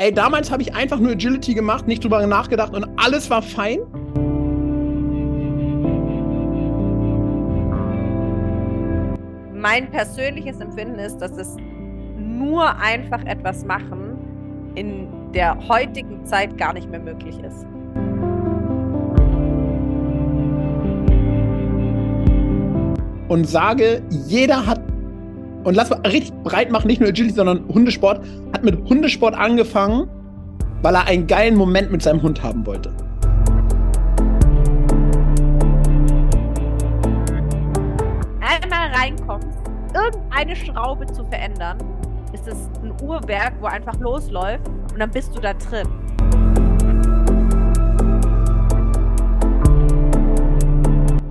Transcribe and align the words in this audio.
ey, 0.00 0.12
damals 0.12 0.50
habe 0.50 0.62
ich 0.62 0.74
einfach 0.74 0.98
nur 0.98 1.12
Agility 1.12 1.52
gemacht, 1.52 1.86
nicht 1.86 2.02
drüber 2.02 2.26
nachgedacht 2.26 2.74
und 2.74 2.86
alles 2.96 3.28
war 3.28 3.42
fein. 3.42 3.80
Mein 9.54 9.90
persönliches 9.90 10.58
Empfinden 10.60 10.98
ist, 10.98 11.18
dass 11.18 11.32
es 11.32 11.54
nur 12.18 12.74
einfach 12.78 13.22
etwas 13.26 13.66
machen 13.66 14.16
in 14.74 15.06
der 15.34 15.68
heutigen 15.68 16.24
Zeit 16.24 16.56
gar 16.56 16.72
nicht 16.72 16.90
mehr 16.90 17.00
möglich 17.00 17.38
ist. 17.40 17.66
Und 23.28 23.46
sage, 23.46 24.02
jeder 24.08 24.66
hat 24.66 24.89
und 25.64 25.74
lass 25.74 25.90
mal 25.90 26.00
richtig 26.00 26.32
breit 26.42 26.70
machen, 26.70 26.86
nicht 26.86 27.00
nur 27.00 27.10
Agility, 27.10 27.34
sondern 27.34 27.66
Hundesport, 27.68 28.24
hat 28.52 28.64
mit 28.64 28.76
Hundesport 28.88 29.34
angefangen, 29.34 30.08
weil 30.82 30.94
er 30.94 31.06
einen 31.06 31.26
geilen 31.26 31.56
Moment 31.56 31.90
mit 31.90 32.02
seinem 32.02 32.22
Hund 32.22 32.42
haben 32.42 32.64
wollte. 32.66 32.90
Einmal 38.40 38.88
reinkommst, 38.94 39.58
irgendeine 39.94 40.56
Schraube 40.56 41.06
zu 41.06 41.24
verändern, 41.24 41.78
ist 42.32 42.46
es 42.46 42.56
ein 42.82 42.92
Uhrwerk, 43.02 43.54
wo 43.60 43.66
einfach 43.66 43.98
losläuft 44.00 44.66
und 44.92 44.98
dann 44.98 45.10
bist 45.10 45.36
du 45.36 45.40
da 45.40 45.52
drin. 45.54 45.88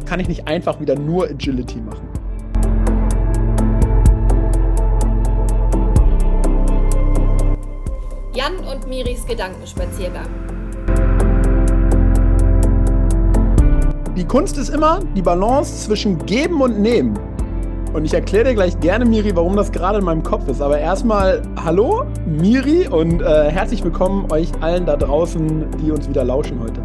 Kann 0.05 0.19
ich 0.19 0.27
nicht 0.27 0.47
einfach 0.47 0.79
wieder 0.79 0.95
nur 0.95 1.25
Agility 1.25 1.79
machen? 1.81 2.08
Miris 8.89 9.23
Gedankenspaziergang. 9.27 10.25
Die 14.17 14.25
Kunst 14.25 14.57
ist 14.57 14.69
immer 14.69 14.99
die 15.15 15.21
Balance 15.21 15.85
zwischen 15.85 16.25
Geben 16.25 16.59
und 16.59 16.79
Nehmen. 16.79 17.15
Und 17.93 18.03
ich 18.03 18.15
erkläre 18.15 18.45
dir 18.45 18.55
gleich 18.55 18.79
gerne, 18.79 19.05
Miri, 19.05 19.35
warum 19.35 19.55
das 19.55 19.71
gerade 19.71 19.99
in 19.99 20.05
meinem 20.05 20.23
Kopf 20.23 20.47
ist. 20.47 20.59
Aber 20.59 20.79
erstmal 20.79 21.43
hallo, 21.63 22.03
Miri, 22.25 22.87
und 22.87 23.21
äh, 23.21 23.51
herzlich 23.51 23.83
willkommen 23.83 24.31
euch 24.31 24.51
allen 24.59 24.87
da 24.87 24.97
draußen, 24.97 25.69
die 25.77 25.91
uns 25.91 26.09
wieder 26.09 26.23
lauschen 26.23 26.59
heute. 26.59 26.83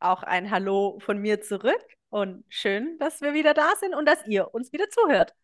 Auch 0.00 0.22
ein 0.22 0.50
Hallo 0.50 0.98
von 1.04 1.18
mir 1.18 1.42
zurück 1.42 1.84
und 2.08 2.44
schön, 2.48 2.96
dass 2.98 3.20
wir 3.20 3.34
wieder 3.34 3.52
da 3.52 3.72
sind 3.78 3.94
und 3.94 4.08
dass 4.08 4.26
ihr 4.26 4.54
uns 4.54 4.72
wieder 4.72 4.88
zuhört. 4.88 5.34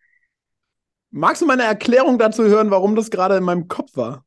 Magst 1.10 1.42
du 1.42 1.46
meine 1.46 1.64
Erklärung 1.64 2.18
dazu 2.18 2.44
hören, 2.44 2.70
warum 2.70 2.96
das 2.96 3.10
gerade 3.10 3.36
in 3.36 3.44
meinem 3.44 3.68
Kopf 3.68 3.94
war? 3.94 4.24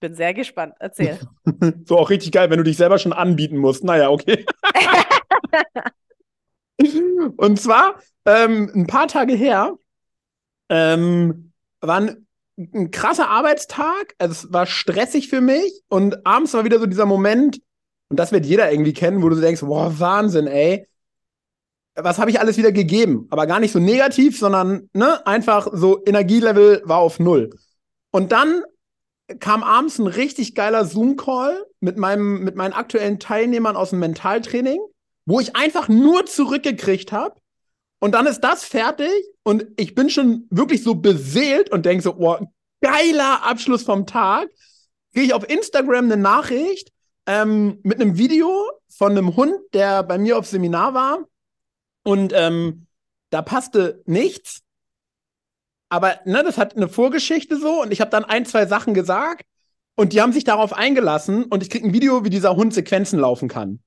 Bin 0.00 0.14
sehr 0.14 0.32
gespannt. 0.34 0.74
Erzähl. 0.78 1.18
so 1.84 1.98
auch 1.98 2.10
richtig 2.10 2.32
geil, 2.32 2.50
wenn 2.50 2.58
du 2.58 2.64
dich 2.64 2.76
selber 2.76 2.98
schon 2.98 3.12
anbieten 3.12 3.56
musst. 3.56 3.82
Naja, 3.84 4.10
okay. 4.10 4.44
Und 7.36 7.60
zwar 7.60 8.00
ähm, 8.24 8.70
ein 8.74 8.86
paar 8.86 9.08
Tage 9.08 9.34
her 9.34 9.76
ähm, 10.68 11.52
war 11.80 12.00
ein, 12.00 12.26
ein, 12.56 12.90
krasser 12.90 13.28
Arbeitstag. 13.28 14.14
Also 14.18 14.32
es 14.32 14.52
war 14.52 14.66
stressig 14.66 15.28
für 15.28 15.40
mich 15.40 15.82
und 15.88 16.24
abends 16.26 16.54
war 16.54 16.64
wieder 16.64 16.78
so 16.78 16.86
dieser 16.86 17.06
Moment, 17.06 17.60
und 18.08 18.18
das 18.18 18.32
wird 18.32 18.46
jeder 18.46 18.70
irgendwie 18.70 18.92
kennen, 18.92 19.22
wo 19.22 19.28
du 19.28 19.40
denkst, 19.40 19.60
boah, 19.60 19.98
Wahnsinn, 19.98 20.46
ey. 20.46 20.86
Was 21.94 22.18
habe 22.18 22.30
ich 22.30 22.38
alles 22.38 22.56
wieder 22.56 22.70
gegeben? 22.70 23.26
Aber 23.30 23.46
gar 23.46 23.58
nicht 23.58 23.72
so 23.72 23.80
negativ, 23.80 24.38
sondern 24.38 24.88
ne, 24.92 25.26
einfach 25.26 25.68
so 25.72 26.04
Energielevel 26.04 26.82
war 26.84 26.98
auf 26.98 27.18
null. 27.18 27.50
Und 28.12 28.30
dann 28.30 28.62
kam 29.40 29.62
abends 29.62 29.98
ein 29.98 30.06
richtig 30.06 30.54
geiler 30.54 30.84
Zoom-Call 30.84 31.64
mit, 31.80 31.96
meinem, 31.96 32.44
mit 32.44 32.56
meinen 32.56 32.72
aktuellen 32.72 33.18
Teilnehmern 33.18 33.76
aus 33.76 33.90
dem 33.90 33.98
Mentaltraining, 33.98 34.80
wo 35.26 35.40
ich 35.40 35.54
einfach 35.54 35.88
nur 35.88 36.26
zurückgekriegt 36.26 37.12
habe. 37.12 37.40
Und 38.00 38.12
dann 38.12 38.26
ist 38.26 38.40
das 38.40 38.64
fertig 38.64 39.10
und 39.42 39.66
ich 39.76 39.94
bin 39.94 40.08
schon 40.08 40.46
wirklich 40.50 40.82
so 40.82 40.94
beseelt 40.94 41.70
und 41.70 41.84
denke 41.84 42.02
so, 42.02 42.14
oh, 42.16 42.38
geiler 42.80 43.44
Abschluss 43.44 43.82
vom 43.82 44.06
Tag. 44.06 44.48
Gehe 45.12 45.24
ich 45.24 45.34
auf 45.34 45.48
Instagram 45.48 46.04
eine 46.04 46.16
Nachricht 46.16 46.92
ähm, 47.26 47.80
mit 47.82 48.00
einem 48.00 48.16
Video 48.16 48.70
von 48.88 49.12
einem 49.12 49.36
Hund, 49.36 49.54
der 49.74 50.02
bei 50.02 50.16
mir 50.16 50.38
auf 50.38 50.46
Seminar 50.46 50.94
war. 50.94 51.18
Und 52.04 52.32
ähm, 52.34 52.86
da 53.30 53.42
passte 53.42 54.02
nichts 54.06 54.62
aber 55.88 56.20
ne, 56.24 56.42
das 56.44 56.58
hat 56.58 56.76
eine 56.76 56.88
Vorgeschichte 56.88 57.56
so 57.56 57.82
und 57.82 57.92
ich 57.92 58.00
habe 58.00 58.10
dann 58.10 58.24
ein, 58.24 58.44
zwei 58.46 58.66
Sachen 58.66 58.94
gesagt 58.94 59.44
und 59.96 60.12
die 60.12 60.20
haben 60.20 60.32
sich 60.32 60.44
darauf 60.44 60.72
eingelassen 60.72 61.44
und 61.44 61.62
ich 61.62 61.70
krieg 61.70 61.84
ein 61.84 61.92
Video, 61.92 62.24
wie 62.24 62.30
dieser 62.30 62.56
Hund 62.56 62.74
Sequenzen 62.74 63.18
laufen 63.18 63.48
kann. 63.48 63.80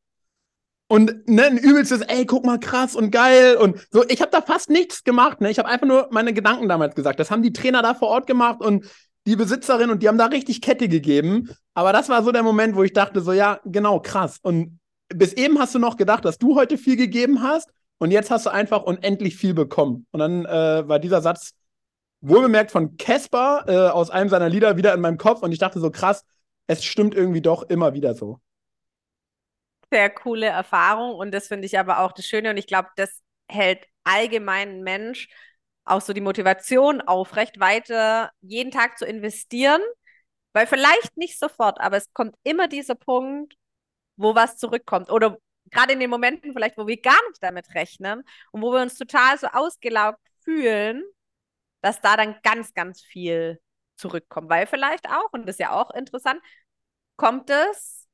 Und 0.88 1.25
ne, 1.29 1.45
ein 1.45 1.57
übelstes, 1.57 2.01
ey, 2.01 2.25
guck 2.25 2.44
mal, 2.44 2.59
krass 2.59 2.97
und 2.97 3.12
geil 3.12 3.56
und 3.56 3.88
so. 3.91 4.03
Ich 4.09 4.22
habe 4.22 4.29
da 4.29 4.41
fast 4.41 4.69
nichts 4.69 5.06
gemacht, 5.06 5.39
ne? 5.39 5.50
Ich 5.50 5.57
habe 5.57 5.69
einfach 5.69 5.88
nur 5.88 6.09
meine 6.12 6.34
Gedanken 6.34 6.67
damals 6.67 6.95
gesagt. 6.95 7.17
Das 7.17 7.31
haben 7.31 7.44
die 7.44 7.53
Trainer 7.53 7.81
da 7.81 7.94
vor 7.94 8.09
Ort 8.09 8.28
gemacht 8.28 8.59
und 8.59 8.85
die 9.25 9.38
Besitzerin 9.38 9.89
und 9.89 10.03
die 10.03 10.09
haben 10.09 10.18
da 10.18 10.25
richtig 10.25 10.62
Kette 10.62 10.89
gegeben. 10.89 11.50
Aber 11.73 11.94
das 11.94 12.09
war 12.09 12.23
so 12.23 12.33
der 12.33 12.44
Moment, 12.44 12.75
wo 12.75 12.83
ich 12.83 12.91
dachte, 12.91 13.22
so, 13.22 13.31
ja, 13.31 13.62
genau, 13.63 14.01
krass. 14.01 14.39
Und 14.41 14.79
bis 15.07 15.31
eben 15.31 15.59
hast 15.59 15.73
du 15.75 15.79
noch 15.79 15.95
gedacht, 15.95 16.25
dass 16.25 16.38
du 16.38 16.56
heute 16.56 16.78
viel 16.78 16.97
gegeben 16.97 17.41
hast 17.41 17.69
und 18.00 18.12
jetzt 18.12 18.31
hast 18.31 18.45
du 18.45 18.50
einfach 18.50 18.83
unendlich 18.83 19.38
viel 19.38 19.53
bekommen. 19.53 20.07
Und 20.12 20.19
dann 20.19 20.45
äh, 20.45 20.88
war 20.89 21.00
dieser 21.00 21.22
Satz 21.22 21.53
wohlbemerkt 22.22 22.72
von 22.72 22.98
Casper 22.98 23.66
äh, 23.68 23.92
aus 23.92 24.09
einem 24.09 24.30
seiner 24.30 24.50
Lieder 24.50 24.78
wieder 24.78 24.94
in 24.94 25.02
meinem 25.02 25.18
Kopf. 25.18 25.42
Und 25.42 25.52
ich 25.52 25.59
dachte 25.59 25.80
so 25.80 25.92
krass, 25.92 26.26
es 26.68 26.86
stimmt 26.86 27.16
irgendwie 27.16 27.42
doch 27.42 27.64
immer 27.64 27.94
wieder 27.94 28.16
so. 28.16 28.40
Sehr 29.92 30.09
coole 30.09 30.46
Erfahrung. 30.48 31.16
Und 31.16 31.31
das 31.31 31.48
finde 31.48 31.66
ich 31.66 31.78
aber 31.78 32.00
auch 32.00 32.14
das 32.14 32.26
Schöne. 32.26 32.52
Und 32.52 32.58
ich 32.58 32.68
glaube, 32.68 32.90
das 32.96 33.22
hält 33.48 33.86
allgemein 34.04 34.81
Mensch 34.81 35.28
auch 35.84 36.02
so 36.02 36.14
die 36.14 36.22
Motivation 36.22 37.02
aufrecht, 37.02 37.60
weiter 37.60 38.31
jeden 38.42 38.72
Tag 38.72 38.98
zu 38.98 39.06
investieren, 39.06 39.81
weil 40.54 40.68
vielleicht 40.68 41.18
nicht 41.18 41.40
sofort, 41.40 41.81
aber 41.81 41.98
es 41.98 42.14
kommt 42.14 42.36
immer 42.44 42.68
dieser 42.68 42.96
Punkt, 42.96 43.56
wo 44.16 44.36
was 44.36 44.58
zurückkommt. 44.58 45.10
Oder 45.10 45.38
gerade 45.72 45.94
in 45.94 46.00
den 46.00 46.10
Momenten 46.10 46.54
vielleicht, 46.54 46.78
wo 46.78 46.88
wir 46.88 47.02
gar 47.02 47.20
nicht 47.30 47.42
damit 47.42 47.74
rechnen 47.74 48.24
und 48.52 48.62
wo 48.62 48.72
wir 48.72 48.81
uns 48.81 48.98
total 48.98 49.38
so 49.38 49.48
ausgelaugt 49.48 50.20
fühlen 50.44 51.04
dass 51.81 52.02
da 52.02 52.18
dann 52.18 52.36
ganz, 52.44 52.74
ganz 52.74 53.02
viel 53.02 53.59
zurückkommt. 53.96 54.50
Weil 54.50 54.68
vielleicht 54.68 55.09
auch, 55.09 55.31
und 55.31 55.47
das 55.47 55.56
ist 55.56 55.59
ja 55.59 55.72
auch 55.72 55.92
interessant, 55.92 56.42
kommt 57.16 57.50
es, 57.50 58.08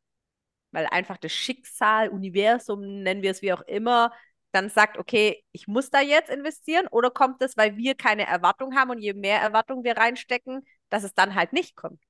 weil 0.72 0.86
einfach 0.88 1.18
das 1.18 1.32
Schicksal, 1.32 2.10
Universum, 2.10 2.82
nennen 3.04 3.22
wir 3.22 3.32
es 3.32 3.42
wie 3.42 3.54
auch 3.54 3.62
immer, 3.62 4.12
dann 4.52 4.70
sagt, 4.70 4.98
okay, 4.98 5.44
ich 5.52 5.68
muss 5.68 5.90
da 5.90 6.02
jetzt 6.02 6.30
investieren, 6.30 6.88
oder 6.88 7.12
kommt 7.12 7.42
es, 7.42 7.58
weil 7.58 7.78
wir 7.78 7.96
keine 7.96 8.26
Erwartung 8.26 8.76
haben 8.76 8.92
und 8.92 9.00
je 9.00 9.14
mehr 9.14 9.40
Erwartung 9.40 9.84
wir 9.84 9.98
reinstecken, 9.98 10.66
dass 10.90 11.04
es 11.04 11.14
dann 11.14 11.36
halt 11.36 11.54
nicht 11.54 11.76
kommt? 11.76 12.02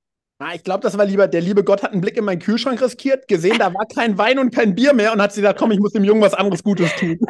Ich 0.54 0.62
glaube, 0.62 0.82
das 0.82 0.96
war 0.96 1.04
lieber, 1.04 1.26
der 1.26 1.40
liebe 1.40 1.64
Gott 1.64 1.82
hat 1.82 1.90
einen 1.90 2.00
Blick 2.00 2.16
in 2.16 2.24
meinen 2.24 2.38
Kühlschrank 2.38 2.80
riskiert, 2.80 3.26
gesehen, 3.26 3.58
da 3.58 3.74
war 3.74 3.86
kein 3.86 4.18
Wein 4.18 4.38
und 4.38 4.54
kein 4.54 4.74
Bier 4.76 4.92
mehr 4.92 5.12
und 5.12 5.20
hat 5.20 5.32
sich 5.32 5.42
gesagt, 5.42 5.58
komm, 5.58 5.72
ich 5.72 5.80
muss 5.80 5.92
dem 5.92 6.04
Jungen 6.04 6.22
was 6.22 6.34
anderes 6.34 6.62
Gutes 6.62 6.94
tun. 6.94 7.18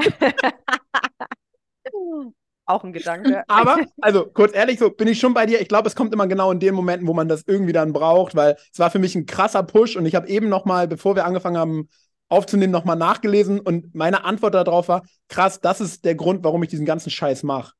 Auch 2.69 2.85
ein 2.85 2.93
Gedanke. 2.93 3.45
Aber, 3.49 3.79
also 4.03 4.27
kurz 4.27 4.55
ehrlich, 4.55 4.79
so 4.79 4.91
bin 4.91 5.09
ich 5.09 5.19
schon 5.19 5.33
bei 5.33 5.47
dir. 5.47 5.61
Ich 5.61 5.69
glaube, 5.69 5.89
es 5.89 5.97
kommt 5.97 6.13
immer 6.13 6.27
genau 6.27 6.53
in 6.53 6.61
den 6.61 6.75
Momenten, 6.75 7.09
wo 7.09 7.15
man 7.15 7.27
das 7.27 7.45
irgendwie 7.47 7.73
dann 7.73 7.95
braucht, 7.95 8.37
weil 8.37 8.57
es 8.71 8.79
war 8.79 8.91
für 8.91 8.99
mich 8.99 9.15
ein 9.15 9.25
krasser 9.25 9.63
Push 9.63 9.97
und 9.97 10.05
ich 10.05 10.15
habe 10.15 10.29
eben 10.29 10.51
noch 10.51 10.67
mal, 10.67 10.87
bevor 10.87 11.17
wir 11.17 11.25
angefangen 11.25 11.57
haben 11.57 11.89
aufzunehmen, 12.29 12.71
noch 12.71 12.85
mal 12.85 12.95
nachgelesen 12.95 13.59
und 13.59 13.95
meine 13.95 14.25
Antwort 14.25 14.53
darauf 14.53 14.89
war, 14.89 15.03
krass, 15.29 15.63
das 15.63 15.81
ist 15.81 16.05
der 16.05 16.15
Grund, 16.15 16.45
warum 16.45 16.63
ich 16.63 16.69
diesen 16.69 16.85
ganzen 16.85 17.09
Scheiß 17.09 17.43
mache. 17.43 17.73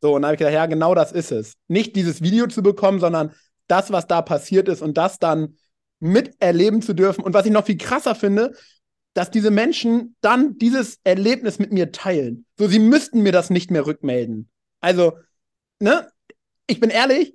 So, 0.00 0.14
und 0.14 0.22
dann 0.22 0.28
habe 0.28 0.34
ich 0.36 0.38
gedacht, 0.38 0.54
ja, 0.54 0.64
genau 0.64 0.94
das 0.94 1.12
ist 1.12 1.30
es. 1.30 1.52
Nicht 1.68 1.96
dieses 1.96 2.22
Video 2.22 2.46
zu 2.46 2.62
bekommen, 2.62 2.98
sondern 2.98 3.34
das, 3.66 3.92
was 3.92 4.06
da 4.06 4.22
passiert 4.22 4.68
ist 4.68 4.80
und 4.80 4.96
das 4.96 5.18
dann 5.18 5.56
miterleben 6.00 6.80
zu 6.80 6.94
dürfen. 6.94 7.22
Und 7.22 7.34
was 7.34 7.44
ich 7.44 7.52
noch 7.52 7.66
viel 7.66 7.76
krasser 7.76 8.14
finde, 8.14 8.54
dass 9.16 9.30
diese 9.30 9.50
Menschen 9.50 10.14
dann 10.20 10.58
dieses 10.58 11.00
Erlebnis 11.02 11.58
mit 11.58 11.72
mir 11.72 11.90
teilen. 11.90 12.44
So, 12.58 12.68
sie 12.68 12.78
müssten 12.78 13.22
mir 13.22 13.32
das 13.32 13.48
nicht 13.48 13.70
mehr 13.70 13.86
rückmelden. 13.86 14.50
Also, 14.80 15.16
ne, 15.80 16.10
ich 16.66 16.80
bin 16.80 16.90
ehrlich, 16.90 17.34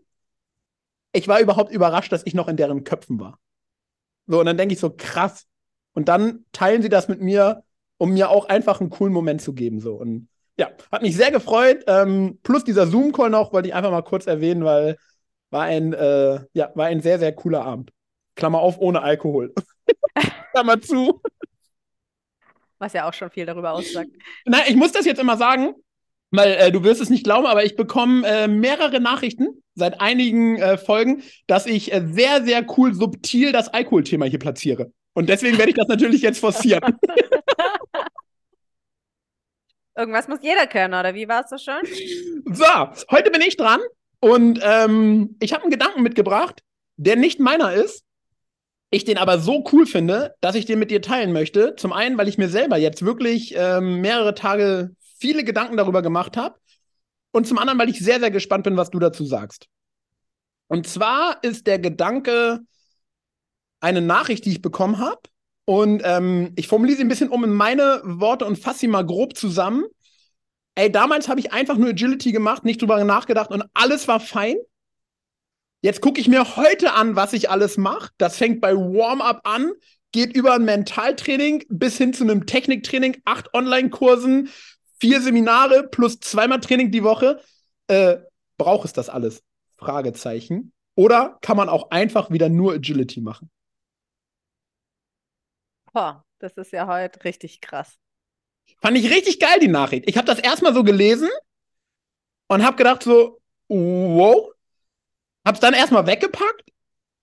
ich 1.11 1.27
war 1.27 1.39
überhaupt 1.39 1.71
überrascht, 1.71 2.11
dass 2.11 2.23
ich 2.23 2.35
noch 2.35 2.47
in 2.47 2.55
deren 2.55 2.83
Köpfen 2.83 3.19
war. 3.19 3.39
So, 4.27 4.39
und 4.39 4.45
dann 4.45 4.57
denke 4.57 4.75
ich 4.75 4.79
so, 4.79 4.91
krass. 4.91 5.47
Und 5.93 6.07
dann 6.07 6.45
teilen 6.51 6.83
sie 6.83 6.89
das 6.89 7.07
mit 7.07 7.19
mir, 7.19 7.63
um 7.97 8.11
mir 8.11 8.29
auch 8.29 8.47
einfach 8.47 8.79
einen 8.79 8.91
coolen 8.91 9.11
Moment 9.11 9.41
zu 9.41 9.53
geben. 9.53 9.79
So. 9.79 9.95
Und 9.95 10.29
ja, 10.57 10.69
hat 10.91 11.01
mich 11.01 11.15
sehr 11.15 11.31
gefreut. 11.31 11.83
Ähm, 11.87 12.37
plus 12.43 12.63
dieser 12.63 12.85
Zoom-Call 12.85 13.31
noch, 13.31 13.53
wollte 13.53 13.69
ich 13.69 13.73
einfach 13.73 13.89
mal 13.89 14.03
kurz 14.03 14.27
erwähnen, 14.27 14.63
weil 14.63 14.97
war 15.49 15.63
ein, 15.63 15.93
äh, 15.93 16.41
ja, 16.53 16.71
war 16.75 16.85
ein 16.85 17.01
sehr, 17.01 17.17
sehr 17.17 17.33
cooler 17.33 17.65
Abend. 17.65 17.91
Klammer 18.35 18.59
auf, 18.59 18.77
ohne 18.77 19.01
Alkohol. 19.01 19.51
Klammer 20.51 20.79
zu. 20.79 21.21
Was 22.81 22.93
ja 22.93 23.07
auch 23.07 23.13
schon 23.13 23.29
viel 23.29 23.45
darüber 23.45 23.73
aussagt. 23.73 24.09
Nein, 24.45 24.63
ich 24.67 24.75
muss 24.75 24.91
das 24.91 25.05
jetzt 25.05 25.21
immer 25.21 25.37
sagen. 25.37 25.75
Weil 26.33 26.53
äh, 26.53 26.71
du 26.71 26.83
wirst 26.83 27.01
es 27.01 27.09
nicht 27.09 27.25
glauben, 27.25 27.45
aber 27.45 27.65
ich 27.65 27.75
bekomme 27.75 28.25
äh, 28.25 28.47
mehrere 28.47 29.01
Nachrichten 29.01 29.61
seit 29.75 29.99
einigen 29.99 30.57
äh, 30.57 30.77
Folgen, 30.77 31.23
dass 31.45 31.65
ich 31.65 31.93
äh, 31.93 32.01
sehr, 32.09 32.43
sehr 32.43 32.65
cool 32.77 32.93
subtil 32.93 33.51
das 33.51 33.67
Alkoholthema 33.67 34.25
hier 34.25 34.39
platziere. 34.39 34.93
Und 35.13 35.27
deswegen 35.27 35.57
werde 35.57 35.71
ich 35.71 35.75
das 35.75 35.89
natürlich 35.89 36.21
jetzt 36.21 36.39
forcieren. 36.39 36.81
Irgendwas 39.95 40.29
muss 40.29 40.39
jeder 40.41 40.67
können, 40.67 40.93
oder 40.93 41.13
wie 41.13 41.27
war 41.27 41.43
es 41.43 41.49
so 41.49 41.57
schön? 41.57 41.81
So, 42.45 42.65
heute 43.11 43.29
bin 43.29 43.41
ich 43.41 43.57
dran 43.57 43.81
und 44.21 44.61
ähm, 44.63 45.35
ich 45.41 45.51
habe 45.53 45.63
einen 45.63 45.71
Gedanken 45.71 46.01
mitgebracht, 46.01 46.63
der 46.95 47.17
nicht 47.17 47.41
meiner 47.41 47.73
ist. 47.73 48.05
Ich 48.91 49.05
den 49.05 49.17
aber 49.17 49.39
so 49.39 49.63
cool 49.71 49.85
finde, 49.85 50.35
dass 50.41 50.53
ich 50.53 50.65
den 50.65 50.77
mit 50.77 50.91
dir 50.91 51.01
teilen 51.01 51.31
möchte. 51.31 51.75
Zum 51.77 51.93
einen, 51.93 52.17
weil 52.17 52.27
ich 52.27 52.37
mir 52.37 52.49
selber 52.49 52.77
jetzt 52.77 53.03
wirklich 53.03 53.53
ähm, 53.55 54.01
mehrere 54.01 54.35
Tage 54.35 54.91
viele 55.17 55.45
Gedanken 55.45 55.77
darüber 55.77 56.01
gemacht 56.01 56.35
habe. 56.35 56.59
Und 57.31 57.47
zum 57.47 57.57
anderen, 57.57 57.79
weil 57.79 57.89
ich 57.89 57.99
sehr, 57.99 58.19
sehr 58.19 58.31
gespannt 58.31 58.65
bin, 58.65 58.75
was 58.75 58.89
du 58.89 58.99
dazu 58.99 59.23
sagst. 59.25 59.67
Und 60.67 60.87
zwar 60.87 61.41
ist 61.41 61.67
der 61.67 61.79
Gedanke 61.79 62.59
eine 63.79 64.01
Nachricht, 64.01 64.43
die 64.45 64.51
ich 64.51 64.61
bekommen 64.61 64.99
habe. 64.99 65.21
Und 65.63 66.01
ähm, 66.03 66.51
ich 66.57 66.67
formuliere 66.67 66.97
sie 66.97 67.03
ein 67.03 67.09
bisschen 67.09 67.29
um 67.29 67.45
in 67.45 67.53
meine 67.53 68.01
Worte 68.03 68.45
und 68.45 68.59
fasse 68.59 68.79
sie 68.79 68.87
mal 68.89 69.05
grob 69.05 69.37
zusammen. 69.37 69.85
Ey, 70.75 70.91
damals 70.91 71.29
habe 71.29 71.39
ich 71.39 71.53
einfach 71.53 71.77
nur 71.77 71.89
Agility 71.89 72.33
gemacht, 72.33 72.65
nicht 72.65 72.81
drüber 72.81 73.01
nachgedacht 73.03 73.51
und 73.51 73.63
alles 73.73 74.07
war 74.09 74.19
fein. 74.19 74.57
Jetzt 75.81 76.01
gucke 76.01 76.21
ich 76.21 76.27
mir 76.27 76.55
heute 76.57 76.93
an, 76.93 77.15
was 77.15 77.33
ich 77.33 77.49
alles 77.49 77.77
mache. 77.77 78.11
Das 78.17 78.37
fängt 78.37 78.61
bei 78.61 78.75
Warm-up 78.75 79.41
an, 79.43 79.71
geht 80.11 80.35
über 80.35 80.53
ein 80.53 80.65
Mentaltraining 80.65 81.65
bis 81.69 81.97
hin 81.97 82.13
zu 82.13 82.23
einem 82.23 82.45
Techniktraining, 82.45 83.21
acht 83.25 83.53
Online-Kursen, 83.53 84.49
vier 84.99 85.21
Seminare 85.21 85.87
plus 85.87 86.19
zweimal 86.19 86.59
Training 86.59 86.91
die 86.91 87.03
Woche. 87.03 87.41
Äh, 87.87 88.17
braucht 88.57 88.85
es 88.85 88.93
das 88.93 89.09
alles? 89.09 89.41
Fragezeichen. 89.77 90.71
Oder 90.93 91.39
kann 91.41 91.57
man 91.57 91.67
auch 91.67 91.89
einfach 91.89 92.29
wieder 92.29 92.49
nur 92.49 92.73
Agility 92.73 93.21
machen? 93.21 93.49
Boah, 95.91 96.23
das 96.37 96.53
ist 96.57 96.71
ja 96.71 96.85
heute 96.87 97.23
richtig 97.23 97.59
krass. 97.59 97.97
Fand 98.81 98.97
ich 98.97 99.09
richtig 99.09 99.39
geil, 99.39 99.59
die 99.59 99.67
Nachricht. 99.67 100.07
Ich 100.07 100.17
habe 100.17 100.27
das 100.27 100.39
erstmal 100.39 100.75
so 100.75 100.83
gelesen 100.83 101.29
und 102.47 102.63
habe 102.63 102.77
gedacht 102.77 103.01
so, 103.01 103.41
wow. 103.67 104.51
Hab's 105.45 105.59
dann 105.59 105.73
erstmal 105.73 106.07
weggepackt, 106.07 106.69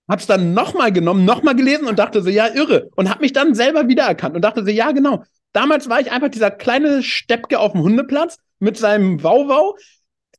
hab's 0.07 0.27
dann 0.27 0.53
nochmal 0.53 0.91
genommen, 0.91 1.25
nochmal 1.25 1.55
gelesen 1.55 1.87
und 1.87 1.99
dachte 1.99 2.21
so, 2.21 2.29
ja, 2.29 2.47
irre. 2.47 2.89
Und 2.95 3.09
hab 3.09 3.21
mich 3.21 3.33
dann 3.33 3.55
selber 3.55 3.87
wiedererkannt 3.87 4.35
und 4.35 4.41
dachte 4.41 4.63
so, 4.63 4.69
ja, 4.69 4.91
genau. 4.91 5.23
Damals 5.53 5.89
war 5.89 5.99
ich 5.99 6.11
einfach 6.11 6.29
dieser 6.29 6.51
kleine 6.51 7.01
Steppke 7.01 7.59
auf 7.59 7.71
dem 7.71 7.81
Hundeplatz 7.81 8.37
mit 8.59 8.77
seinem 8.77 9.23
Wauwau, 9.23 9.77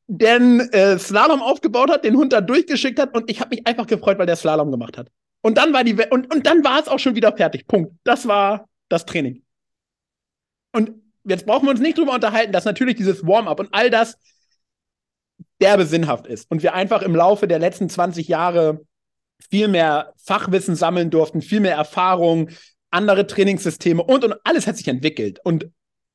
der 0.06 0.36
einen 0.36 0.60
äh, 0.72 0.98
Slalom 0.98 1.40
aufgebaut 1.42 1.90
hat, 1.90 2.04
den 2.04 2.16
Hund 2.16 2.32
da 2.32 2.40
durchgeschickt 2.40 2.98
hat 2.98 3.14
und 3.14 3.30
ich 3.30 3.40
habe 3.40 3.54
mich 3.54 3.66
einfach 3.66 3.86
gefreut, 3.86 4.18
weil 4.18 4.26
der 4.26 4.36
Slalom 4.36 4.70
gemacht 4.70 4.98
hat. 4.98 5.08
Und 5.42 5.56
dann 5.56 5.72
war 5.72 5.84
die 5.84 5.96
We 5.96 6.08
und, 6.10 6.32
und 6.32 6.46
dann 6.46 6.64
war 6.64 6.80
es 6.80 6.88
auch 6.88 6.98
schon 6.98 7.14
wieder 7.14 7.34
fertig. 7.36 7.66
Punkt. 7.66 7.94
Das 8.04 8.28
war 8.28 8.68
das 8.88 9.06
Training. 9.06 9.42
Und 10.72 10.92
jetzt 11.24 11.46
brauchen 11.46 11.66
wir 11.66 11.70
uns 11.70 11.80
nicht 11.80 11.96
drüber 11.96 12.12
unterhalten, 12.12 12.52
dass 12.52 12.64
natürlich 12.64 12.96
dieses 12.96 13.26
Warm-up 13.26 13.60
und 13.60 13.68
all 13.72 13.90
das 13.90 14.18
derbe 15.60 15.86
sinnhaft 15.86 16.26
ist. 16.26 16.50
Und 16.50 16.62
wir 16.62 16.74
einfach 16.74 17.02
im 17.02 17.14
Laufe 17.14 17.46
der 17.48 17.58
letzten 17.58 17.88
20 17.88 18.28
Jahre 18.28 18.80
viel 19.50 19.68
mehr 19.68 20.12
Fachwissen 20.22 20.74
sammeln 20.74 21.10
durften, 21.10 21.42
viel 21.42 21.60
mehr 21.60 21.76
Erfahrung, 21.76 22.50
andere 22.90 23.26
Trainingssysteme 23.26 24.02
und, 24.02 24.24
und 24.24 24.34
alles 24.44 24.66
hat 24.66 24.76
sich 24.76 24.88
entwickelt 24.88 25.40
und 25.44 25.70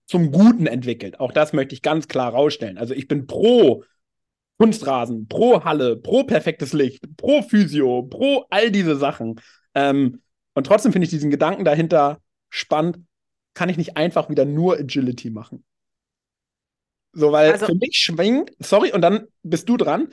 zum 0.07 0.31
Guten 0.31 0.67
entwickelt. 0.67 1.19
Auch 1.19 1.31
das 1.31 1.53
möchte 1.53 1.73
ich 1.73 1.81
ganz 1.81 2.07
klar 2.07 2.31
rausstellen. 2.31 2.77
Also 2.77 2.93
ich 2.93 3.07
bin 3.07 3.25
pro 3.25 3.83
Kunstrasen, 4.57 5.27
pro 5.27 5.63
Halle, 5.63 5.97
pro 5.97 6.23
perfektes 6.23 6.73
Licht, 6.73 7.03
pro 7.17 7.41
Physio, 7.41 8.03
pro 8.03 8.45
all 8.49 8.71
diese 8.71 8.95
Sachen. 8.95 9.41
Ähm, 9.73 10.21
und 10.53 10.67
trotzdem 10.67 10.91
finde 10.91 11.05
ich 11.05 11.09
diesen 11.11 11.31
Gedanken 11.31 11.65
dahinter 11.65 12.21
spannend. 12.49 12.99
Kann 13.53 13.69
ich 13.69 13.77
nicht 13.77 13.97
einfach 13.97 14.29
wieder 14.29 14.45
nur 14.45 14.77
Agility 14.77 15.29
machen? 15.29 15.65
So, 17.15 17.31
weil 17.31 17.53
also, 17.53 17.65
für 17.65 17.75
mich 17.75 17.97
schwingt, 17.97 18.51
sorry, 18.59 18.91
und 18.91 19.01
dann 19.01 19.27
bist 19.41 19.69
du 19.69 19.77
dran. 19.77 20.09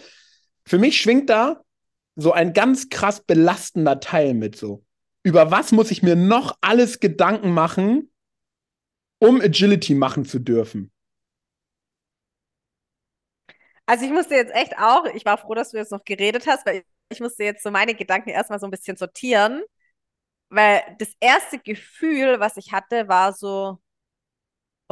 Für 0.65 0.79
mich 0.79 1.01
schwingt 1.01 1.29
da 1.29 1.63
so 2.15 2.33
ein 2.33 2.53
ganz 2.53 2.89
krass 2.89 3.21
belastender 3.25 4.01
Teil 4.01 4.35
mit 4.35 4.57
so. 4.57 4.85
Über 5.25 5.51
was 5.51 5.73
muss 5.73 5.91
ich 5.91 6.03
mir 6.03 6.15
noch 6.17 6.57
alles 6.61 7.01
Gedanken 7.01 7.53
machen, 7.53 8.11
um 9.19 9.41
Agility 9.41 9.95
machen 9.95 10.25
zu 10.25 10.39
dürfen? 10.39 10.93
Also 13.87 14.05
ich 14.05 14.13
musste 14.13 14.35
jetzt 14.37 14.55
echt 14.55 14.79
auch, 14.79 15.05
ich 15.07 15.25
war 15.25 15.39
froh, 15.39 15.55
dass 15.55 15.71
du 15.71 15.77
jetzt 15.77 15.91
noch 15.93 16.05
geredet 16.05 16.47
hast, 16.47 16.65
weil 16.67 16.85
ich 17.09 17.21
musste 17.21 17.45
jetzt 17.45 17.63
so 17.63 17.71
meine 17.71 17.95
Gedanken 17.95 18.31
erstmal 18.31 18.61
so 18.61 18.67
ein 18.67 18.71
bisschen 18.71 18.97
sortieren, 18.97 19.63
weil 20.51 20.83
das 21.01 21.11
erste 21.21 21.59
Gefühl, 21.59 22.41
was 22.41 22.57
ich 22.59 22.73
hatte, 22.73 23.09
war 23.09 23.35
so, 23.35 23.81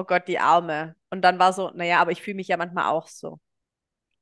oh 0.01 0.05
Gott, 0.05 0.29
die 0.29 0.39
Arme. 0.39 0.97
Und 1.11 1.23
dann 1.23 1.39
war 1.39 1.53
so, 1.53 1.71
naja, 1.71 2.01
aber 2.01 2.13
ich 2.13 2.23
fühle 2.23 2.37
mich 2.37 2.49
ja 2.49 2.57
manchmal 2.57 2.87
auch 2.91 3.09
so. 3.09 3.41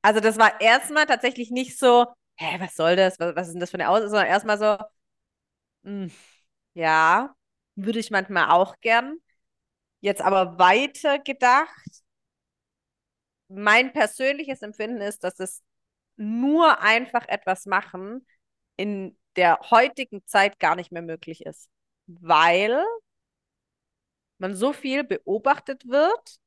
Also 0.01 0.19
das 0.21 0.37
war 0.39 0.61
erstmal 0.61 1.05
tatsächlich 1.07 1.51
nicht 1.51 1.77
so, 1.79 2.07
hä, 2.37 2.57
was 2.59 2.75
soll 2.75 2.95
das? 2.95 3.19
Was, 3.19 3.35
was 3.35 3.47
ist 3.47 3.53
denn 3.53 3.61
das 3.61 3.71
für 3.71 3.77
eine 3.77 3.89
Aussage? 3.89 4.09
Sondern 4.09 4.27
erstmal 4.27 4.57
so, 4.59 4.77
mh, 5.83 6.05
hm, 6.05 6.11
ja, 6.73 7.35
würde 7.75 7.99
ich 7.99 8.11
manchmal 8.11 8.51
auch 8.51 8.75
gern. 8.81 9.17
Jetzt 10.01 10.21
aber 10.21 10.59
weiter 10.59 11.19
gedacht, 11.19 12.03
mein 13.49 13.91
persönliches 13.93 14.61
Empfinden 14.61 15.01
ist, 15.01 15.23
dass 15.23 15.39
es 15.39 15.63
nur 16.17 16.81
einfach 16.81 17.27
etwas 17.27 17.65
machen 17.65 18.25
in 18.77 19.17
der 19.35 19.59
heutigen 19.71 20.25
Zeit 20.25 20.59
gar 20.59 20.75
nicht 20.75 20.91
mehr 20.91 21.01
möglich 21.01 21.45
ist, 21.45 21.69
weil 22.07 22.83
man 24.39 24.55
so 24.55 24.73
viel 24.73 25.03
beobachtet 25.03 25.87
wird, 25.87 26.39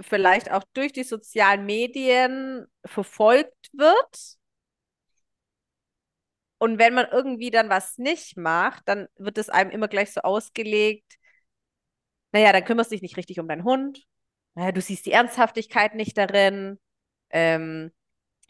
vielleicht 0.00 0.50
auch 0.50 0.64
durch 0.72 0.92
die 0.92 1.04
sozialen 1.04 1.66
Medien 1.66 2.66
verfolgt 2.84 3.70
wird. 3.72 4.36
Und 6.58 6.78
wenn 6.78 6.94
man 6.94 7.06
irgendwie 7.10 7.50
dann 7.50 7.70
was 7.70 7.96
nicht 7.98 8.36
macht, 8.36 8.86
dann 8.86 9.08
wird 9.16 9.38
es 9.38 9.48
einem 9.48 9.70
immer 9.70 9.88
gleich 9.88 10.12
so 10.12 10.20
ausgelegt, 10.20 11.16
naja, 12.32 12.52
dann 12.52 12.64
kümmerst 12.64 12.90
du 12.90 12.94
dich 12.94 13.02
nicht 13.02 13.16
richtig 13.16 13.40
um 13.40 13.48
deinen 13.48 13.64
Hund, 13.64 14.04
naja, 14.54 14.72
du 14.72 14.80
siehst 14.80 15.06
die 15.06 15.12
Ernsthaftigkeit 15.12 15.94
nicht 15.94 16.16
darin, 16.18 16.78
ähm, 17.30 17.92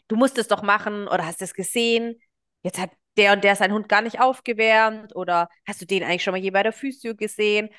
du 0.07 0.15
musst 0.15 0.37
es 0.37 0.47
doch 0.47 0.63
machen 0.63 1.07
oder 1.07 1.25
hast 1.25 1.41
es 1.41 1.53
gesehen, 1.53 2.21
jetzt 2.63 2.79
hat 2.79 2.91
der 3.17 3.33
und 3.33 3.43
der 3.43 3.55
seinen 3.55 3.73
Hund 3.73 3.89
gar 3.89 4.01
nicht 4.01 4.21
aufgewärmt 4.21 5.15
oder 5.15 5.49
hast 5.67 5.81
du 5.81 5.85
den 5.85 6.03
eigentlich 6.03 6.23
schon 6.23 6.33
mal 6.33 6.41
je 6.41 6.51
bei 6.51 6.63
der 6.63 6.73
Physio 6.73 7.15
gesehen? 7.15 7.69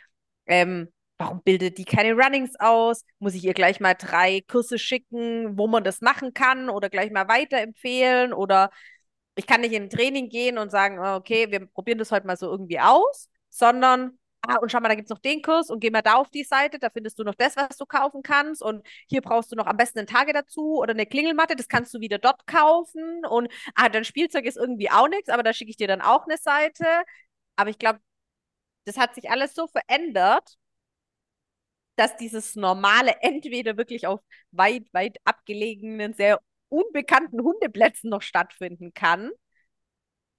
Ähm, 0.47 0.89
warum 1.19 1.43
bildet 1.43 1.79
die 1.79 1.85
keine 1.85 2.15
Runnings 2.15 2.55
aus? 2.59 3.05
Muss 3.19 3.35
ich 3.35 3.45
ihr 3.45 3.55
gleich 3.55 3.81
mal 3.81 3.95
drei 3.95 4.43
Kurse 4.49 4.79
schicken, 4.79 5.57
wo 5.59 5.67
man 5.67 5.85
das 5.85 6.01
machen 6.01 6.35
kann 6.35 6.69
oder 6.69 6.91
gleich 6.91 7.11
mal 7.11 7.29
weiterempfehlen? 7.29 8.33
Oder 8.33 8.71
ich 9.37 9.47
kann 9.47 9.61
nicht 9.63 9.73
in 9.73 9.85
ein 9.85 9.91
Training 9.91 10.29
gehen 10.29 10.59
und 10.59 10.71
sagen, 10.71 10.99
oh, 10.99 11.17
okay, 11.17 11.51
wir 11.51 11.67
probieren 11.67 11.99
das 11.99 12.11
heute 12.11 12.27
mal 12.27 12.37
so 12.37 12.51
irgendwie 12.51 12.81
aus, 12.81 13.29
sondern 13.49 14.19
ah, 14.43 14.57
und 14.57 14.71
schau 14.71 14.81
mal, 14.81 14.89
da 14.89 14.95
gibt 14.95 15.07
es 15.07 15.11
noch 15.11 15.21
den 15.21 15.43
Kurs 15.43 15.71
und 15.71 15.81
geh 15.81 15.91
mal 15.91 16.03
da 16.03 16.15
auf 16.15 16.29
die 16.31 16.45
Seite, 16.45 16.79
da 16.79 16.91
findest 16.91 17.19
du 17.19 17.25
noch 17.25 17.35
das, 17.35 17.57
was 17.57 17.77
du 17.77 17.87
kaufen 17.87 18.23
kannst 18.23 18.63
und 18.63 18.87
hier 19.09 19.23
brauchst 19.23 19.53
du 19.53 19.57
noch 19.57 19.67
am 19.67 19.77
besten 19.77 20.01
einen 20.01 20.09
Tage 20.09 20.33
dazu 20.33 20.79
oder 20.79 20.93
eine 20.93 21.07
Klingelmatte, 21.07 21.57
das 21.57 21.69
kannst 21.69 21.95
du 21.95 22.01
wieder 22.01 22.19
dort 22.19 22.47
kaufen 22.47 23.25
und 23.25 23.51
ah, 23.75 23.89
dein 23.89 24.05
Spielzeug 24.05 24.45
ist 24.45 24.57
irgendwie 24.57 24.91
auch 24.91 25.09
nichts, 25.09 25.29
aber 25.31 25.43
da 25.43 25.53
schicke 25.53 25.71
ich 25.71 25.77
dir 25.77 25.89
dann 25.89 26.03
auch 26.03 26.27
eine 26.27 26.37
Seite. 26.39 26.85
Aber 27.57 27.71
ich 27.71 27.79
glaube, 27.79 28.01
das 28.85 28.97
hat 28.97 29.15
sich 29.15 29.31
alles 29.31 29.55
so 29.55 29.67
verändert, 29.69 30.57
dass 31.97 32.17
dieses 32.17 32.57
normale 32.57 33.15
entweder 33.21 33.77
wirklich 33.77 34.07
auf 34.07 34.21
weit, 34.51 34.93
weit 34.93 35.19
abgelegenen, 35.25 36.15
sehr 36.15 36.41
unbekannten 36.69 37.43
Hundeplätzen 37.43 38.09
noch 38.11 38.23
stattfinden 38.23 38.95
kann, 38.95 39.31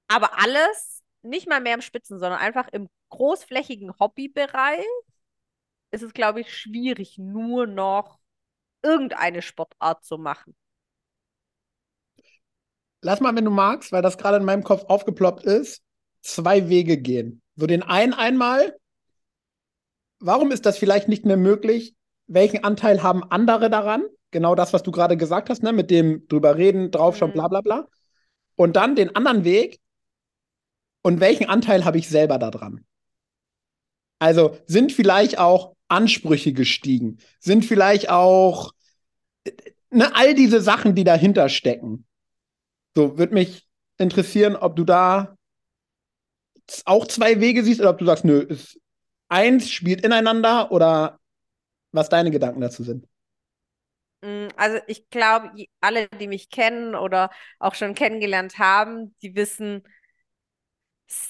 aber 0.08 0.40
alles 0.40 1.04
nicht 1.22 1.48
mal 1.48 1.62
mehr 1.62 1.76
im 1.76 1.82
Spitzen, 1.82 2.20
sondern 2.20 2.40
einfach 2.40 2.68
im 2.70 2.90
großflächigen 3.10 3.94
Hobbybereich 4.00 4.86
ist 5.92 6.02
es, 6.02 6.14
glaube 6.14 6.42
ich, 6.42 6.56
schwierig, 6.56 7.18
nur 7.20 7.68
noch 7.68 8.20
irgendeine 8.82 9.42
Sportart 9.42 10.04
zu 10.04 10.18
machen. 10.18 10.56
Lass 13.02 13.22
mal, 13.22 13.36
wenn 13.36 13.46
du 13.46 13.52
magst, 13.52 13.92
weil 13.92 14.02
das 14.02 14.18
gerade 14.18 14.38
in 14.38 14.46
meinem 14.46 14.64
Kopf 14.64 14.86
aufgeploppt 14.86 15.44
ist, 15.44 15.84
zwei 16.22 16.68
Wege 16.70 16.98
gehen. 16.98 17.43
So 17.56 17.68
den 17.68 17.84
einen 17.84 18.14
einmal, 18.14 18.76
warum 20.20 20.52
ist 20.52 20.66
das 20.66 20.78
vielleicht 20.78 21.08
nicht 21.08 21.26
mehr 21.26 21.38
möglich? 21.38 21.96
Welchen 22.28 22.64
Anteil 22.64 23.04
haben 23.04 23.24
andere 23.24 23.70
daran? 23.70 24.04
Genau 24.32 24.56
das, 24.56 24.74
was 24.74 24.84
du 24.84 24.92
gerade 24.92 25.18
gesagt 25.18 25.50
hast, 25.50 25.62
ne? 25.62 25.74
mit 25.74 25.92
dem 25.92 26.28
drüber 26.28 26.58
reden, 26.58 26.90
draufschauen, 26.90 27.32
mhm. 27.32 27.36
bla 27.36 27.48
bla 27.48 27.62
bla. 27.62 27.88
Und 28.56 28.76
dann 28.76 28.96
den 28.96 29.16
anderen 29.16 29.44
Weg, 29.44 29.80
und 31.04 31.20
welchen 31.20 31.50
Anteil 31.50 31.86
habe 31.86 31.98
ich 31.98 32.08
selber 32.08 32.40
daran? 32.40 32.86
Also 34.20 34.58
sind 34.66 34.94
vielleicht 34.94 35.38
auch 35.38 35.76
Ansprüche 35.90 36.54
gestiegen? 36.54 37.20
Sind 37.40 37.66
vielleicht 37.66 38.10
auch 38.10 38.72
ne, 39.90 40.16
all 40.16 40.34
diese 40.34 40.62
Sachen, 40.62 40.96
die 40.96 41.04
dahinter 41.04 41.50
stecken. 41.50 42.06
So, 42.96 43.18
würde 43.18 43.34
mich 43.34 43.68
interessieren, 43.98 44.56
ob 44.56 44.76
du 44.76 44.86
da 44.86 45.38
auch 46.86 47.08
zwei 47.08 47.40
Wege 47.40 47.64
siehst 47.64 47.80
oder 47.80 47.90
ob 47.92 47.98
du 47.98 48.06
sagst, 48.06 48.26
nö, 48.26 48.40
ist 48.40 48.80
eins 49.30 49.70
spielt 49.70 50.06
ineinander 50.06 50.72
oder 50.72 51.20
was 51.92 52.10
deine 52.10 52.32
Gedanken 52.32 52.62
dazu 52.62 52.84
sind. 52.84 53.08
Mm, 54.22 54.48
also 54.56 54.80
ich 54.88 55.10
glaube, 55.10 55.52
alle, 55.82 56.08
die 56.20 56.28
mich 56.28 56.50
kennen 56.50 56.96
oder 56.96 57.30
auch 57.60 57.76
schon 57.76 57.96
kennengelernt 57.96 58.58
haben, 58.60 59.16
die 59.22 59.36
wissen, 59.36 59.84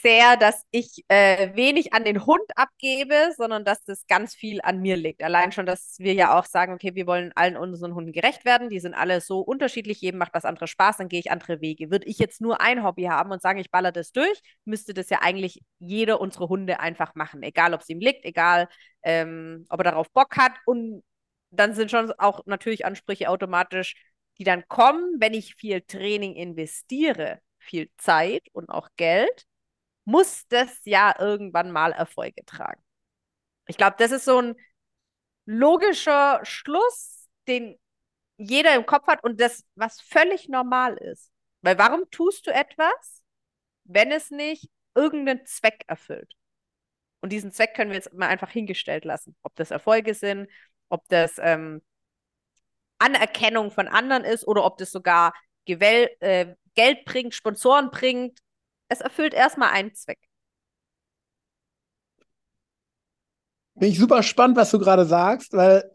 sehr, 0.02 0.38
dass 0.38 0.66
ich 0.72 1.04
äh, 1.08 1.56
wenig 1.56 1.94
an 1.94 2.04
den 2.04 2.26
Hund 2.26 2.44
abgebe, 2.56 3.34
sondern 3.38 3.66
dass 3.66 3.84
das 3.84 4.08
ganz 4.08 4.36
viel 4.36 4.60
an 4.62 4.80
mir 4.82 4.98
liegt. 4.98 5.24
Allein 5.24 5.52
schon, 5.52 5.66
dass 5.66 5.96
wir 6.00 6.14
ja 6.14 6.38
auch 6.38 6.46
sagen, 6.46 6.74
okay, 6.74 6.96
wir 6.96 7.08
wollen 7.08 7.32
allen 7.36 7.58
unseren 7.58 7.94
Hunden 7.94 8.12
gerecht 8.12 8.46
werden. 8.46 8.70
Die 8.70 8.80
sind 8.80 8.94
alle 8.94 9.22
so 9.22 9.40
unterschiedlich, 9.42 10.02
jedem 10.02 10.20
macht 10.20 10.34
was 10.34 10.46
anderes 10.46 10.70
Spaß, 10.70 10.98
dann 10.98 11.10
gehe 11.10 11.20
ich 11.20 11.32
andere 11.32 11.62
Wege. 11.62 11.92
Würde 11.92 12.08
ich 12.08 12.18
jetzt 12.20 12.42
nur 12.42 12.62
ein 12.62 12.84
Hobby 12.84 13.04
haben 13.04 13.32
und 13.32 13.42
sagen, 13.42 13.60
ich 13.60 13.72
baller 13.72 13.92
das 13.92 14.12
durch, 14.12 14.42
müsste 14.66 14.94
das 14.94 15.10
ja 15.10 15.20
eigentlich 15.22 15.62
jeder 15.80 16.22
unserer 16.22 16.50
Hunde 16.50 16.80
einfach 16.80 17.16
machen. 17.16 17.44
Egal, 17.44 17.74
ob 17.74 17.82
es 17.82 17.90
ihm 17.90 18.00
liegt, 18.00 18.26
egal, 18.26 18.68
ähm, 19.04 19.66
ob 19.70 19.80
er 19.82 19.84
darauf 19.86 20.12
Bock 20.12 20.38
hat. 20.38 20.54
Und 20.66 21.04
dann 21.52 21.74
sind 21.74 21.92
schon 21.92 22.12
auch 22.18 22.46
natürlich 22.46 22.86
Ansprüche 22.86 23.30
automatisch, 23.30 23.96
die 24.40 24.44
dann 24.44 24.68
kommen, 24.68 25.16
wenn 25.20 25.34
ich 25.34 25.56
viel 25.56 25.82
Training 25.82 26.36
investiere, 26.36 27.40
viel 27.60 27.90
Zeit 27.98 28.44
und 28.54 28.70
auch 28.70 28.90
Geld 28.98 29.46
muss 30.06 30.48
das 30.48 30.82
ja 30.86 31.16
irgendwann 31.20 31.72
mal 31.72 31.92
Erfolge 31.92 32.44
tragen. 32.46 32.84
Ich 33.68 33.78
glaube, 33.78 33.96
das 33.98 34.12
ist 34.12 34.26
so 34.26 34.40
ein 34.40 34.56
logischer 35.46 36.40
Schluss, 36.44 37.28
den 37.48 37.80
jeder 38.38 38.76
im 38.76 38.86
Kopf 38.86 39.08
hat 39.08 39.24
und 39.24 39.40
das, 39.40 39.66
was 39.76 40.02
völlig 40.02 40.50
normal 40.50 40.98
ist. 40.98 41.32
Weil 41.62 41.78
warum 41.78 42.10
tust 42.12 42.48
du 42.48 42.52
etwas, 42.54 43.24
wenn 43.86 44.12
es 44.12 44.32
nicht 44.32 44.70
irgendeinen 44.96 45.46
Zweck 45.46 45.84
erfüllt? 45.88 46.34
Und 47.22 47.32
diesen 47.32 47.52
Zweck 47.54 47.74
können 47.74 47.92
wir 47.92 47.98
jetzt 47.98 48.14
mal 48.14 48.28
einfach 48.28 48.50
hingestellt 48.50 49.06
lassen. 49.06 49.36
Ob 49.44 49.56
das 49.56 49.72
Erfolge 49.72 50.14
sind, 50.14 50.50
ob 50.90 51.08
das 51.08 51.40
ähm, 51.40 51.82
Anerkennung 52.98 53.72
von 53.72 53.88
anderen 53.88 54.26
ist 54.26 54.46
oder 54.46 54.66
ob 54.66 54.78
das 54.78 54.92
sogar 54.92 55.34
Gewell 55.66 56.10
äh, 56.20 56.56
Geld 56.76 57.06
bringt, 57.06 57.34
Sponsoren 57.34 57.92
bringt, 57.92 58.40
es 58.94 59.02
erfüllt 59.02 59.34
erstmal 59.34 59.70
einen 59.72 59.94
Zweck. 59.94 60.20
Bin 63.76 63.90
ich 63.90 64.00
super 64.00 64.24
spannend, 64.24 64.56
was 64.56 64.72
du 64.72 64.80
gerade 64.80 65.06
sagst, 65.06 65.54
weil 65.54 65.92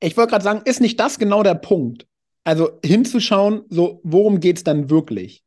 ich 0.00 0.16
wollte 0.16 0.30
gerade 0.30 0.44
sagen, 0.44 0.62
ist 0.64 0.80
nicht 0.80 0.98
das 1.00 1.18
genau 1.18 1.42
der 1.42 1.56
Punkt? 1.56 2.06
Also 2.44 2.78
hinzuschauen, 2.84 3.64
so, 3.68 4.00
worum 4.04 4.40
geht 4.40 4.58
es 4.58 4.64
dann 4.64 4.90
wirklich? 4.90 5.44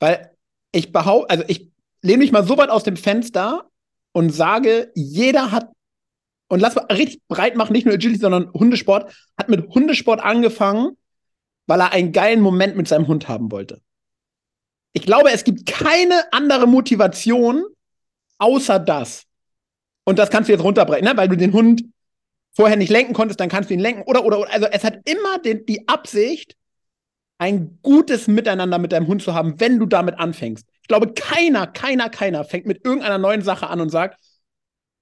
Weil 0.00 0.34
ich 0.72 0.90
behaupte, 0.90 1.30
also 1.30 1.44
ich 1.46 1.70
lehne 2.00 2.18
mich 2.18 2.32
mal 2.32 2.46
so 2.46 2.56
weit 2.56 2.70
aus 2.70 2.82
dem 2.82 2.96
Fenster 2.96 3.70
und 4.12 4.30
sage, 4.30 4.90
jeder 4.94 5.52
hat, 5.52 5.70
und 6.48 6.60
lass 6.60 6.74
mal 6.74 6.86
richtig 6.86 7.22
breit 7.28 7.56
machen, 7.56 7.72
nicht 7.72 7.84
nur 7.84 7.94
Agility, 7.94 8.20
sondern 8.20 8.52
Hundesport, 8.52 9.14
hat 9.38 9.48
mit 9.48 9.68
Hundesport 9.68 10.20
angefangen, 10.20 10.96
weil 11.66 11.80
er 11.80 11.92
einen 11.92 12.12
geilen 12.12 12.40
Moment 12.40 12.76
mit 12.76 12.88
seinem 12.88 13.06
Hund 13.06 13.28
haben 13.28 13.50
wollte. 13.52 13.80
Ich 14.92 15.02
glaube, 15.02 15.30
es 15.30 15.44
gibt 15.44 15.66
keine 15.66 16.32
andere 16.32 16.66
Motivation 16.66 17.64
außer 18.38 18.78
das. 18.78 19.24
Und 20.04 20.18
das 20.18 20.30
kannst 20.30 20.48
du 20.48 20.52
jetzt 20.52 20.64
runterbrechen, 20.64 21.04
ne? 21.04 21.16
weil 21.16 21.28
du 21.28 21.36
den 21.36 21.52
Hund 21.52 21.84
vorher 22.54 22.76
nicht 22.76 22.90
lenken 22.90 23.14
konntest, 23.14 23.40
dann 23.40 23.48
kannst 23.48 23.70
du 23.70 23.74
ihn 23.74 23.80
lenken. 23.80 24.02
Oder, 24.02 24.24
oder, 24.24 24.40
oder. 24.40 24.52
Also 24.52 24.66
es 24.66 24.84
hat 24.84 24.98
immer 25.08 25.38
den, 25.38 25.64
die 25.64 25.88
Absicht, 25.88 26.56
ein 27.38 27.78
gutes 27.82 28.28
Miteinander 28.28 28.78
mit 28.78 28.92
deinem 28.92 29.08
Hund 29.08 29.22
zu 29.22 29.34
haben, 29.34 29.58
wenn 29.58 29.78
du 29.78 29.86
damit 29.86 30.18
anfängst. 30.18 30.64
Ich 30.82 30.88
glaube, 30.88 31.12
keiner, 31.12 31.66
keiner, 31.66 32.08
keiner 32.08 32.44
fängt 32.44 32.66
mit 32.66 32.84
irgendeiner 32.84 33.18
neuen 33.18 33.42
Sache 33.42 33.68
an 33.68 33.80
und 33.80 33.90
sagt, 33.90 34.20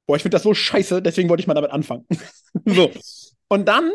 boah, 0.07 0.17
ich 0.17 0.23
finde 0.23 0.37
das 0.37 0.43
so 0.43 0.55
scheiße, 0.55 1.03
deswegen 1.03 1.29
wollte 1.29 1.43
ich 1.43 1.47
mal 1.47 1.55
damit 1.55 1.71
anfangen. 1.71 2.07
so. 2.65 2.91
Und 3.49 3.69
dann 3.69 3.91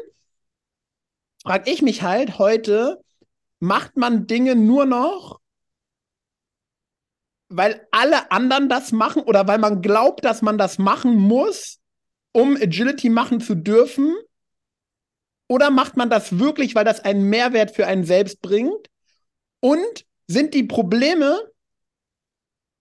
frage 1.44 1.72
ich 1.72 1.82
mich 1.82 2.04
halt 2.04 2.38
heute, 2.38 3.00
macht 3.60 3.98
man 3.98 4.28
Dinge 4.28 4.56
nur 4.56 4.86
noch, 4.86 5.40
weil 7.56 7.88
alle 7.92 8.32
anderen 8.32 8.70
das 8.70 8.92
machen 8.92 9.22
oder 9.24 9.48
weil 9.48 9.58
man 9.58 9.82
glaubt, 9.82 10.26
dass 10.26 10.42
man 10.42 10.58
das 10.58 10.78
machen 10.78 11.16
muss, 11.16 11.80
um 12.34 12.56
Agility 12.56 13.10
machen 13.10 13.40
zu 13.40 13.56
dürfen? 13.56 14.14
Oder 15.48 15.70
macht 15.70 15.96
man 15.96 16.10
das 16.10 16.40
wirklich, 16.40 16.76
weil 16.76 16.86
das 16.86 17.00
einen 17.00 17.30
Mehrwert 17.30 17.72
für 17.72 17.88
einen 17.88 18.04
selbst 18.04 18.42
bringt? 18.42 18.90
Und 19.62 20.06
sind 20.28 20.54
die 20.54 20.64
Probleme, 20.64 21.40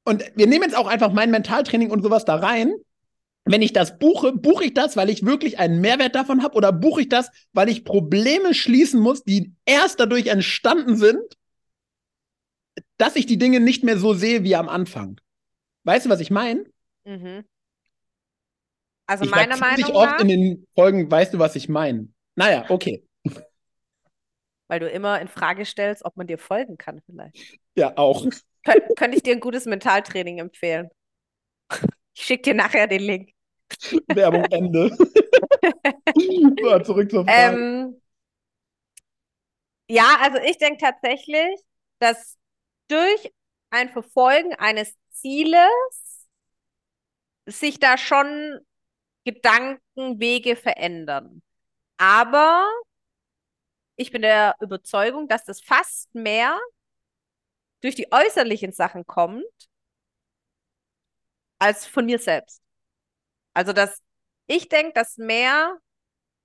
und 0.05 0.25
wir 0.35 0.47
nehmen 0.47 0.65
jetzt 0.65 0.77
auch 0.77 0.87
einfach 0.87 1.13
mein 1.13 1.31
Mentaltraining 1.31 1.91
und 1.91 2.03
sowas 2.03 2.25
da 2.25 2.37
rein, 2.37 2.75
wenn 3.45 3.63
ich 3.63 3.75
das 3.75 3.99
buche, 3.99 4.33
buche 4.33 4.65
ich 4.65 4.75
das, 4.75 4.97
weil 4.97 5.11
ich 5.11 5.25
wirklich 5.25 5.59
einen 5.59 5.81
Mehrwert 5.81 6.15
davon 6.15 6.43
habe 6.43 6.57
oder 6.57 6.73
buche 6.73 7.03
ich 7.03 7.09
das, 7.09 7.31
weil 7.53 7.69
ich 7.69 7.85
Probleme 7.85 8.55
schließen 8.55 8.99
muss, 9.01 9.23
die 9.23 9.53
erst 9.67 10.01
dadurch 10.01 10.29
entstanden 10.29 10.97
sind, 10.97 11.37
dass 12.97 13.17
ich 13.17 13.27
die 13.27 13.39
Dinge 13.39 13.61
nicht 13.61 13.85
mehr 13.85 13.99
so 13.99 14.15
sehe 14.15 14.45
wie 14.45 14.57
am 14.57 14.69
Anfang. 14.69 15.21
Weißt 15.85 16.07
du, 16.07 16.11
was 16.11 16.21
ich 16.21 16.31
meine? 16.31 16.65
Mhm. 17.05 17.45
Also 19.07 19.25
ich 19.25 19.31
meiner 19.31 19.59
Meinung 19.59 19.93
nach. 19.93 20.13
oft 20.13 20.21
in 20.23 20.29
den 20.29 20.67
Folgen, 20.75 21.11
weißt 21.11 21.35
du, 21.35 21.39
was 21.39 21.57
ich 21.57 21.69
meine? 21.69 22.09
Naja, 22.37 22.65
okay. 22.69 23.07
Weil 24.69 24.81
du 24.81 24.89
immer 24.89 25.21
in 25.21 25.29
Frage 25.29 25.67
stellst, 25.67 26.05
ob 26.05 26.17
man 26.17 26.27
dir 26.27 26.39
folgen 26.39 26.79
kann, 26.79 27.03
vielleicht. 27.05 27.59
Ja, 27.77 27.97
auch. 27.97 28.27
Kön 28.65 28.81
könnte 28.97 29.17
ich 29.17 29.23
dir 29.23 29.35
ein 29.35 29.41
gutes 29.41 29.67
Mentaltraining 29.67 30.39
empfehlen. 30.39 30.89
Ich 32.15 32.23
schicke 32.23 32.43
dir 32.43 32.55
nachher 32.55 32.87
den 32.87 33.03
Link. 33.03 33.31
Werbung 34.09 34.45
Ende. 34.45 34.97
so, 36.63 36.79
zurück 36.81 37.11
zur 37.11 37.25
Frage. 37.27 37.57
Ähm, 37.57 38.01
ja, 39.89 40.17
also 40.23 40.39
ich 40.39 40.57
denke 40.57 40.79
tatsächlich, 40.79 41.61
dass 41.99 42.39
durch 42.89 43.33
ein 43.71 43.91
Verfolgen 43.91 44.55
eines 44.55 44.95
Zieles 45.11 46.27
sich 47.47 47.79
da 47.79 47.99
schon 47.99 48.61
Gedankenwege 49.25 50.57
verändern. 50.57 51.43
Aber 51.97 52.67
ich 53.97 54.11
bin 54.11 54.23
der 54.23 54.55
Überzeugung, 54.61 55.29
dass 55.29 55.45
das 55.45 55.61
fast 55.61 56.15
mehr 56.15 56.59
durch 57.81 57.95
die 57.95 58.11
äußerlichen 58.11 58.73
Sachen 58.73 59.07
kommt, 59.07 59.45
als 61.59 61.87
von 61.87 62.07
mir 62.07 62.19
selbst. 62.19 62.63
Also, 63.55 63.73
dass 63.73 64.03
ich 64.47 64.69
denke, 64.69 64.93
dass 64.95 65.17
mehr, 65.17 65.79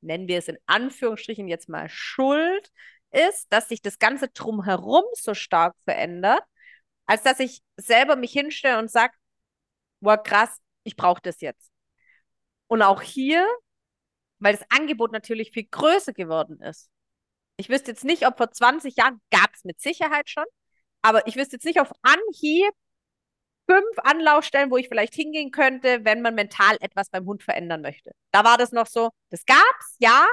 nennen 0.01 0.27
wir 0.27 0.38
es 0.39 0.48
in 0.48 0.58
Anführungsstrichen 0.67 1.48
jetzt 1.48 1.69
mal 1.69 1.89
Schuld, 1.89 2.72
ist, 3.11 3.51
dass 3.51 3.69
sich 3.69 3.81
das 3.81 3.99
Ganze 3.99 4.29
drumherum 4.29 5.03
so 5.13 5.33
stark 5.33 5.75
verändert, 5.83 6.41
als 7.05 7.23
dass 7.23 7.39
ich 7.39 7.61
selber 7.77 8.15
mich 8.15 8.31
hinstelle 8.31 8.79
und 8.79 8.91
sage, 8.91 9.13
boah, 10.01 10.17
krass, 10.21 10.57
ich 10.83 10.95
brauche 10.95 11.21
das 11.21 11.41
jetzt. 11.41 11.71
Und 12.67 12.81
auch 12.81 13.01
hier, 13.01 13.45
weil 14.39 14.55
das 14.55 14.65
Angebot 14.69 15.11
natürlich 15.11 15.51
viel 15.51 15.65
größer 15.65 16.13
geworden 16.13 16.61
ist. 16.61 16.89
Ich 17.57 17.69
wüsste 17.69 17.91
jetzt 17.91 18.05
nicht, 18.05 18.25
ob 18.27 18.37
vor 18.37 18.51
20 18.51 18.95
Jahren 18.95 19.21
gab 19.31 19.53
es 19.53 19.63
mit 19.65 19.81
Sicherheit 19.81 20.29
schon, 20.29 20.45
aber 21.01 21.27
ich 21.27 21.35
wüsste 21.35 21.55
jetzt 21.57 21.65
nicht 21.65 21.79
auf 21.79 21.91
Anhieb 22.03 22.71
fünf 23.69 23.99
Anlaufstellen, 24.03 24.71
wo 24.71 24.77
ich 24.77 24.87
vielleicht 24.87 25.13
hingehen 25.13 25.51
könnte, 25.51 26.03
wenn 26.03 26.21
man 26.21 26.33
mental 26.35 26.77
etwas 26.79 27.09
beim 27.09 27.25
Hund 27.25 27.43
verändern 27.43 27.81
möchte. 27.81 28.11
Da 28.31 28.43
war 28.43 28.57
das 28.57 28.71
noch 28.71 28.87
so, 28.87 29.11
das 29.29 29.45
gab's, 29.45 29.95
ja, 29.99 30.25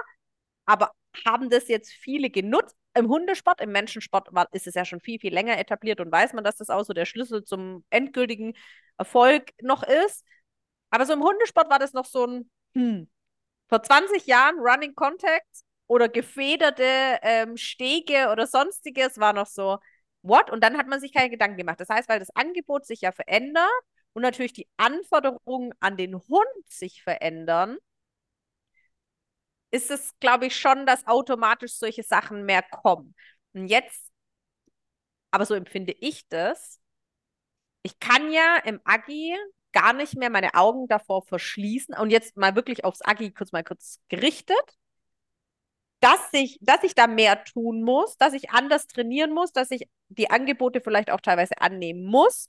aber 0.64 0.92
haben 1.24 1.50
das 1.50 1.68
jetzt 1.68 1.92
viele 1.92 2.30
genutzt. 2.30 2.76
Im 2.94 3.08
Hundesport, 3.08 3.60
im 3.60 3.72
Menschensport 3.72 4.28
war, 4.32 4.48
ist 4.52 4.66
es 4.66 4.74
ja 4.74 4.84
schon 4.84 5.00
viel, 5.00 5.18
viel 5.18 5.32
länger 5.32 5.58
etabliert 5.58 6.00
und 6.00 6.10
weiß 6.10 6.32
man, 6.32 6.44
dass 6.44 6.56
das 6.56 6.70
auch 6.70 6.84
so 6.84 6.92
der 6.92 7.04
Schlüssel 7.04 7.44
zum 7.44 7.84
endgültigen 7.90 8.54
Erfolg 8.98 9.50
noch 9.60 9.82
ist. 9.82 10.24
Aber 10.90 11.06
so 11.06 11.12
im 11.12 11.22
Hundesport 11.22 11.70
war 11.70 11.78
das 11.78 11.92
noch 11.92 12.06
so 12.06 12.26
ein, 12.26 12.50
hm, 12.74 13.08
vor 13.68 13.82
20 13.82 14.26
Jahren 14.26 14.58
Running 14.58 14.94
Contacts 14.94 15.64
oder 15.88 16.08
gefederte 16.08 16.84
ähm, 17.22 17.56
Stege 17.56 18.28
oder 18.32 18.46
sonstiges 18.46 19.18
war 19.18 19.32
noch 19.32 19.46
so, 19.46 19.78
what? 20.22 20.50
Und 20.50 20.62
dann 20.62 20.76
hat 20.76 20.86
man 20.88 21.00
sich 21.00 21.12
keine 21.12 21.30
Gedanken 21.30 21.56
gemacht. 21.56 21.80
Das 21.80 21.88
heißt, 21.88 22.08
weil 22.08 22.18
das 22.18 22.34
Angebot 22.34 22.86
sich 22.86 23.02
ja 23.02 23.12
verändert 23.12 23.70
und 24.12 24.22
natürlich 24.22 24.52
die 24.52 24.68
Anforderungen 24.76 25.72
an 25.80 25.96
den 25.96 26.16
Hund 26.16 26.46
sich 26.66 27.02
verändern, 27.02 27.78
ist 29.76 29.90
es, 29.90 30.12
glaube 30.20 30.46
ich, 30.46 30.56
schon, 30.56 30.86
dass 30.86 31.06
automatisch 31.06 31.74
solche 31.74 32.02
Sachen 32.02 32.44
mehr 32.44 32.62
kommen. 32.62 33.14
Und 33.54 33.68
jetzt, 33.68 34.10
aber 35.30 35.46
so 35.46 35.54
empfinde 35.54 35.94
ich 36.00 36.26
das, 36.28 36.80
ich 37.82 37.98
kann 38.00 38.32
ja 38.32 38.56
im 38.64 38.80
Agi 38.84 39.36
gar 39.72 39.92
nicht 39.92 40.16
mehr 40.16 40.30
meine 40.30 40.54
Augen 40.54 40.88
davor 40.88 41.22
verschließen 41.22 41.94
und 41.96 42.10
jetzt 42.10 42.36
mal 42.36 42.54
wirklich 42.56 42.84
aufs 42.84 43.02
Agi 43.02 43.32
kurz 43.32 43.52
mal 43.52 43.64
kurz 43.64 44.00
gerichtet. 44.08 44.56
dass 46.00 46.20
ich, 46.32 46.58
dass 46.60 46.82
ich 46.82 46.94
da 46.94 47.06
mehr 47.06 47.42
tun 47.44 47.82
muss, 47.82 48.16
dass 48.16 48.32
ich 48.34 48.50
anders 48.50 48.86
trainieren 48.86 49.32
muss, 49.32 49.52
dass 49.52 49.70
ich 49.70 49.88
die 50.08 50.30
Angebote 50.30 50.80
vielleicht 50.80 51.10
auch 51.10 51.20
teilweise 51.20 51.60
annehmen 51.60 52.04
muss, 52.04 52.48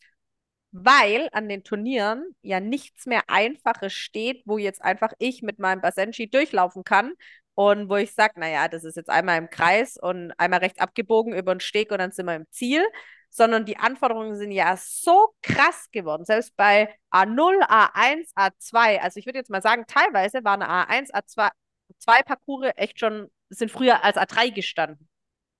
weil 0.72 1.30
an 1.32 1.50
den 1.50 1.64
Turnieren 1.64 2.36
ja 2.42 2.60
nichts 2.60 3.06
mehr 3.06 3.24
Einfaches 3.28 3.94
steht, 3.94 4.44
wo 4.46 4.58
jetzt 4.58 4.84
einfach 4.84 5.14
ich 5.20 5.42
mit 5.42 5.60
meinem 5.60 5.82
Basenji 5.82 6.30
durchlaufen 6.30 6.84
kann 6.84 7.14
und 7.56 7.90
wo 7.90 7.96
ich 7.96 8.14
sage, 8.14 8.40
naja, 8.40 8.68
das 8.68 8.84
ist 8.84 8.98
jetzt 8.98 9.10
einmal 9.10 9.38
im 9.38 9.50
Kreis 9.50 9.98
und 10.00 10.32
einmal 10.38 10.60
rechts 10.60 10.80
abgebogen 10.80 11.34
über 11.34 11.56
den 11.56 11.60
Steg 11.60 11.92
und 11.92 12.00
dann 12.00 12.12
sind 12.12 12.26
wir 12.26 12.36
im 12.36 12.46
Ziel, 12.52 12.86
sondern 13.30 13.66
die 13.66 13.78
Anforderungen 13.78 14.36
sind 14.36 14.52
ja 14.52 14.78
so 14.78 15.34
krass 15.42 15.90
geworden, 15.92 16.26
selbst 16.26 16.56
bei 16.56 16.94
A0, 17.12 17.62
A1, 17.68 18.32
A2. 18.36 19.00
Also 19.00 19.20
ich 19.20 19.26
würde 19.26 19.40
jetzt 19.40 19.50
mal 19.50 19.62
sagen, 19.62 19.86
teilweise 19.88 20.44
waren 20.44 20.62
A1, 20.62 21.12
A2, 21.12 21.50
zwei 21.98 22.22
Parcours 22.24 22.72
echt 22.76 23.00
schon, 23.00 23.30
sind 23.50 23.72
früher 23.72 24.04
als 24.04 24.18
A3 24.18 24.54
gestanden. 24.54 25.08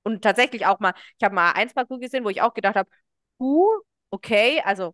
Und 0.04 0.24
tatsächlich 0.24 0.66
auch 0.66 0.80
mal, 0.80 0.94
ich 1.18 1.24
habe 1.26 1.36
mal 1.36 1.52
A1-Parcours 1.52 2.00
gesehen, 2.00 2.24
wo 2.24 2.30
ich 2.30 2.42
auch 2.42 2.54
gedacht 2.54 2.76
habe, 2.76 2.90
uh, 3.40 3.68
okay, 4.12 4.62
also 4.66 4.94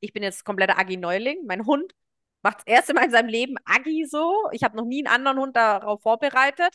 ich 0.00 0.12
bin 0.12 0.22
jetzt 0.22 0.44
kompletter 0.44 0.78
Agi-Neuling. 0.78 1.46
Mein 1.46 1.66
Hund 1.66 1.94
macht 2.42 2.58
das 2.60 2.66
erste 2.66 2.94
Mal 2.94 3.06
in 3.06 3.10
seinem 3.10 3.28
Leben 3.28 3.56
Agi 3.64 4.06
so. 4.10 4.48
Ich 4.52 4.62
habe 4.64 4.76
noch 4.76 4.86
nie 4.86 5.06
einen 5.06 5.14
anderen 5.14 5.38
Hund 5.38 5.56
darauf 5.56 6.02
vorbereitet. 6.02 6.74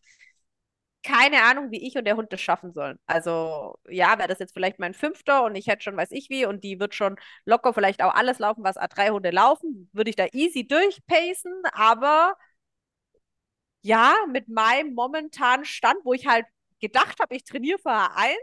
Keine 1.02 1.44
Ahnung, 1.44 1.72
wie 1.72 1.88
ich 1.88 1.96
und 1.98 2.04
der 2.06 2.18
Hund 2.18 2.32
das 2.34 2.42
schaffen 2.42 2.74
sollen. 2.74 3.00
Also, 3.06 3.76
ja, 3.88 4.18
wäre 4.18 4.28
das 4.28 4.40
jetzt 4.40 4.52
vielleicht 4.54 4.80
mein 4.80 4.94
fünfter 4.94 5.44
und 5.44 5.56
ich 5.56 5.68
hätte 5.68 5.82
schon 5.84 5.96
weiß 5.96 6.12
ich 6.12 6.30
wie 6.30 6.46
und 6.46 6.62
die 6.66 6.78
wird 6.80 6.94
schon 6.94 7.16
locker 7.46 7.74
vielleicht 7.74 8.04
auch 8.04 8.14
alles 8.14 8.38
laufen, 8.40 8.66
was 8.66 8.76
A3-Hunde 8.78 9.30
laufen, 9.32 9.90
würde 9.94 10.10
ich 10.10 10.18
da 10.18 10.26
easy 10.34 10.68
durchpacen, 10.68 11.54
aber 11.72 12.36
ja, 13.82 14.14
mit 14.32 14.48
meinem 14.50 14.94
momentanen 14.94 15.66
Stand, 15.66 16.00
wo 16.04 16.14
ich 16.14 16.28
halt 16.28 16.46
gedacht 16.82 17.20
habe, 17.20 17.36
ich 17.36 17.44
trainiere 17.44 17.80
für 17.80 17.90
A1, 17.92 18.38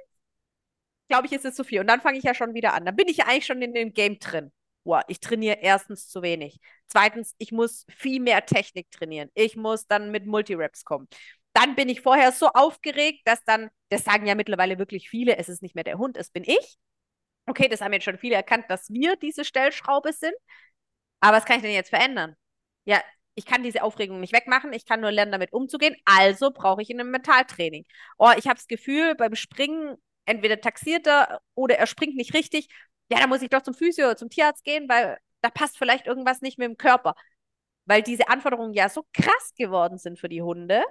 glaube 1.08 1.26
ich, 1.26 1.32
ist 1.32 1.44
es 1.44 1.54
zu 1.54 1.64
viel. 1.64 1.80
Und 1.80 1.86
dann 1.88 2.00
fange 2.00 2.18
ich 2.18 2.24
ja 2.24 2.34
schon 2.34 2.54
wieder 2.54 2.74
an. 2.74 2.84
Dann 2.84 2.96
bin 2.96 3.08
ich 3.08 3.18
ja 3.18 3.26
eigentlich 3.26 3.46
schon 3.46 3.62
in 3.62 3.74
dem 3.74 3.92
Game 3.92 4.18
drin. 4.18 4.52
Boah, 4.84 5.02
ich 5.08 5.20
trainiere 5.20 5.58
erstens 5.60 6.08
zu 6.08 6.22
wenig. 6.22 6.60
Zweitens, 6.86 7.34
ich 7.38 7.50
muss 7.52 7.84
viel 7.88 8.20
mehr 8.20 8.46
Technik 8.46 8.90
trainieren. 8.90 9.30
Ich 9.34 9.56
muss 9.56 9.86
dann 9.86 10.10
mit 10.10 10.26
Multiraps 10.26 10.84
kommen. 10.84 11.08
Dann 11.54 11.74
bin 11.74 11.88
ich 11.88 12.02
vorher 12.02 12.32
so 12.32 12.48
aufgeregt, 12.48 13.22
dass 13.24 13.42
dann, 13.44 13.70
das 13.88 14.04
sagen 14.04 14.26
ja 14.26 14.34
mittlerweile 14.34 14.78
wirklich 14.78 15.08
viele, 15.08 15.38
es 15.38 15.48
ist 15.48 15.62
nicht 15.62 15.74
mehr 15.74 15.84
der 15.84 15.98
Hund, 15.98 16.16
es 16.16 16.30
bin 16.30 16.44
ich. 16.44 16.78
Okay, 17.46 17.68
das 17.68 17.80
haben 17.80 17.92
jetzt 17.92 18.04
schon 18.04 18.18
viele 18.18 18.34
erkannt, 18.36 18.66
dass 18.68 18.90
wir 18.90 19.16
diese 19.16 19.44
Stellschraube 19.44 20.12
sind. 20.12 20.34
Aber 21.20 21.36
was 21.36 21.44
kann 21.44 21.56
ich 21.56 21.62
denn 21.62 21.72
jetzt 21.72 21.90
verändern? 21.90 22.36
Ja, 22.84 23.02
ich 23.34 23.46
kann 23.46 23.62
diese 23.62 23.82
Aufregung 23.82 24.20
nicht 24.20 24.32
wegmachen, 24.32 24.72
ich 24.72 24.86
kann 24.86 25.00
nur 25.00 25.12
lernen, 25.12 25.32
damit 25.32 25.52
umzugehen, 25.52 25.96
also 26.04 26.50
brauche 26.50 26.82
ich 26.82 26.90
ein 26.90 27.10
Mentaltraining. 27.10 27.84
Oh, 28.18 28.30
ich 28.36 28.46
habe 28.46 28.56
das 28.56 28.66
Gefühl, 28.66 29.14
beim 29.14 29.34
Springen, 29.34 29.96
entweder 30.26 30.60
taxiert 30.60 31.06
er 31.06 31.40
oder 31.54 31.78
er 31.78 31.86
springt 31.86 32.16
nicht 32.16 32.34
richtig, 32.34 32.68
ja, 33.10 33.20
da 33.20 33.26
muss 33.26 33.42
ich 33.42 33.50
doch 33.50 33.62
zum 33.62 33.74
Physio, 33.74 34.14
zum 34.14 34.30
Tierarzt 34.30 34.64
gehen, 34.64 34.88
weil 34.88 35.18
da 35.40 35.50
passt 35.50 35.78
vielleicht 35.78 36.06
irgendwas 36.06 36.40
nicht 36.42 36.58
mit 36.58 36.68
dem 36.68 36.76
Körper. 36.76 37.14
Weil 37.86 38.02
diese 38.02 38.28
Anforderungen 38.28 38.74
ja 38.74 38.88
so 38.88 39.04
krass 39.14 39.54
geworden 39.56 39.98
sind 39.98 40.18
für 40.18 40.28
die 40.28 40.42
Hunde, 40.42 40.82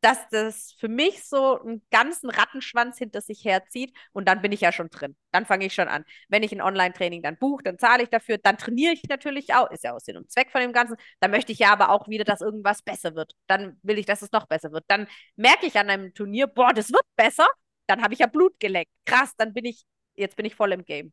dass 0.00 0.28
das 0.30 0.72
für 0.78 0.88
mich 0.88 1.24
so 1.24 1.60
einen 1.60 1.82
ganzen 1.90 2.30
Rattenschwanz 2.30 2.98
hinter 2.98 3.20
sich 3.20 3.44
herzieht 3.44 3.96
und 4.12 4.28
dann 4.28 4.42
bin 4.42 4.52
ich 4.52 4.60
ja 4.60 4.70
schon 4.72 4.88
drin. 4.90 5.16
Dann 5.32 5.46
fange 5.46 5.66
ich 5.66 5.74
schon 5.74 5.88
an. 5.88 6.04
Wenn 6.28 6.42
ich 6.42 6.52
ein 6.52 6.60
Online-Training 6.60 7.22
dann 7.22 7.38
buche, 7.38 7.62
dann 7.64 7.78
zahle 7.78 8.02
ich 8.04 8.10
dafür, 8.10 8.38
dann 8.38 8.58
trainiere 8.58 8.92
ich 8.92 9.02
natürlich 9.08 9.54
auch, 9.54 9.70
ist 9.70 9.84
ja 9.84 9.94
auch 9.94 10.00
Sinn 10.00 10.16
und 10.16 10.30
Zweck 10.30 10.50
von 10.52 10.60
dem 10.60 10.72
Ganzen. 10.72 10.96
Dann 11.20 11.30
möchte 11.30 11.52
ich 11.52 11.58
ja 11.58 11.72
aber 11.72 11.90
auch 11.90 12.08
wieder, 12.08 12.24
dass 12.24 12.40
irgendwas 12.40 12.82
besser 12.82 13.14
wird. 13.14 13.32
Dann 13.46 13.78
will 13.82 13.98
ich, 13.98 14.06
dass 14.06 14.22
es 14.22 14.32
noch 14.32 14.46
besser 14.46 14.70
wird. 14.72 14.84
Dann 14.88 15.08
merke 15.36 15.66
ich 15.66 15.76
an 15.78 15.90
einem 15.90 16.14
Turnier, 16.14 16.46
boah, 16.46 16.72
das 16.72 16.92
wird 16.92 17.04
besser. 17.16 17.46
Dann 17.86 18.02
habe 18.02 18.14
ich 18.14 18.20
ja 18.20 18.26
Blut 18.26 18.58
geleckt. 18.60 18.92
Krass, 19.04 19.32
dann 19.36 19.52
bin 19.52 19.64
ich, 19.64 19.84
jetzt 20.14 20.36
bin 20.36 20.46
ich 20.46 20.54
voll 20.54 20.72
im 20.72 20.84
Game. 20.84 21.12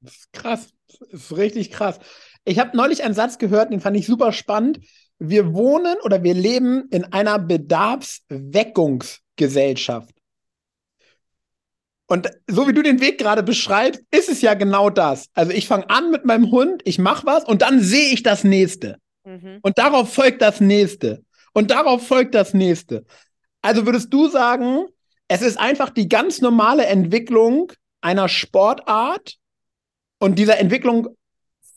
Das 0.00 0.14
ist 0.14 0.32
krass. 0.32 0.72
Das 1.00 1.10
ist 1.10 1.36
richtig 1.36 1.72
krass. 1.72 1.98
Ich 2.44 2.58
habe 2.58 2.76
neulich 2.76 3.02
einen 3.02 3.14
Satz 3.14 3.38
gehört, 3.38 3.72
den 3.72 3.80
fand 3.80 3.96
ich 3.96 4.06
super 4.06 4.32
spannend 4.32 4.80
wir 5.18 5.54
wohnen 5.54 5.96
oder 6.02 6.22
wir 6.22 6.34
leben 6.34 6.88
in 6.90 7.10
einer 7.12 7.38
Bedarfsweckungsgesellschaft. 7.38 10.10
Und 12.08 12.30
so 12.46 12.68
wie 12.68 12.72
du 12.72 12.82
den 12.82 13.00
Weg 13.00 13.18
gerade 13.18 13.42
beschreibst, 13.42 14.00
ist 14.12 14.28
es 14.28 14.40
ja 14.40 14.54
genau 14.54 14.90
das. 14.90 15.26
Also 15.34 15.50
ich 15.50 15.66
fange 15.66 15.90
an 15.90 16.12
mit 16.12 16.24
meinem 16.24 16.52
Hund, 16.52 16.82
ich 16.84 17.00
mache 17.00 17.26
was 17.26 17.44
und 17.44 17.62
dann 17.62 17.80
sehe 17.80 18.12
ich 18.12 18.22
das 18.22 18.44
nächste. 18.44 18.98
Mhm. 19.24 19.58
Und 19.62 19.76
darauf 19.78 20.14
folgt 20.14 20.40
das 20.40 20.60
nächste. 20.60 21.24
Und 21.52 21.72
darauf 21.72 22.06
folgt 22.06 22.36
das 22.36 22.54
nächste. 22.54 23.04
Also 23.60 23.86
würdest 23.86 24.12
du 24.12 24.28
sagen, 24.28 24.86
es 25.28 25.42
ist 25.42 25.58
einfach 25.58 25.90
die 25.90 26.08
ganz 26.08 26.40
normale 26.40 26.86
Entwicklung 26.86 27.72
einer 28.00 28.28
Sportart 28.28 29.36
und 30.18 30.38
dieser 30.38 30.58
Entwicklung 30.58 31.16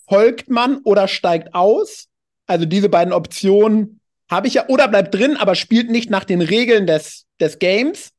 folgt 0.08 0.50
man 0.50 0.80
oder 0.84 1.08
steigt 1.08 1.54
aus? 1.54 2.08
Also 2.46 2.66
diese 2.66 2.90
beiden 2.90 3.14
Optionen 3.14 4.00
habe 4.30 4.48
ich 4.48 4.56
ja 4.56 4.68
oder 4.68 4.88
bleibt 4.88 5.14
drin, 5.14 5.38
aber 5.38 5.56
spielt 5.56 5.90
nicht 5.90 6.10
nach 6.10 6.24
den 6.24 6.42
Regeln 6.42 6.86
des, 6.86 7.26
des 7.40 7.60
Games. 7.60 8.12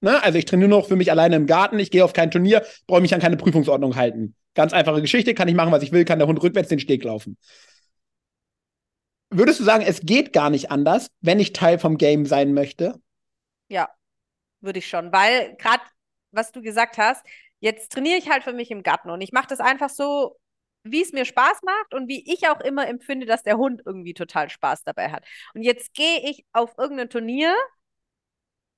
Ne? 0.00 0.22
Also 0.22 0.38
ich 0.38 0.44
trainiere 0.44 0.70
noch 0.70 0.86
für 0.86 0.96
mich 0.96 1.10
alleine 1.10 1.36
im 1.36 1.46
Garten, 1.46 1.78
ich 1.78 1.90
gehe 1.90 2.04
auf 2.04 2.12
kein 2.12 2.30
Turnier, 2.30 2.64
brauche 2.86 3.00
mich 3.00 3.14
an 3.14 3.20
keine 3.20 3.36
Prüfungsordnung 3.36 3.96
halten. 3.96 4.34
Ganz 4.54 4.72
einfache 4.72 5.00
Geschichte, 5.00 5.34
kann 5.34 5.48
ich 5.48 5.54
machen, 5.54 5.72
was 5.72 5.82
ich 5.82 5.92
will, 5.92 6.04
kann 6.04 6.18
der 6.18 6.28
Hund 6.28 6.42
rückwärts 6.42 6.68
den 6.68 6.78
Steg 6.78 7.04
laufen. 7.04 7.36
Würdest 9.30 9.60
du 9.60 9.64
sagen, 9.64 9.84
es 9.86 10.00
geht 10.00 10.32
gar 10.32 10.50
nicht 10.50 10.70
anders, 10.70 11.08
wenn 11.20 11.38
ich 11.38 11.52
Teil 11.52 11.78
vom 11.78 11.98
Game 11.98 12.24
sein 12.24 12.54
möchte? 12.54 12.94
Ja, 13.68 13.88
würde 14.60 14.78
ich 14.80 14.88
schon, 14.88 15.12
weil 15.12 15.56
gerade 15.56 15.82
was 16.30 16.52
du 16.52 16.62
gesagt 16.62 16.98
hast, 16.98 17.24
jetzt 17.60 17.92
trainiere 17.92 18.18
ich 18.18 18.30
halt 18.30 18.44
für 18.44 18.52
mich 18.52 18.70
im 18.70 18.82
Garten 18.82 19.10
und 19.10 19.20
ich 19.20 19.32
mache 19.32 19.48
das 19.48 19.60
einfach 19.60 19.90
so 19.90 20.36
wie 20.84 21.02
es 21.02 21.12
mir 21.12 21.24
Spaß 21.24 21.62
macht 21.64 21.94
und 21.94 22.08
wie 22.08 22.24
ich 22.32 22.48
auch 22.48 22.60
immer 22.60 22.86
empfinde, 22.88 23.26
dass 23.26 23.42
der 23.42 23.58
Hund 23.58 23.82
irgendwie 23.84 24.14
total 24.14 24.48
Spaß 24.48 24.84
dabei 24.84 25.10
hat. 25.10 25.26
Und 25.54 25.62
jetzt 25.62 25.92
gehe 25.94 26.20
ich 26.30 26.44
auf 26.52 26.72
irgendein 26.78 27.10
Turnier 27.10 27.54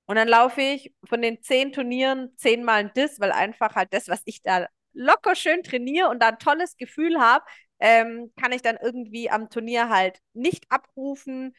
und 0.06 0.16
dann 0.16 0.28
laufe 0.28 0.60
ich 0.60 0.92
von 1.08 1.22
den 1.22 1.40
zehn 1.42 1.72
Turnieren 1.72 2.36
zehnmal 2.36 2.80
ein 2.80 2.92
Diss, 2.94 3.20
weil 3.20 3.32
einfach 3.32 3.76
halt 3.76 3.92
das, 3.92 4.08
was 4.08 4.22
ich 4.24 4.42
da 4.42 4.66
locker 4.92 5.36
schön 5.36 5.62
trainiere 5.62 6.08
und 6.08 6.20
da 6.20 6.28
ein 6.30 6.38
tolles 6.38 6.76
Gefühl 6.76 7.20
habe, 7.20 7.44
ähm, 7.78 8.32
kann 8.40 8.52
ich 8.52 8.62
dann 8.62 8.76
irgendwie 8.82 9.30
am 9.30 9.48
Turnier 9.50 9.88
halt 9.88 10.18
nicht 10.32 10.66
abrufen, 10.70 11.54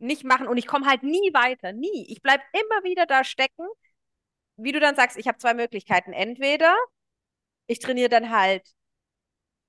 nicht 0.00 0.24
machen 0.24 0.48
und 0.48 0.56
ich 0.56 0.66
komme 0.66 0.86
halt 0.86 1.02
nie 1.02 1.32
weiter, 1.34 1.72
nie. 1.72 2.06
Ich 2.08 2.22
bleibe 2.22 2.42
immer 2.52 2.84
wieder 2.84 3.06
da 3.06 3.24
stecken. 3.24 3.66
Wie 4.56 4.72
du 4.72 4.80
dann 4.80 4.96
sagst, 4.96 5.16
ich 5.18 5.28
habe 5.28 5.38
zwei 5.38 5.54
Möglichkeiten. 5.54 6.12
Entweder 6.12 6.74
ich 7.68 7.80
trainiere 7.80 8.10
dann 8.10 8.30
halt 8.30 8.64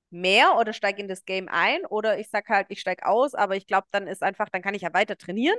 mehr 0.10 0.58
oder 0.58 0.74
steige 0.74 1.02
in 1.02 1.08
das 1.08 1.26
Game 1.26 1.48
ein 1.50 1.86
oder 1.86 2.20
ich 2.20 2.30
sage 2.30 2.48
halt, 2.54 2.67
ich 2.70 2.82
steige 2.82 3.06
aus, 3.06 3.34
aber 3.34 3.56
ich 3.56 3.67
glaube, 3.67 3.88
dann 3.91 4.08
ist 4.08 4.24
einfach, 4.24 4.50
dann 4.50 4.62
kann 4.62 4.74
ich 4.74 4.82
ja 4.84 4.94
weiter 4.94 5.17
trainieren. 5.17 5.58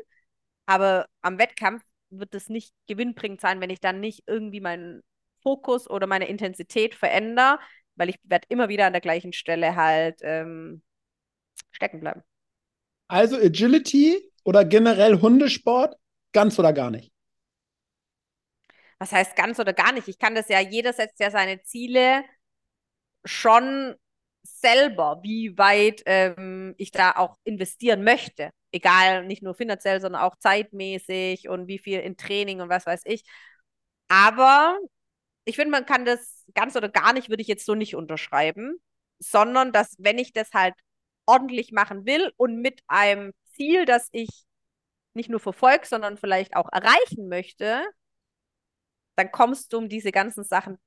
Aber 0.67 1.07
am 1.23 1.39
Wettkampf 1.39 1.83
wird 2.11 2.35
es 2.35 2.49
nicht 2.49 2.75
gewinnbringend 2.89 3.41
sein, 3.41 3.61
wenn 3.61 3.71
ich 3.71 3.81
dann 3.81 4.01
nicht 4.01 4.25
irgendwie 4.27 4.61
meinen 4.61 5.03
Fokus 5.43 5.89
oder 5.91 6.07
meine 6.07 6.29
Intensität 6.29 6.95
verändere, 6.95 7.59
weil 7.97 8.11
ich 8.11 8.19
werde 8.25 8.47
immer 8.51 8.69
wieder 8.69 8.87
an 8.87 8.93
der 8.93 9.03
gleichen 9.03 9.33
Stelle 9.33 9.77
halt 9.77 10.19
ähm, 10.23 10.83
stecken 11.73 12.01
bleiben. 12.01 12.23
Also 13.13 13.37
Agility 13.37 14.33
oder 14.43 14.65
generell 14.65 15.21
Hundesport, 15.21 15.97
ganz 16.33 16.59
oder 16.59 16.73
gar 16.73 16.91
nicht? 16.91 17.13
Was 18.99 19.13
heißt 19.13 19.37
ganz 19.37 19.59
oder 19.59 19.75
gar 19.75 19.93
nicht? 19.93 20.09
Ich 20.09 20.19
kann 20.19 20.35
das 20.35 20.49
ja, 20.49 20.61
jeder 20.61 20.95
setzt 20.95 21.21
ja 21.21 21.31
seine 21.31 21.63
Ziele 21.63 22.25
schon 23.27 23.95
selber, 24.45 25.21
wie 25.23 25.59
weit 25.59 26.03
ähm, 26.07 26.75
ich 26.79 26.91
da 26.91 27.13
auch 27.13 27.37
investieren 27.45 28.03
möchte. 28.03 28.49
Egal, 28.71 29.27
nicht 29.27 29.43
nur 29.43 29.55
finanziell, 29.55 30.01
sondern 30.01 30.23
auch 30.23 30.37
zeitmäßig 30.37 31.51
und 31.51 31.69
wie 31.69 31.79
viel 31.79 32.01
in 32.01 32.17
Training 32.17 32.63
und 32.63 32.71
was 32.71 32.87
weiß 32.87 33.03
ich. 33.05 33.25
Aber 34.09 34.79
ich 35.45 35.57
finde, 35.57 35.73
man 35.73 35.85
kann 35.85 36.07
das 36.07 36.47
ganz 36.55 36.77
oder 36.77 36.89
gar 36.89 37.13
nicht, 37.13 37.29
würde 37.29 37.43
ich 37.43 37.49
jetzt 37.49 37.67
so 37.67 37.75
nicht 37.75 37.95
unterschreiben, 37.95 38.79
sondern 39.19 39.71
dass, 39.71 39.97
wenn 39.99 40.17
ich 40.17 40.33
das 40.33 40.53
halt 40.55 40.73
ordentlich 41.33 41.73
machen 41.73 42.07
will 42.07 42.33
und 42.37 42.61
mit 42.61 42.83
einem 42.87 43.33
Ziel, 43.55 43.85
das 43.87 44.09
ich 44.13 44.29
nicht 45.15 45.31
nur 45.31 45.41
verfolge, 45.41 45.87
sondern 45.87 46.17
vielleicht 46.17 46.57
auch 46.57 46.69
erreichen 46.73 47.29
möchte, 47.29 47.85
dann 49.17 49.31
kommst 49.31 49.73
du 49.73 49.79
um 49.79 49.89
diese 49.89 50.13
ganzen 50.13 50.45
Sachen 50.45 50.79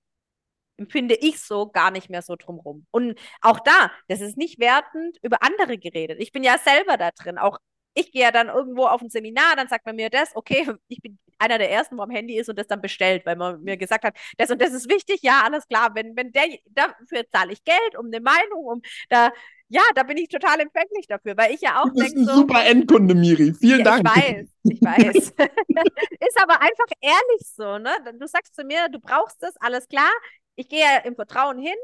empfinde 0.77 1.15
ich 1.15 1.39
so 1.39 1.69
gar 1.69 1.91
nicht 1.91 2.10
mehr 2.10 2.21
so 2.21 2.36
drumrum. 2.36 2.86
Und 2.91 3.17
auch 3.41 3.60
da, 3.60 3.91
das 4.10 4.21
ist 4.21 4.38
nicht 4.38 4.60
wertend 4.60 5.17
über 5.21 5.41
andere 5.41 5.77
geredet. 5.77 6.19
Ich 6.19 6.31
bin 6.34 6.43
ja 6.43 6.58
selber 6.58 6.97
da 6.97 7.12
drin. 7.12 7.38
Auch 7.38 7.60
ich 7.93 8.12
gehe 8.12 8.23
ja 8.23 8.31
dann 8.31 8.49
irgendwo 8.49 8.86
auf 8.86 9.01
ein 9.01 9.10
Seminar, 9.10 9.55
dann 9.55 9.69
sagt 9.69 9.86
man 9.86 9.95
mir 9.95 10.10
das, 10.10 10.36
okay, 10.36 10.67
ich 10.89 11.01
bin 11.01 11.17
einer 11.38 11.58
der 11.58 11.71
ersten, 11.71 11.97
wo 11.97 12.01
am 12.01 12.12
Handy 12.12 12.38
ist 12.38 12.49
und 12.49 12.58
das 12.60 12.67
dann 12.67 12.81
bestellt, 12.81 13.25
weil 13.25 13.36
man 13.36 13.62
mir 13.62 13.77
gesagt 13.77 14.03
hat, 14.05 14.17
das 14.38 14.51
und 14.51 14.62
das 14.62 14.73
ist 14.73 14.89
wichtig, 14.89 15.21
ja, 15.21 15.41
alles 15.43 15.67
klar, 15.67 15.95
wenn, 15.95 16.15
wenn 16.15 16.31
der, 16.31 16.47
dafür 16.69 17.23
zahle 17.31 17.53
ich 17.53 17.63
Geld, 17.63 17.97
um 17.97 18.08
eine 18.08 18.19
Meinung, 18.21 18.65
um 18.65 18.81
da, 19.10 19.31
ja, 19.69 19.82
da 19.95 20.04
bin 20.04 20.17
ich 20.17 20.30
total 20.30 20.60
empfänglich 20.60 21.08
dafür, 21.08 21.36
weil 21.38 21.54
ich 21.54 21.62
ja 21.62 21.82
auch 21.82 21.88
Du 21.88 21.93
bist 21.93 22.15
denke 22.15 22.19
ein 22.21 22.25
so, 22.25 22.36
super 22.36 22.65
Endkunde, 22.65 23.15
Vielen 23.56 23.80
ja, 23.80 23.84
Dank. 23.84 24.08
ich 24.08 24.15
weiß, 24.15 24.47
ich 24.63 24.82
weiß. 24.82 25.34
Ist 26.19 26.41
aber 26.41 26.62
einfach 26.62 26.86
ehrlich 27.01 27.47
so, 27.56 27.78
ne? 27.78 27.91
Du 28.19 28.28
sagst 28.28 28.56
zu 28.56 28.63
mir, 28.63 28.89
du 28.89 28.99
brauchst 28.99 29.41
das, 29.41 29.56
alles 29.58 29.88
klar. 29.88 30.10
Ich 30.56 30.69
gehe 30.69 30.80
ja 30.82 30.97
im 30.99 31.15
Vertrauen 31.15 31.58
hin, 31.60 31.75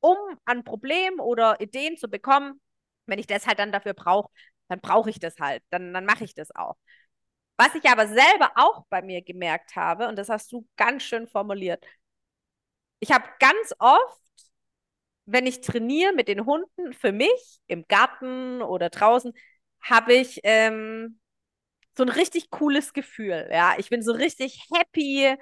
um 0.00 0.16
an 0.44 0.64
Problemen 0.64 1.20
oder 1.20 1.60
Ideen 1.60 1.96
zu 1.96 2.08
bekommen. 2.08 2.60
Wenn 3.06 3.18
ich 3.18 3.26
das 3.26 3.46
halt 3.46 3.58
dann 3.58 3.72
dafür 3.72 3.94
brauche, 3.94 4.30
dann 4.68 4.80
brauche 4.80 5.10
ich 5.10 5.18
das 5.20 5.38
halt. 5.38 5.62
Dann, 5.70 5.92
dann 5.94 6.04
mache 6.06 6.24
ich 6.24 6.34
das 6.34 6.54
auch. 6.54 6.76
Was 7.58 7.74
ich 7.74 7.88
aber 7.88 8.06
selber 8.08 8.52
auch 8.56 8.84
bei 8.90 9.02
mir 9.02 9.22
gemerkt 9.22 9.76
habe, 9.76 10.08
und 10.08 10.16
das 10.16 10.28
hast 10.28 10.52
du 10.52 10.66
ganz 10.76 11.02
schön 11.04 11.26
formuliert, 11.28 11.84
ich 13.00 13.12
habe 13.12 13.24
ganz 13.38 13.72
oft, 13.78 14.20
wenn 15.26 15.46
ich 15.46 15.60
trainiere 15.60 16.12
mit 16.12 16.28
den 16.28 16.46
Hunden, 16.46 16.92
für 16.92 17.12
mich 17.12 17.60
im 17.66 17.86
Garten 17.88 18.62
oder 18.62 18.90
draußen, 18.90 19.32
habe 19.80 20.14
ich 20.14 20.40
ähm, 20.44 21.20
so 21.96 22.04
ein 22.04 22.08
richtig 22.08 22.50
cooles 22.50 22.92
Gefühl. 22.92 23.48
Ja, 23.52 23.74
ich 23.78 23.90
bin 23.90 24.02
so 24.02 24.12
richtig 24.12 24.60
happy. 24.74 25.34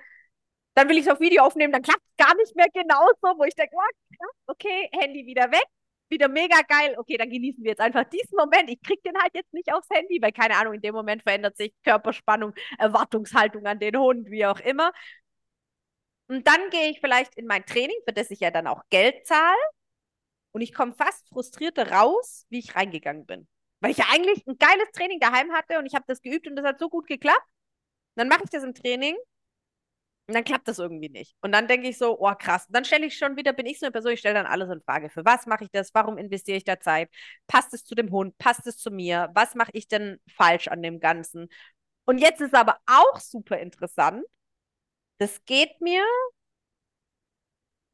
Dann 0.75 0.89
will 0.89 0.99
ich 0.99 1.07
es 1.07 1.13
auf 1.13 1.21
Video 1.21 1.45
aufnehmen, 1.45 1.73
dann 1.73 1.83
klappt 1.83 2.03
es 2.03 2.27
gar 2.27 2.35
nicht 2.37 2.57
mehr 2.57 2.67
genauso, 2.73 3.39
wo 3.39 3.45
ich 3.45 3.55
denke, 3.55 3.77
okay, 4.47 4.89
Handy 4.93 5.25
wieder 5.27 5.51
weg, 5.53 5.65
wieder 6.09 6.29
mega 6.29 6.57
geil. 6.69 6.97
Okay, 6.99 7.17
dann 7.17 7.31
genießen 7.31 7.63
wir 7.63 7.71
jetzt 7.71 7.81
einfach 7.81 8.05
diesen 8.05 8.37
Moment. 8.37 8.69
Ich 8.71 8.81
krieg 8.83 9.03
den 9.05 9.17
halt 9.21 9.33
jetzt 9.35 9.53
nicht 9.55 9.73
aufs 9.73 9.89
Handy, 9.91 10.19
weil 10.21 10.33
keine 10.33 10.57
Ahnung, 10.57 10.75
in 10.75 10.81
dem 10.81 10.95
Moment 10.95 11.23
verändert 11.23 11.57
sich 11.57 11.73
Körperspannung, 11.85 12.55
Erwartungshaltung 12.79 13.67
an 13.67 13.79
den 13.79 13.97
Hund, 13.97 14.31
wie 14.31 14.47
auch 14.47 14.61
immer. 14.61 14.93
Und 16.35 16.49
dann 16.49 16.69
gehe 16.71 16.91
ich 16.91 16.99
vielleicht 16.99 17.37
in 17.37 17.47
mein 17.47 17.65
Training, 17.65 17.97
für 18.05 18.13
das 18.13 18.29
ich 18.33 18.41
ja 18.41 18.51
dann 18.51 18.67
auch 18.67 18.83
Geld 18.91 19.25
zahle. 19.25 19.57
Und 20.51 20.63
ich 20.63 20.75
komme 20.75 20.93
fast 20.93 21.29
frustrierter 21.29 21.93
raus, 21.93 22.45
wie 22.49 22.59
ich 22.59 22.75
reingegangen 22.75 23.25
bin. 23.25 23.47
Weil 23.79 23.93
ich 23.93 23.99
ja 23.99 24.07
eigentlich 24.11 24.45
ein 24.49 24.59
geiles 24.59 24.91
Training 24.93 25.21
daheim 25.21 25.53
hatte 25.53 25.79
und 25.79 25.87
ich 25.87 25.95
habe 25.95 26.05
das 26.09 26.23
geübt 26.23 26.49
und 26.49 26.57
das 26.57 26.67
hat 26.67 26.81
so 26.81 26.89
gut 26.89 27.07
geklappt. 27.07 27.47
Dann 28.17 28.27
mache 28.27 28.43
ich 28.43 28.51
das 28.51 28.65
im 28.65 28.75
Training 28.75 29.15
und 30.27 30.35
dann 30.35 30.43
klappt 30.43 30.67
das 30.67 30.81
irgendwie 30.81 31.09
nicht. 31.09 31.37
Und 31.41 31.53
dann 31.53 31.69
denke 31.69 31.89
ich 31.89 31.99
so, 31.99 32.19
oh 32.19 32.35
krass. 32.35 32.67
Und 32.67 32.75
dann 32.75 32.85
stelle 32.85 33.07
ich 33.07 33.17
schon 33.17 33.37
wieder, 33.37 33.53
bin 33.53 33.67
ich 33.67 33.79
so 33.79 33.87
eine 33.87 33.93
Person, 33.93 34.13
ich 34.13 34.19
stelle 34.21 34.35
dann 34.35 34.47
alles 34.47 34.71
in 34.71 34.81
Frage. 34.81 35.11
Für 35.11 35.25
was 35.25 35.47
mache 35.47 35.63
ich 35.63 35.71
das? 35.71 35.95
Warum 35.95 36.19
investiere 36.19 36.57
ich 36.57 36.65
da 36.65 36.81
Zeit? 36.81 37.11
Passt 37.47 37.73
es 37.75 37.85
zu 37.85 37.95
dem 37.95 38.11
Hund? 38.11 38.37
Passt 38.39 38.67
es 38.67 38.79
zu 38.79 38.91
mir? 38.91 39.31
Was 39.35 39.55
mache 39.55 39.71
ich 39.73 39.87
denn 39.87 40.19
falsch 40.37 40.67
an 40.67 40.83
dem 40.83 40.99
Ganzen? 40.99 41.49
Und 42.07 42.19
jetzt 42.19 42.41
ist 42.41 42.55
aber 42.55 42.79
auch 42.87 43.21
super 43.21 43.59
interessant. 43.61 44.25
Das 45.19 45.45
geht 45.45 45.81
mir 45.81 46.05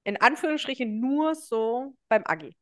in 0.04 0.20
Anführungsstrichen 0.20 1.00
nur 1.00 1.34
so 1.34 1.94
beim 2.08 2.22
Agi. 2.26 2.54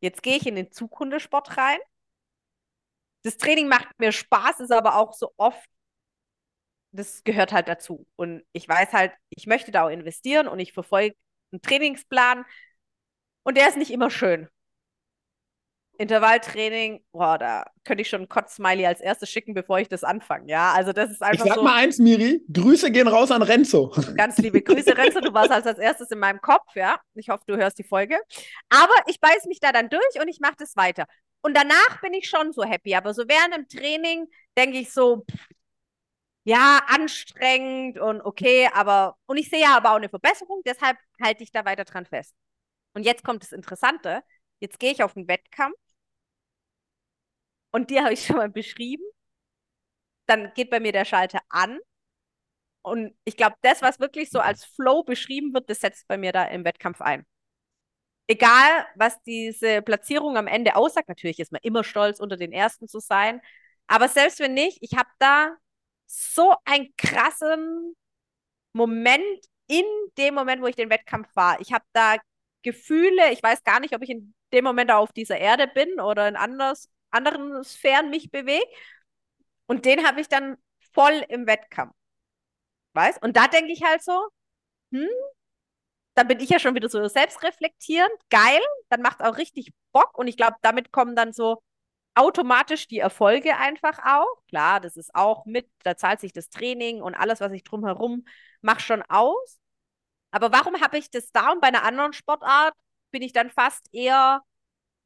Jetzt 0.00 0.22
gehe 0.22 0.36
ich 0.36 0.46
in 0.46 0.56
den 0.56 0.70
Zughundesport 0.72 1.56
rein. 1.56 1.78
Das 3.22 3.36
Training 3.38 3.68
macht 3.68 3.88
mir 3.98 4.12
Spaß, 4.12 4.60
ist 4.60 4.72
aber 4.72 4.96
auch 4.96 5.12
so 5.14 5.32
oft, 5.38 5.68
das 6.92 7.22
gehört 7.24 7.52
halt 7.52 7.68
dazu. 7.68 8.06
Und 8.16 8.42
ich 8.52 8.68
weiß 8.68 8.92
halt, 8.92 9.12
ich 9.30 9.46
möchte 9.46 9.70
da 9.70 9.84
auch 9.86 9.90
investieren 9.90 10.48
und 10.48 10.58
ich 10.60 10.72
verfolge 10.72 11.16
einen 11.52 11.62
Trainingsplan 11.62 12.44
und 13.42 13.56
der 13.56 13.68
ist 13.68 13.76
nicht 13.76 13.90
immer 13.90 14.10
schön. 14.10 14.48
Intervalltraining, 16.00 17.04
boah, 17.12 17.36
da 17.36 17.64
könnte 17.84 18.00
ich 18.00 18.08
schon 18.08 18.22
ein 18.22 18.28
Kotz-Smiley 18.28 18.86
als 18.86 19.02
erstes 19.02 19.28
schicken, 19.28 19.52
bevor 19.52 19.80
ich 19.80 19.88
das 19.88 20.02
anfange. 20.02 20.50
Ja, 20.50 20.72
also 20.72 20.94
das 20.94 21.10
ist 21.10 21.20
Ich 21.20 21.22
einfach 21.22 21.46
sag 21.46 21.56
so. 21.56 21.62
mal 21.62 21.74
eins, 21.74 21.98
Miri. 21.98 22.42
Grüße 22.50 22.90
gehen 22.90 23.06
raus 23.06 23.30
an 23.30 23.42
Renzo. 23.42 23.92
Ganz 24.16 24.38
liebe 24.38 24.62
Grüße, 24.62 24.96
Renzo. 24.96 25.20
Du 25.20 25.34
warst 25.34 25.50
als, 25.50 25.66
als 25.66 25.78
erstes 25.78 26.10
in 26.10 26.18
meinem 26.18 26.40
Kopf, 26.40 26.74
ja. 26.74 26.98
Ich 27.14 27.28
hoffe, 27.28 27.44
du 27.46 27.56
hörst 27.58 27.78
die 27.78 27.84
Folge. 27.84 28.18
Aber 28.70 28.94
ich 29.08 29.20
beiß 29.20 29.44
mich 29.44 29.60
da 29.60 29.72
dann 29.72 29.90
durch 29.90 30.20
und 30.20 30.28
ich 30.28 30.40
mache 30.40 30.54
das 30.58 30.74
weiter. 30.74 31.04
Und 31.42 31.54
danach 31.54 32.00
bin 32.00 32.14
ich 32.14 32.30
schon 32.30 32.52
so 32.52 32.64
happy. 32.64 32.94
Aber 32.94 33.12
so 33.12 33.24
während 33.28 33.54
dem 33.54 33.68
Training 33.68 34.26
denke 34.56 34.78
ich 34.78 34.90
so, 34.92 35.24
pff, 35.30 35.48
ja, 36.44 36.80
anstrengend 36.88 37.98
und 37.98 38.22
okay, 38.22 38.68
aber, 38.72 39.16
und 39.26 39.36
ich 39.36 39.50
sehe 39.50 39.60
ja 39.60 39.76
aber 39.76 39.90
auch 39.92 39.96
eine 39.96 40.08
Verbesserung, 40.08 40.62
deshalb 40.64 40.96
halte 41.22 41.42
ich 41.42 41.52
da 41.52 41.64
weiter 41.66 41.84
dran 41.84 42.06
fest. 42.06 42.34
Und 42.94 43.04
jetzt 43.04 43.24
kommt 43.24 43.42
das 43.42 43.52
Interessante. 43.52 44.22
Jetzt 44.60 44.78
gehe 44.80 44.92
ich 44.92 45.02
auf 45.02 45.14
den 45.14 45.28
Wettkampf 45.28 45.76
und 47.72 47.90
dir 47.90 48.02
habe 48.04 48.14
ich 48.14 48.26
schon 48.26 48.36
mal 48.36 48.48
beschrieben. 48.50 49.04
Dann 50.26 50.52
geht 50.54 50.70
bei 50.70 50.80
mir 50.80 50.92
der 50.92 51.04
Schalter 51.04 51.40
an 51.48 51.78
und 52.82 53.14
ich 53.24 53.36
glaube, 53.36 53.56
das, 53.62 53.82
was 53.82 54.00
wirklich 54.00 54.30
so 54.30 54.40
als 54.40 54.64
Flow 54.64 55.02
beschrieben 55.02 55.52
wird, 55.52 55.68
das 55.68 55.80
setzt 55.80 56.08
bei 56.08 56.16
mir 56.16 56.32
da 56.32 56.44
im 56.44 56.64
Wettkampf 56.64 57.00
ein. 57.00 57.26
Egal, 58.26 58.86
was 58.94 59.20
diese 59.22 59.82
Platzierung 59.82 60.36
am 60.36 60.46
Ende 60.46 60.76
aussagt, 60.76 61.08
natürlich 61.08 61.40
ist 61.40 61.52
man 61.52 61.60
immer 61.64 61.82
stolz, 61.84 62.20
unter 62.20 62.36
den 62.36 62.52
Ersten 62.52 62.86
zu 62.88 63.00
sein. 63.00 63.40
Aber 63.88 64.08
selbst 64.08 64.38
wenn 64.38 64.54
nicht, 64.54 64.78
ich 64.82 64.96
habe 64.96 65.10
da 65.18 65.56
so 66.06 66.54
einen 66.64 66.94
krassen 66.96 67.96
Moment 68.72 69.46
in 69.66 69.84
dem 70.16 70.34
Moment, 70.34 70.62
wo 70.62 70.66
ich 70.66 70.76
den 70.76 70.90
Wettkampf 70.90 71.28
war. 71.34 71.60
Ich 71.60 71.72
habe 71.72 71.84
da 71.92 72.16
Gefühle, 72.62 73.32
ich 73.32 73.42
weiß 73.42 73.64
gar 73.64 73.80
nicht, 73.80 73.94
ob 73.94 74.02
ich 74.02 74.10
in 74.10 74.34
dem 74.52 74.64
Moment 74.64 74.90
auf 74.92 75.12
dieser 75.12 75.38
Erde 75.38 75.66
bin 75.68 76.00
oder 76.00 76.28
in 76.28 76.36
anders, 76.36 76.88
anderen 77.10 77.62
Sphären 77.64 78.10
mich 78.10 78.30
bewege. 78.30 78.64
Und 79.66 79.84
den 79.84 80.06
habe 80.06 80.20
ich 80.20 80.28
dann 80.28 80.56
voll 80.92 81.24
im 81.28 81.46
Wettkampf. 81.46 81.94
Weißt? 82.94 83.22
Und 83.22 83.36
da 83.36 83.46
denke 83.48 83.72
ich 83.72 83.82
halt 83.84 84.02
so, 84.02 84.28
hm, 84.92 85.08
dann 86.14 86.28
bin 86.28 86.40
ich 86.40 86.50
ja 86.50 86.58
schon 86.58 86.74
wieder 86.74 86.88
so 86.88 87.06
selbstreflektierend, 87.08 88.10
geil, 88.30 88.60
dann 88.88 89.02
macht 89.02 89.22
auch 89.22 89.36
richtig 89.38 89.72
Bock 89.92 90.16
und 90.18 90.28
ich 90.28 90.36
glaube, 90.36 90.56
damit 90.62 90.92
kommen 90.92 91.16
dann 91.16 91.32
so 91.32 91.62
automatisch 92.14 92.88
die 92.88 92.98
Erfolge 92.98 93.56
einfach 93.56 93.98
auch. 94.04 94.44
Klar, 94.48 94.80
das 94.80 94.96
ist 94.96 95.14
auch 95.14 95.46
mit, 95.46 95.70
da 95.84 95.96
zahlt 95.96 96.20
sich 96.20 96.32
das 96.32 96.50
Training 96.50 97.02
und 97.02 97.14
alles, 97.14 97.40
was 97.40 97.52
ich 97.52 97.64
drumherum 97.64 98.24
mache, 98.62 98.80
schon 98.80 99.02
aus. 99.08 99.60
Aber 100.32 100.52
warum 100.52 100.80
habe 100.80 100.98
ich 100.98 101.10
das 101.10 101.32
da 101.32 101.52
und 101.52 101.60
bei 101.60 101.68
einer 101.68 101.84
anderen 101.84 102.12
Sportart 102.12 102.74
bin 103.10 103.22
ich 103.22 103.32
dann 103.32 103.50
fast 103.50 103.88
eher 103.92 104.42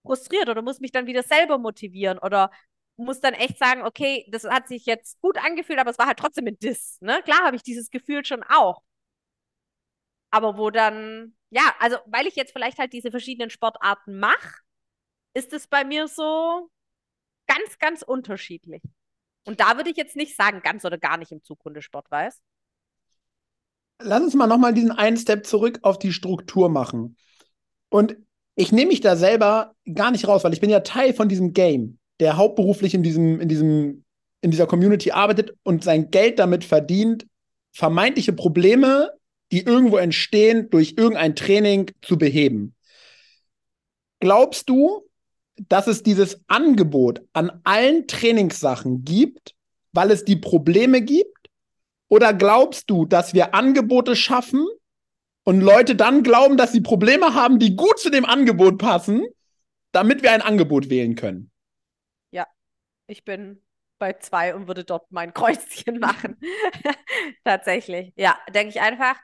frustriert 0.05 0.49
oder 0.49 0.62
muss 0.62 0.81
mich 0.81 0.93
dann 0.93 1.07
wieder 1.07 1.23
selber 1.23 1.59
motivieren 1.59 2.19
oder 2.19 2.51
muss 2.97 3.21
dann 3.21 3.35
echt 3.35 3.59
sagen, 3.59 3.83
okay, 3.83 4.27
das 4.31 4.45
hat 4.45 4.69
sich 4.69 4.87
jetzt 4.87 5.21
gut 5.21 5.38
angefühlt, 5.38 5.79
aber 5.79 5.90
es 5.90 5.99
war 5.99 6.07
halt 6.07 6.19
trotzdem 6.19 6.47
ein 6.47 6.59
Diss. 6.59 6.99
Ne? 7.01 7.21
Klar 7.25 7.45
habe 7.45 7.57
ich 7.57 7.62
dieses 7.62 7.90
Gefühl 7.90 8.25
schon 8.25 8.43
auch. 8.45 8.83
Aber 10.31 10.59
wo 10.59 10.71
dann, 10.71 11.37
ja, 11.51 11.75
also 11.81 11.97
weil 12.07 12.27
ich 12.27 12.37
jetzt 12.37 12.53
vielleicht 12.53 12.79
halt 12.79 12.93
diese 12.93 13.11
verschiedenen 13.11 13.51
Sportarten 13.51 14.19
mache, 14.19 14.61
ist 15.33 15.53
es 15.53 15.67
bei 15.67 15.85
mir 15.85 16.07
so 16.07 16.71
ganz, 17.47 17.79
ganz 17.79 18.03
unterschiedlich. 18.03 18.83
Und 19.47 19.61
da 19.61 19.77
würde 19.77 19.90
ich 19.90 19.97
jetzt 19.97 20.17
nicht 20.17 20.37
sagen, 20.37 20.61
ganz 20.62 20.85
oder 20.85 20.99
gar 20.99 21.17
nicht 21.17 21.33
im 21.33 21.43
Zughundesport, 21.43 22.11
weißt 22.11 22.40
Lass 24.01 24.23
uns 24.23 24.35
mal 24.35 24.47
nochmal 24.47 24.75
diesen 24.75 24.90
einen 24.90 25.17
Step 25.17 25.47
zurück 25.47 25.79
auf 25.83 25.99
die 25.99 26.12
Struktur 26.12 26.69
machen. 26.69 27.17
Und 27.90 28.17
ich 28.57 28.73
nehme 28.73 28.88
mich 28.88 29.01
da 29.01 29.17
selber 29.17 29.75
gar 29.93 30.11
nicht 30.11 30.29
raus, 30.29 30.45
weil 30.45 30.53
ich 30.53 30.61
bin 30.61 30.71
ja 30.71 30.81
Teil 30.81 31.12
von 31.12 31.29
diesem 31.29 31.53
Game, 31.53 31.99
der 32.21 32.37
hauptberuflich 32.37 32.95
in 32.95 33.03
diesem, 33.03 33.40
in 33.40 33.49
diesem, 33.49 34.05
in 34.40 34.51
dieser 34.51 34.67
Community 34.67 35.11
arbeitet 35.11 35.55
und 35.62 35.83
sein 35.83 36.11
Geld 36.11 36.38
damit 36.38 36.64
verdient, 36.64 37.27
vermeintliche 37.73 38.33
Probleme, 38.33 39.11
die 39.51 39.62
irgendwo 39.62 39.97
entstehen, 39.97 40.71
durch 40.71 40.95
irgendein 40.97 41.35
Training 41.35 41.90
zu 42.03 42.17
beheben. 42.17 42.75
Glaubst 44.21 44.69
du, 44.69 45.09
dass 45.69 45.87
es 45.87 46.03
dieses 46.03 46.40
Angebot 46.47 47.23
an 47.33 47.61
allen 47.64 48.07
Trainingssachen 48.07 49.05
gibt, 49.05 49.55
weil 49.93 50.11
es 50.11 50.25
die 50.25 50.37
Probleme 50.37 51.03
gibt? 51.03 51.51
Oder 52.09 52.33
glaubst 52.33 52.90
du, 52.90 53.07
dass 53.07 53.35
wir 53.35 53.55
Angebote 53.55 54.14
schaffen 54.14 54.67
und 55.44 55.61
Leute 55.61 55.94
dann 55.94 56.22
glauben, 56.22 56.57
dass 56.57 56.72
sie 56.72 56.80
Probleme 56.80 57.35
haben, 57.35 57.59
die 57.59 57.76
gut 57.76 57.98
zu 57.98 58.11
dem 58.11 58.24
Angebot 58.24 58.78
passen, 58.78 59.24
damit 59.92 60.22
wir 60.22 60.33
ein 60.33 60.42
Angebot 60.42 60.90
wählen 60.90 61.14
können? 61.14 61.50
Ja, 62.30 62.46
ich 63.07 63.24
bin 63.24 63.62
bei 63.98 64.14
zwei 64.14 64.54
und 64.54 64.66
würde 64.66 64.85
dort 64.85 65.11
mein 65.12 65.33
Kreuzchen 65.33 65.98
machen. 65.98 66.38
Tatsächlich. 67.44 68.12
Ja, 68.16 68.38
denke 68.52 68.70
ich 68.70 68.80
einfach, 68.80 69.16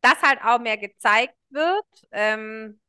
dass 0.00 0.20
halt 0.22 0.40
auch 0.42 0.58
mehr 0.58 0.76
gezeigt 0.76 1.36
wird. 1.50 1.84
Ähm, 2.10 2.80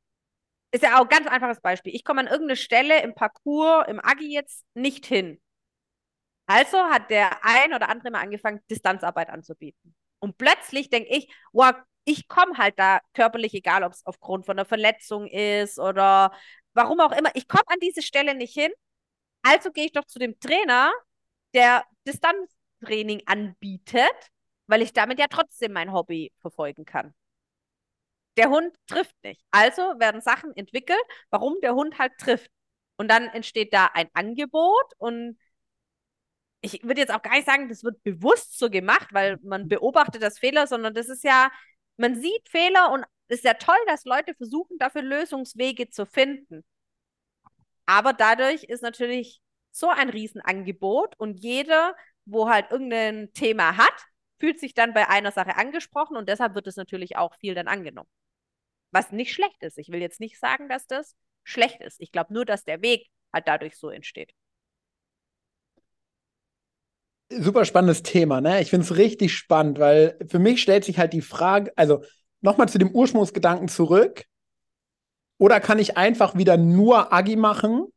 ist 0.72 0.84
ja 0.84 0.98
auch 0.98 1.04
ein 1.04 1.10
ganz 1.10 1.28
einfaches 1.28 1.62
Beispiel. 1.62 1.96
Ich 1.96 2.04
komme 2.04 2.22
an 2.22 2.28
irgendeine 2.28 2.58
Stelle 2.58 3.02
im 3.02 3.14
Parcours, 3.14 3.88
im 3.88 4.04
Agi 4.04 4.34
jetzt 4.34 4.66
nicht 4.74 5.06
hin. 5.06 5.42
Also 6.46 6.78
hat 6.78 7.10
der 7.10 7.44
ein 7.44 7.74
oder 7.74 7.90
andere 7.90 8.12
mal 8.12 8.22
angefangen, 8.22 8.62
Distanzarbeit 8.70 9.30
anzubieten. 9.30 9.96
Und 10.20 10.38
plötzlich 10.38 10.90
denke 10.90 11.10
ich, 11.10 11.30
wow, 11.52 11.74
ich 12.08 12.28
komme 12.30 12.58
halt 12.58 12.80
da 12.80 13.02
körperlich, 13.14 13.54
egal 13.54 13.84
ob 13.84 13.94
es 13.94 14.06
aufgrund 14.06 14.46
von 14.46 14.58
einer 14.58 14.66
Verletzung 14.66 15.28
ist 15.28 15.78
oder 15.80 16.32
warum 16.74 17.00
auch 17.02 17.12
immer, 17.12 17.30
ich 17.36 17.48
komme 17.48 17.64
an 17.68 17.80
diese 17.82 18.02
Stelle 18.02 18.34
nicht 18.36 18.54
hin. 18.54 18.72
Also 19.44 19.72
gehe 19.72 19.86
ich 19.86 19.94
doch 19.94 20.06
zu 20.06 20.20
dem 20.20 20.40
Trainer, 20.40 20.92
der 21.56 21.86
Distanztraining 22.08 23.24
anbietet, 23.28 24.12
weil 24.68 24.82
ich 24.84 24.94
damit 24.94 25.20
ja 25.20 25.28
trotzdem 25.30 25.74
mein 25.74 25.94
Hobby 25.94 26.34
verfolgen 26.40 26.86
kann. 26.86 27.14
der 28.38 28.50
Hund 28.50 28.76
trifft 28.88 29.16
nicht. 29.24 29.42
Also 29.52 29.82
werden 30.00 30.22
Sachen 30.22 30.56
entwickelt, 30.56 31.00
warum 31.30 31.56
der 31.62 31.74
Hund 31.76 31.98
halt 32.00 32.14
trifft. 32.18 32.52
Und 32.98 33.10
dann 33.10 33.26
entsteht 33.28 33.74
da 33.74 33.88
ein 33.94 34.10
Angebot 34.14 34.94
und 34.98 35.38
ich 36.62 36.84
würde 36.84 37.02
jetzt 37.02 37.14
auch 37.14 37.22
gar 37.22 37.36
nicht 37.36 37.46
sagen, 37.46 37.70
das 37.70 37.84
wird 37.84 38.02
bewusst 38.04 38.58
so 38.58 38.70
gemacht, 38.70 39.10
weil 39.14 39.38
man 39.44 39.68
beobachtet 39.68 40.22
das 40.24 40.40
Fehler, 40.40 40.68
sondern 40.68 40.94
das 40.94 41.08
ist 41.10 41.24
ja, 41.24 41.52
man 41.98 42.20
sieht 42.20 42.48
Fehler 42.50 42.92
und 42.92 43.06
es 43.28 43.40
ist 43.40 43.44
ja 43.44 43.56
toll, 43.56 43.78
dass 43.88 44.06
Leute 44.06 44.34
versuchen, 44.36 44.78
dafür 44.78 45.02
Lösungswege 45.02 45.90
zu 45.90 46.06
finden. 46.06 46.64
Aber 47.86 48.14
dadurch 48.14 48.64
ist 48.64 48.82
natürlich 48.82 49.42
so 49.72 49.90
ein 49.90 50.10
Riesenangebot 50.10 51.16
und 51.18 51.40
jeder, 51.40 51.96
wo 52.26 52.50
halt 52.50 52.72
irgendein 52.72 53.32
Thema 53.34 53.78
hat, 53.78 54.06
fühlt 54.40 54.60
sich 54.60 54.74
dann 54.74 54.94
bei 54.94 55.08
einer 55.10 55.32
Sache 55.32 55.56
angesprochen 55.56 56.18
und 56.18 56.30
deshalb 56.30 56.56
wird 56.56 56.68
es 56.68 56.76
natürlich 56.76 57.18
auch 57.18 57.36
viel 57.36 57.56
dann 57.56 57.68
angenommen. 57.68 58.10
Was 58.92 59.12
nicht 59.12 59.34
schlecht 59.34 59.62
ist. 59.64 59.78
Ich 59.78 59.90
will 59.90 60.02
jetzt 60.02 60.20
nicht 60.20 60.40
sagen, 60.40 60.70
dass 60.70 60.88
das 60.88 61.16
schlecht 61.44 61.82
ist. 61.82 62.00
Ich 62.00 62.12
glaube 62.12 62.34
nur, 62.34 62.46
dass 62.46 62.64
der 62.64 62.82
Weg 62.82 63.08
halt 63.34 63.48
dadurch 63.48 63.78
so 63.78 63.90
entsteht. 63.90 64.32
Super 67.30 67.66
spannendes 67.66 68.04
Thema, 68.04 68.40
ne? 68.40 68.62
Ich 68.62 68.70
finde 68.70 68.86
es 68.86 68.96
richtig 68.96 69.34
spannend, 69.34 69.80
weil 69.80 70.18
für 70.28 70.40
mich 70.40 70.62
stellt 70.62 70.86
sich 70.86 70.98
halt 70.98 71.14
die 71.14 71.22
Frage, 71.22 71.74
also 71.76 72.04
nochmal 72.42 72.70
zu 72.70 72.78
dem 72.78 72.92
Ursprungsgedanken 72.92 73.68
zurück. 73.68 74.24
Oder 75.38 75.60
kann 75.60 75.80
ich 75.80 75.98
einfach 75.98 76.36
wieder 76.36 76.58
nur 76.58 77.14
Agi 77.14 77.36
machen? 77.36 77.88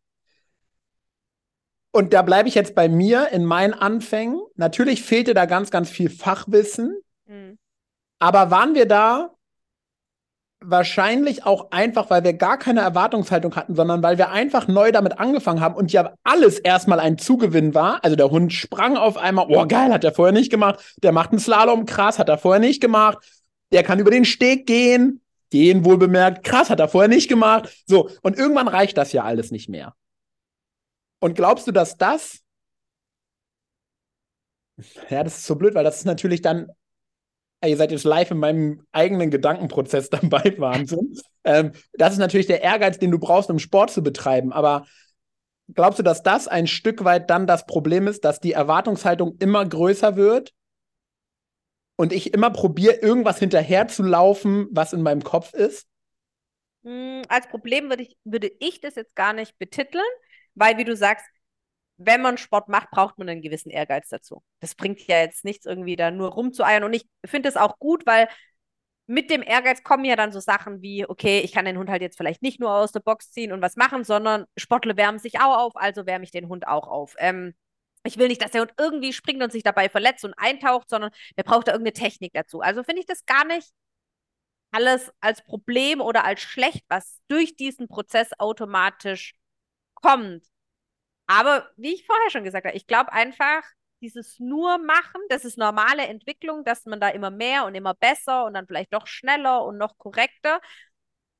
Und 1.92 2.12
da 2.12 2.22
bleibe 2.22 2.48
ich 2.48 2.54
jetzt 2.54 2.74
bei 2.74 2.88
mir 2.88 3.28
in 3.30 3.44
meinen 3.44 3.74
Anfängen. 3.74 4.40
Natürlich 4.56 5.02
fehlte 5.02 5.34
da 5.34 5.46
ganz, 5.46 5.70
ganz 5.70 5.90
viel 5.90 6.10
Fachwissen. 6.10 7.00
Mhm. 7.26 7.58
Aber 8.18 8.50
waren 8.50 8.74
wir 8.74 8.86
da 8.86 9.34
wahrscheinlich 10.62 11.44
auch 11.46 11.70
einfach, 11.70 12.10
weil 12.10 12.22
wir 12.22 12.34
gar 12.34 12.58
keine 12.58 12.80
Erwartungshaltung 12.80 13.56
hatten, 13.56 13.74
sondern 13.74 14.02
weil 14.02 14.18
wir 14.18 14.30
einfach 14.30 14.68
neu 14.68 14.92
damit 14.92 15.18
angefangen 15.18 15.60
haben 15.60 15.74
und 15.74 15.92
ja 15.92 16.14
alles 16.22 16.58
erstmal 16.58 17.00
ein 17.00 17.18
Zugewinn 17.18 17.74
war. 17.74 18.04
Also 18.04 18.16
der 18.16 18.30
Hund 18.30 18.52
sprang 18.52 18.96
auf 18.96 19.16
einmal, 19.16 19.46
oh 19.48 19.66
geil, 19.66 19.92
hat 19.92 20.04
er 20.04 20.12
vorher 20.12 20.32
nicht 20.32 20.50
gemacht. 20.50 20.94
Der 21.02 21.12
macht 21.12 21.30
einen 21.30 21.38
Slalom, 21.38 21.86
krass, 21.86 22.18
hat 22.18 22.28
er 22.28 22.38
vorher 22.38 22.60
nicht 22.60 22.80
gemacht. 22.80 23.18
Der 23.72 23.82
kann 23.82 23.98
über 23.98 24.10
den 24.10 24.24
Steg 24.24 24.66
gehen, 24.66 25.22
gehen 25.50 25.84
wohl 25.84 25.96
bemerkt, 25.96 26.44
krass, 26.44 26.68
hat 26.68 26.80
er 26.80 26.88
vorher 26.88 27.08
nicht 27.08 27.28
gemacht. 27.28 27.82
So, 27.86 28.10
und 28.22 28.36
irgendwann 28.36 28.68
reicht 28.68 28.98
das 28.98 29.12
ja 29.12 29.24
alles 29.24 29.50
nicht 29.50 29.68
mehr. 29.68 29.94
Und 31.20 31.34
glaubst 31.34 31.66
du, 31.66 31.72
dass 31.72 31.96
das 31.96 32.40
ja, 35.10 35.24
das 35.24 35.38
ist 35.38 35.46
so 35.46 35.56
blöd, 35.56 35.74
weil 35.74 35.84
das 35.84 35.98
ist 35.98 36.06
natürlich 36.06 36.42
dann 36.42 36.70
ihr 37.68 37.76
seid 37.76 37.90
jetzt 37.90 38.04
live 38.04 38.30
in 38.30 38.38
meinem 38.38 38.86
eigenen 38.92 39.30
Gedankenprozess 39.30 40.10
dabei, 40.10 40.54
Wahnsinn. 40.58 41.16
ähm, 41.44 41.72
das 41.94 42.14
ist 42.14 42.18
natürlich 42.18 42.46
der 42.46 42.62
Ehrgeiz, 42.62 42.98
den 42.98 43.10
du 43.10 43.18
brauchst, 43.18 43.50
um 43.50 43.58
Sport 43.58 43.90
zu 43.90 44.02
betreiben. 44.02 44.52
Aber 44.52 44.86
glaubst 45.74 45.98
du, 45.98 46.02
dass 46.02 46.22
das 46.22 46.48
ein 46.48 46.66
Stück 46.66 47.04
weit 47.04 47.30
dann 47.30 47.46
das 47.46 47.66
Problem 47.66 48.06
ist, 48.06 48.24
dass 48.24 48.40
die 48.40 48.52
Erwartungshaltung 48.52 49.36
immer 49.38 49.66
größer 49.66 50.16
wird 50.16 50.52
und 51.96 52.12
ich 52.12 52.32
immer 52.32 52.50
probiere, 52.50 52.94
irgendwas 52.94 53.38
hinterherzulaufen, 53.38 54.68
was 54.70 54.92
in 54.92 55.02
meinem 55.02 55.22
Kopf 55.22 55.52
ist? 55.52 55.86
Hm, 56.82 57.22
als 57.28 57.46
Problem 57.48 57.90
würde 57.90 58.04
ich, 58.04 58.16
würde 58.24 58.50
ich 58.58 58.80
das 58.80 58.94
jetzt 58.94 59.14
gar 59.14 59.34
nicht 59.34 59.58
betiteln, 59.58 60.02
weil, 60.54 60.78
wie 60.78 60.84
du 60.84 60.96
sagst, 60.96 61.26
wenn 62.02 62.22
man 62.22 62.38
Sport 62.38 62.68
macht, 62.68 62.90
braucht 62.90 63.18
man 63.18 63.28
einen 63.28 63.42
gewissen 63.42 63.70
Ehrgeiz 63.70 64.08
dazu. 64.08 64.42
Das 64.60 64.74
bringt 64.74 65.06
ja 65.06 65.18
jetzt 65.18 65.44
nichts, 65.44 65.66
irgendwie 65.66 65.96
da 65.96 66.10
nur 66.10 66.30
rumzueiern. 66.30 66.82
Und 66.84 66.94
ich 66.94 67.06
finde 67.26 67.48
es 67.48 67.56
auch 67.56 67.78
gut, 67.78 68.06
weil 68.06 68.28
mit 69.06 69.30
dem 69.30 69.42
Ehrgeiz 69.42 69.82
kommen 69.82 70.04
ja 70.04 70.16
dann 70.16 70.32
so 70.32 70.40
Sachen 70.40 70.82
wie, 70.82 71.06
okay, 71.06 71.40
ich 71.40 71.52
kann 71.52 71.64
den 71.66 71.76
Hund 71.76 71.90
halt 71.90 72.00
jetzt 72.00 72.16
vielleicht 72.16 72.42
nicht 72.42 72.58
nur 72.60 72.70
aus 72.72 72.92
der 72.92 73.00
Box 73.00 73.32
ziehen 73.32 73.52
und 73.52 73.60
was 73.60 73.76
machen, 73.76 74.04
sondern 74.04 74.46
Sportler 74.56 74.96
wärmen 74.96 75.18
sich 75.18 75.40
auch 75.40 75.58
auf, 75.58 75.76
also 75.76 76.06
wärme 76.06 76.24
ich 76.24 76.30
den 76.30 76.48
Hund 76.48 76.66
auch 76.66 76.88
auf. 76.88 77.16
Ähm, 77.18 77.54
ich 78.04 78.16
will 78.16 78.28
nicht, 78.28 78.40
dass 78.42 78.52
der 78.52 78.62
Hund 78.62 78.72
irgendwie 78.78 79.12
springt 79.12 79.42
und 79.42 79.52
sich 79.52 79.62
dabei 79.62 79.88
verletzt 79.90 80.24
und 80.24 80.34
eintaucht, 80.38 80.88
sondern 80.88 81.10
der 81.36 81.42
braucht 81.42 81.68
da 81.68 81.72
irgendeine 81.72 81.92
Technik 81.92 82.32
dazu. 82.32 82.60
Also 82.60 82.82
finde 82.82 83.00
ich 83.00 83.06
das 83.06 83.26
gar 83.26 83.44
nicht 83.44 83.68
alles 84.70 85.10
als 85.20 85.44
Problem 85.44 86.00
oder 86.00 86.24
als 86.24 86.40
schlecht, 86.40 86.84
was 86.88 87.20
durch 87.28 87.56
diesen 87.56 87.88
Prozess 87.88 88.30
automatisch 88.38 89.34
kommt. 89.94 90.46
Aber 91.30 91.70
wie 91.76 91.94
ich 91.94 92.04
vorher 92.06 92.28
schon 92.30 92.42
gesagt 92.42 92.66
habe, 92.66 92.76
ich 92.76 92.88
glaube 92.88 93.12
einfach, 93.12 93.62
dieses 94.00 94.40
nur 94.40 94.78
machen, 94.78 95.20
das 95.28 95.44
ist 95.44 95.58
normale 95.58 96.02
Entwicklung, 96.08 96.64
dass 96.64 96.86
man 96.86 96.98
da 96.98 97.08
immer 97.10 97.30
mehr 97.30 97.66
und 97.66 97.76
immer 97.76 97.94
besser 97.94 98.44
und 98.46 98.54
dann 98.54 98.66
vielleicht 98.66 98.92
doch 98.92 99.06
schneller 99.06 99.64
und 99.64 99.78
noch 99.78 99.96
korrekter. 99.96 100.60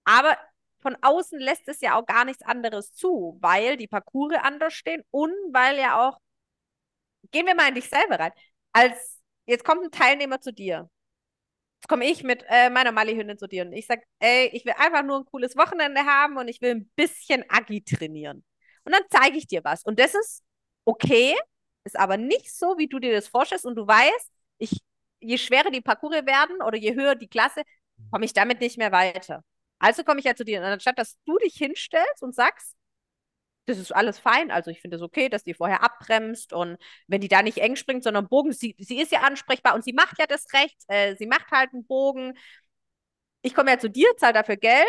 Aber 0.05 0.39
von 0.81 0.97
außen 1.03 1.41
lässt 1.41 1.67
es 1.69 1.81
ja 1.81 1.99
auch 1.99 2.07
gar 2.07 2.25
nichts 2.25 2.43
anderes 2.45 2.93
zu, 2.95 3.37
weil 3.41 3.77
die 3.77 3.89
Parcours 3.89 4.37
anders 4.41 4.75
stehen 4.75 5.03
und 5.11 5.33
weil 5.53 5.77
ja 5.79 6.09
auch, 6.09 6.21
gehen 7.33 7.47
wir 7.47 7.57
mal 7.57 7.69
in 7.69 7.75
dich 7.75 7.89
selber 7.89 8.21
rein, 8.21 8.33
als 8.73 9.21
jetzt 9.47 9.65
kommt 9.65 9.83
ein 9.83 9.91
Teilnehmer 9.91 10.41
zu 10.41 10.53
dir. 10.53 10.89
Jetzt 11.79 11.89
komme 11.89 12.07
ich 12.07 12.23
mit 12.23 12.45
äh, 12.49 12.71
meiner 12.71 12.93
Mali-Hündin 12.93 13.39
zu 13.39 13.49
dir 13.49 13.65
und 13.67 13.73
ich 13.73 13.87
sage, 13.89 14.03
ey, 14.21 14.51
ich 14.53 14.65
will 14.65 14.75
einfach 14.79 15.03
nur 15.03 15.19
ein 15.19 15.25
cooles 15.25 15.57
Wochenende 15.57 16.03
haben 16.07 16.37
und 16.37 16.47
ich 16.47 16.61
will 16.61 16.77
ein 16.77 16.91
bisschen 16.95 17.45
Agi 17.49 17.83
trainieren 17.83 18.45
und 18.85 18.93
dann 18.93 19.03
zeige 19.11 19.37
ich 19.37 19.47
dir 19.47 19.65
was. 19.65 19.83
Und 19.85 19.99
das 19.99 20.15
ist 20.15 20.43
okay, 20.85 21.35
ist 21.85 21.99
aber 21.99 22.17
nicht 22.17 22.55
so, 22.55 22.77
wie 22.79 22.89
du 22.89 22.99
dir 22.99 23.13
das 23.13 23.29
vorstellst. 23.29 23.67
Und 23.67 23.77
du 23.77 23.87
weißt, 23.87 24.31
ich, 24.59 24.81
je 25.21 25.39
schwerer 25.39 25.71
die 25.71 25.81
Parcours 25.81 26.27
werden 26.27 26.63
oder 26.63 26.77
je 26.77 26.95
höher 26.95 27.15
die 27.15 27.29
Klasse, 27.29 27.63
komme 28.11 28.25
ich 28.25 28.33
damit 28.33 28.61
nicht 28.61 28.79
mehr 28.79 28.93
weiter. 28.93 29.45
Also 29.79 30.05
komme 30.05 30.21
ich 30.21 30.27
ja 30.27 30.35
zu 30.35 30.45
dir. 30.45 30.61
Und 30.61 30.67
anstatt 30.67 30.99
dass 30.99 31.17
du 31.25 31.39
dich 31.39 31.55
hinstellst 31.55 32.23
und 32.23 32.35
sagst, 32.35 32.77
das 33.67 33.79
ist 33.79 33.93
alles 33.95 34.19
fein. 34.19 34.51
Also 34.51 34.71
ich 34.71 34.81
finde 34.81 34.97
es 34.97 35.03
okay, 35.03 35.29
dass 35.29 35.45
die 35.45 35.55
vorher 35.55 35.83
abbremst 35.83 36.53
und 36.53 36.77
wenn 37.07 37.21
die 37.21 37.29
da 37.29 37.43
nicht 37.43 37.59
eng 37.59 37.77
springt, 37.77 38.05
sondern 38.05 38.29
Bogen, 38.29 38.53
sie, 38.53 38.75
sie 38.79 39.01
ist 39.01 39.13
ja 39.13 39.21
ansprechbar 39.21 39.75
und 39.75 39.85
sie 39.85 39.93
macht 39.93 40.19
ja 40.19 40.27
das 40.27 40.53
Recht, 40.53 40.77
äh, 40.89 41.15
sie 41.17 41.27
macht 41.27 41.51
halt 41.51 41.73
einen 41.73 41.87
Bogen. 41.87 42.37
Ich 43.43 43.55
komme 43.55 43.71
ja 43.71 43.79
zu 43.79 43.89
dir, 43.89 44.09
zahle 44.17 44.35
dafür 44.35 44.57
Geld 44.57 44.87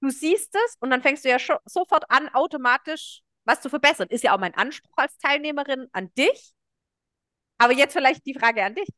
du 0.00 0.10
siehst 0.10 0.54
es 0.54 0.76
und 0.80 0.90
dann 0.90 1.02
fängst 1.02 1.24
du 1.24 1.28
ja 1.28 1.38
sofort 1.64 2.10
an, 2.10 2.28
automatisch 2.34 3.22
was 3.44 3.60
zu 3.60 3.68
verbessern. 3.68 4.08
Ist 4.10 4.24
ja 4.24 4.34
auch 4.34 4.40
mein 4.40 4.54
Anspruch 4.54 4.96
als 4.96 5.16
Teilnehmerin 5.18 5.88
an 5.92 6.12
dich. 6.14 6.52
Aber 7.58 7.72
jetzt 7.72 7.92
vielleicht 7.92 8.26
die 8.26 8.34
Frage 8.34 8.62
an 8.64 8.74
dich. 8.74 8.88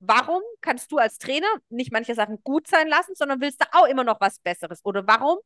Warum 0.00 0.42
kannst 0.60 0.90
du 0.90 0.98
als 0.98 1.18
Trainer 1.18 1.46
nicht 1.68 1.92
manche 1.92 2.14
Sachen 2.14 2.42
gut 2.42 2.66
sein 2.66 2.88
lassen, 2.88 3.14
sondern 3.14 3.40
willst 3.40 3.60
du 3.62 3.66
auch 3.72 3.86
immer 3.86 4.04
noch 4.04 4.20
was 4.20 4.40
Besseres? 4.40 4.84
Oder 4.84 5.06
warum? 5.06 5.38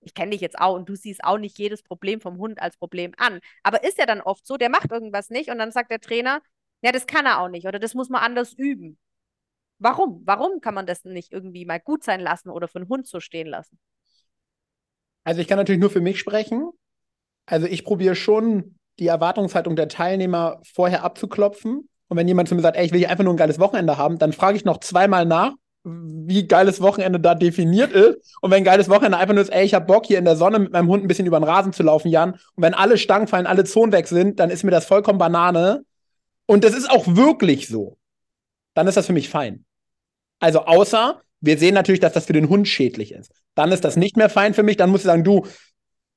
Ich 0.00 0.14
kenne 0.14 0.32
dich 0.32 0.40
jetzt 0.40 0.58
auch 0.58 0.74
und 0.74 0.88
du 0.88 0.96
siehst 0.96 1.24
auch 1.24 1.38
nicht 1.38 1.58
jedes 1.58 1.82
Problem 1.82 2.20
vom 2.20 2.38
Hund 2.38 2.60
als 2.60 2.76
Problem 2.76 3.12
an. 3.16 3.40
Aber 3.62 3.84
ist 3.84 3.98
ja 3.98 4.06
dann 4.06 4.20
oft 4.20 4.46
so, 4.46 4.56
der 4.56 4.68
macht 4.68 4.90
irgendwas 4.90 5.30
nicht 5.30 5.48
und 5.50 5.58
dann 5.58 5.72
sagt 5.72 5.90
der 5.90 6.00
Trainer, 6.00 6.42
ja, 6.82 6.92
das 6.92 7.06
kann 7.06 7.26
er 7.26 7.40
auch 7.40 7.48
nicht 7.48 7.66
oder 7.66 7.78
das 7.78 7.94
muss 7.94 8.08
man 8.08 8.22
anders 8.22 8.52
üben. 8.52 8.98
Warum? 9.82 10.22
Warum 10.24 10.60
kann 10.60 10.74
man 10.74 10.86
das 10.86 11.04
nicht 11.04 11.32
irgendwie 11.32 11.64
mal 11.64 11.80
gut 11.80 12.04
sein 12.04 12.20
lassen 12.20 12.50
oder 12.50 12.68
für 12.68 12.78
einen 12.78 12.88
Hund 12.88 13.06
so 13.06 13.20
stehen 13.20 13.48
lassen? 13.48 13.78
Also 15.24 15.40
ich 15.40 15.48
kann 15.48 15.58
natürlich 15.58 15.80
nur 15.80 15.90
für 15.90 16.00
mich 16.00 16.18
sprechen. 16.18 16.70
Also 17.46 17.66
ich 17.66 17.84
probiere 17.84 18.14
schon 18.14 18.76
die 18.98 19.06
Erwartungshaltung 19.08 19.76
der 19.76 19.88
Teilnehmer 19.88 20.60
vorher 20.62 21.04
abzuklopfen. 21.04 21.88
Und 22.08 22.16
wenn 22.16 22.28
jemand 22.28 22.48
zu 22.48 22.54
mir 22.54 22.60
sagt, 22.60 22.76
ey, 22.76 22.84
ich 22.84 22.92
will 22.92 22.98
hier 22.98 23.10
einfach 23.10 23.24
nur 23.24 23.34
ein 23.34 23.38
geiles 23.38 23.58
Wochenende 23.58 23.96
haben, 23.96 24.18
dann 24.18 24.32
frage 24.32 24.56
ich 24.56 24.64
noch 24.64 24.78
zweimal 24.78 25.24
nach, 25.24 25.54
wie 25.84 26.46
geiles 26.46 26.80
Wochenende 26.80 27.18
da 27.18 27.34
definiert 27.34 27.92
ist. 27.92 28.36
Und 28.40 28.50
wenn 28.50 28.64
geiles 28.64 28.88
Wochenende 28.88 29.18
einfach 29.18 29.34
nur 29.34 29.42
ist, 29.42 29.52
ey, 29.52 29.64
ich 29.64 29.74
habe 29.74 29.86
Bock 29.86 30.06
hier 30.06 30.18
in 30.18 30.24
der 30.24 30.36
Sonne 30.36 30.58
mit 30.58 30.72
meinem 30.72 30.88
Hund 30.88 31.02
ein 31.04 31.08
bisschen 31.08 31.26
über 31.26 31.40
den 31.40 31.44
Rasen 31.44 31.72
zu 31.72 31.82
laufen, 31.82 32.08
Jan. 32.08 32.32
Und 32.32 32.62
wenn 32.62 32.74
alle 32.74 32.98
Stangen 32.98 33.26
fallen, 33.26 33.46
alle 33.46 33.64
Zonen 33.64 33.92
weg 33.92 34.06
sind, 34.06 34.38
dann 34.38 34.50
ist 34.50 34.62
mir 34.62 34.70
das 34.70 34.86
vollkommen 34.86 35.18
Banane. 35.18 35.84
Und 36.46 36.64
das 36.64 36.74
ist 36.74 36.90
auch 36.90 37.06
wirklich 37.08 37.68
so. 37.68 37.96
Dann 38.74 38.86
ist 38.86 38.96
das 38.96 39.06
für 39.06 39.12
mich 39.12 39.28
fein. 39.28 39.64
Also 40.42 40.64
außer, 40.64 41.22
wir 41.40 41.56
sehen 41.56 41.74
natürlich, 41.74 42.00
dass 42.00 42.14
das 42.14 42.26
für 42.26 42.32
den 42.32 42.48
Hund 42.48 42.66
schädlich 42.66 43.12
ist. 43.12 43.30
Dann 43.54 43.70
ist 43.70 43.84
das 43.84 43.96
nicht 43.96 44.16
mehr 44.16 44.28
fein 44.28 44.54
für 44.54 44.64
mich. 44.64 44.76
Dann 44.76 44.90
musst 44.90 45.04
du 45.04 45.08
sagen, 45.08 45.22
du, 45.22 45.46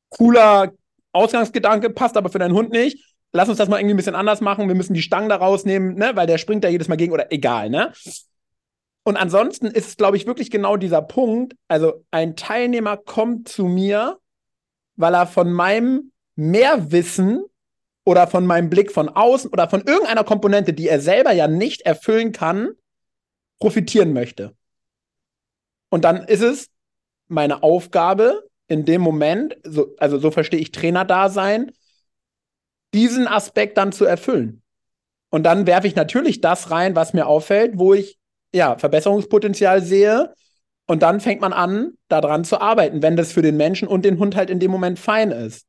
cooler 0.10 0.74
Ausgangsgedanke, 1.12 1.92
passt 1.92 2.18
aber 2.18 2.30
für 2.30 2.40
deinen 2.40 2.56
Hund 2.56 2.72
nicht. 2.72 3.06
Lass 3.34 3.50
uns 3.50 3.60
das 3.60 3.70
mal 3.70 3.78
irgendwie 3.80 3.94
ein 3.94 3.98
bisschen 3.98 4.16
anders 4.16 4.42
machen. 4.42 4.68
Wir 4.68 4.74
müssen 4.74 4.96
die 4.96 5.04
Stangen 5.04 5.30
da 5.30 5.36
rausnehmen, 5.36 5.94
ne? 5.94 6.12
weil 6.16 6.26
der 6.26 6.40
springt 6.40 6.64
da 6.64 6.70
jedes 6.70 6.88
Mal 6.88 6.96
gegen 6.96 7.14
oder 7.14 7.32
egal, 7.32 7.70
ne? 7.70 7.92
Und 9.04 9.18
ansonsten 9.18 9.68
ist 9.68 9.90
es, 9.90 9.98
glaube 9.98 10.18
ich, 10.18 10.26
wirklich 10.26 10.50
genau 10.50 10.78
dieser 10.78 11.04
Punkt. 11.04 11.54
Also 11.68 12.04
ein 12.10 12.36
Teilnehmer 12.36 12.98
kommt 12.98 13.48
zu 13.48 13.66
mir, 13.66 14.18
weil 14.96 15.14
er 15.14 15.28
von 15.28 15.54
meinem 15.54 16.12
Mehrwissen 16.36 17.44
oder 18.04 18.26
von 18.26 18.48
meinem 18.48 18.72
Blick 18.72 18.92
von 18.92 19.08
außen 19.08 19.52
oder 19.52 19.70
von 19.70 19.82
irgendeiner 19.82 20.24
Komponente, 20.24 20.74
die 20.74 20.88
er 20.88 21.00
selber 21.00 21.34
ja 21.34 21.48
nicht 21.48 21.82
erfüllen 21.82 22.32
kann, 22.32 22.72
profitieren 23.60 24.14
möchte. 24.14 24.56
Und 25.90 26.04
dann 26.04 26.26
ist 26.26 26.42
es 26.42 26.70
meine 27.28 27.64
Aufgabe 27.64 28.44
in 28.68 28.86
dem 28.86 29.02
Moment, 29.02 29.58
so, 29.64 29.96
also 29.98 30.18
so 30.18 30.32
verstehe 30.32 30.60
ich 30.60 30.72
Trainerdasein, 30.72 31.72
diesen 32.94 33.28
Aspekt 33.28 33.78
dann 33.78 33.92
zu 33.92 34.06
erfüllen. 34.06 34.62
Und 35.30 35.44
dann 35.44 35.68
werfe 35.68 35.88
ich 35.88 35.96
natürlich 35.96 36.42
das 36.42 36.72
rein, 36.72 36.96
was 36.96 37.14
mir 37.14 37.28
auffällt, 37.28 37.78
wo 37.78 37.94
ich 37.94 38.18
ja 38.54 38.78
Verbesserungspotenzial 38.78 39.82
sehe 39.82 40.34
Und 40.88 41.02
dann 41.02 41.20
fängt 41.20 41.42
man 41.42 41.54
an, 41.54 41.94
daran 42.08 42.44
zu 42.46 42.62
arbeiten, 42.62 43.02
wenn 43.02 43.16
das 43.16 43.32
für 43.32 43.42
den 43.42 43.58
Menschen 43.58 43.88
und 43.88 44.06
den 44.06 44.20
Hund 44.20 44.36
halt 44.36 44.50
in 44.50 44.60
dem 44.60 44.72
Moment 44.72 45.00
fein 45.00 45.32
ist. 45.32 45.66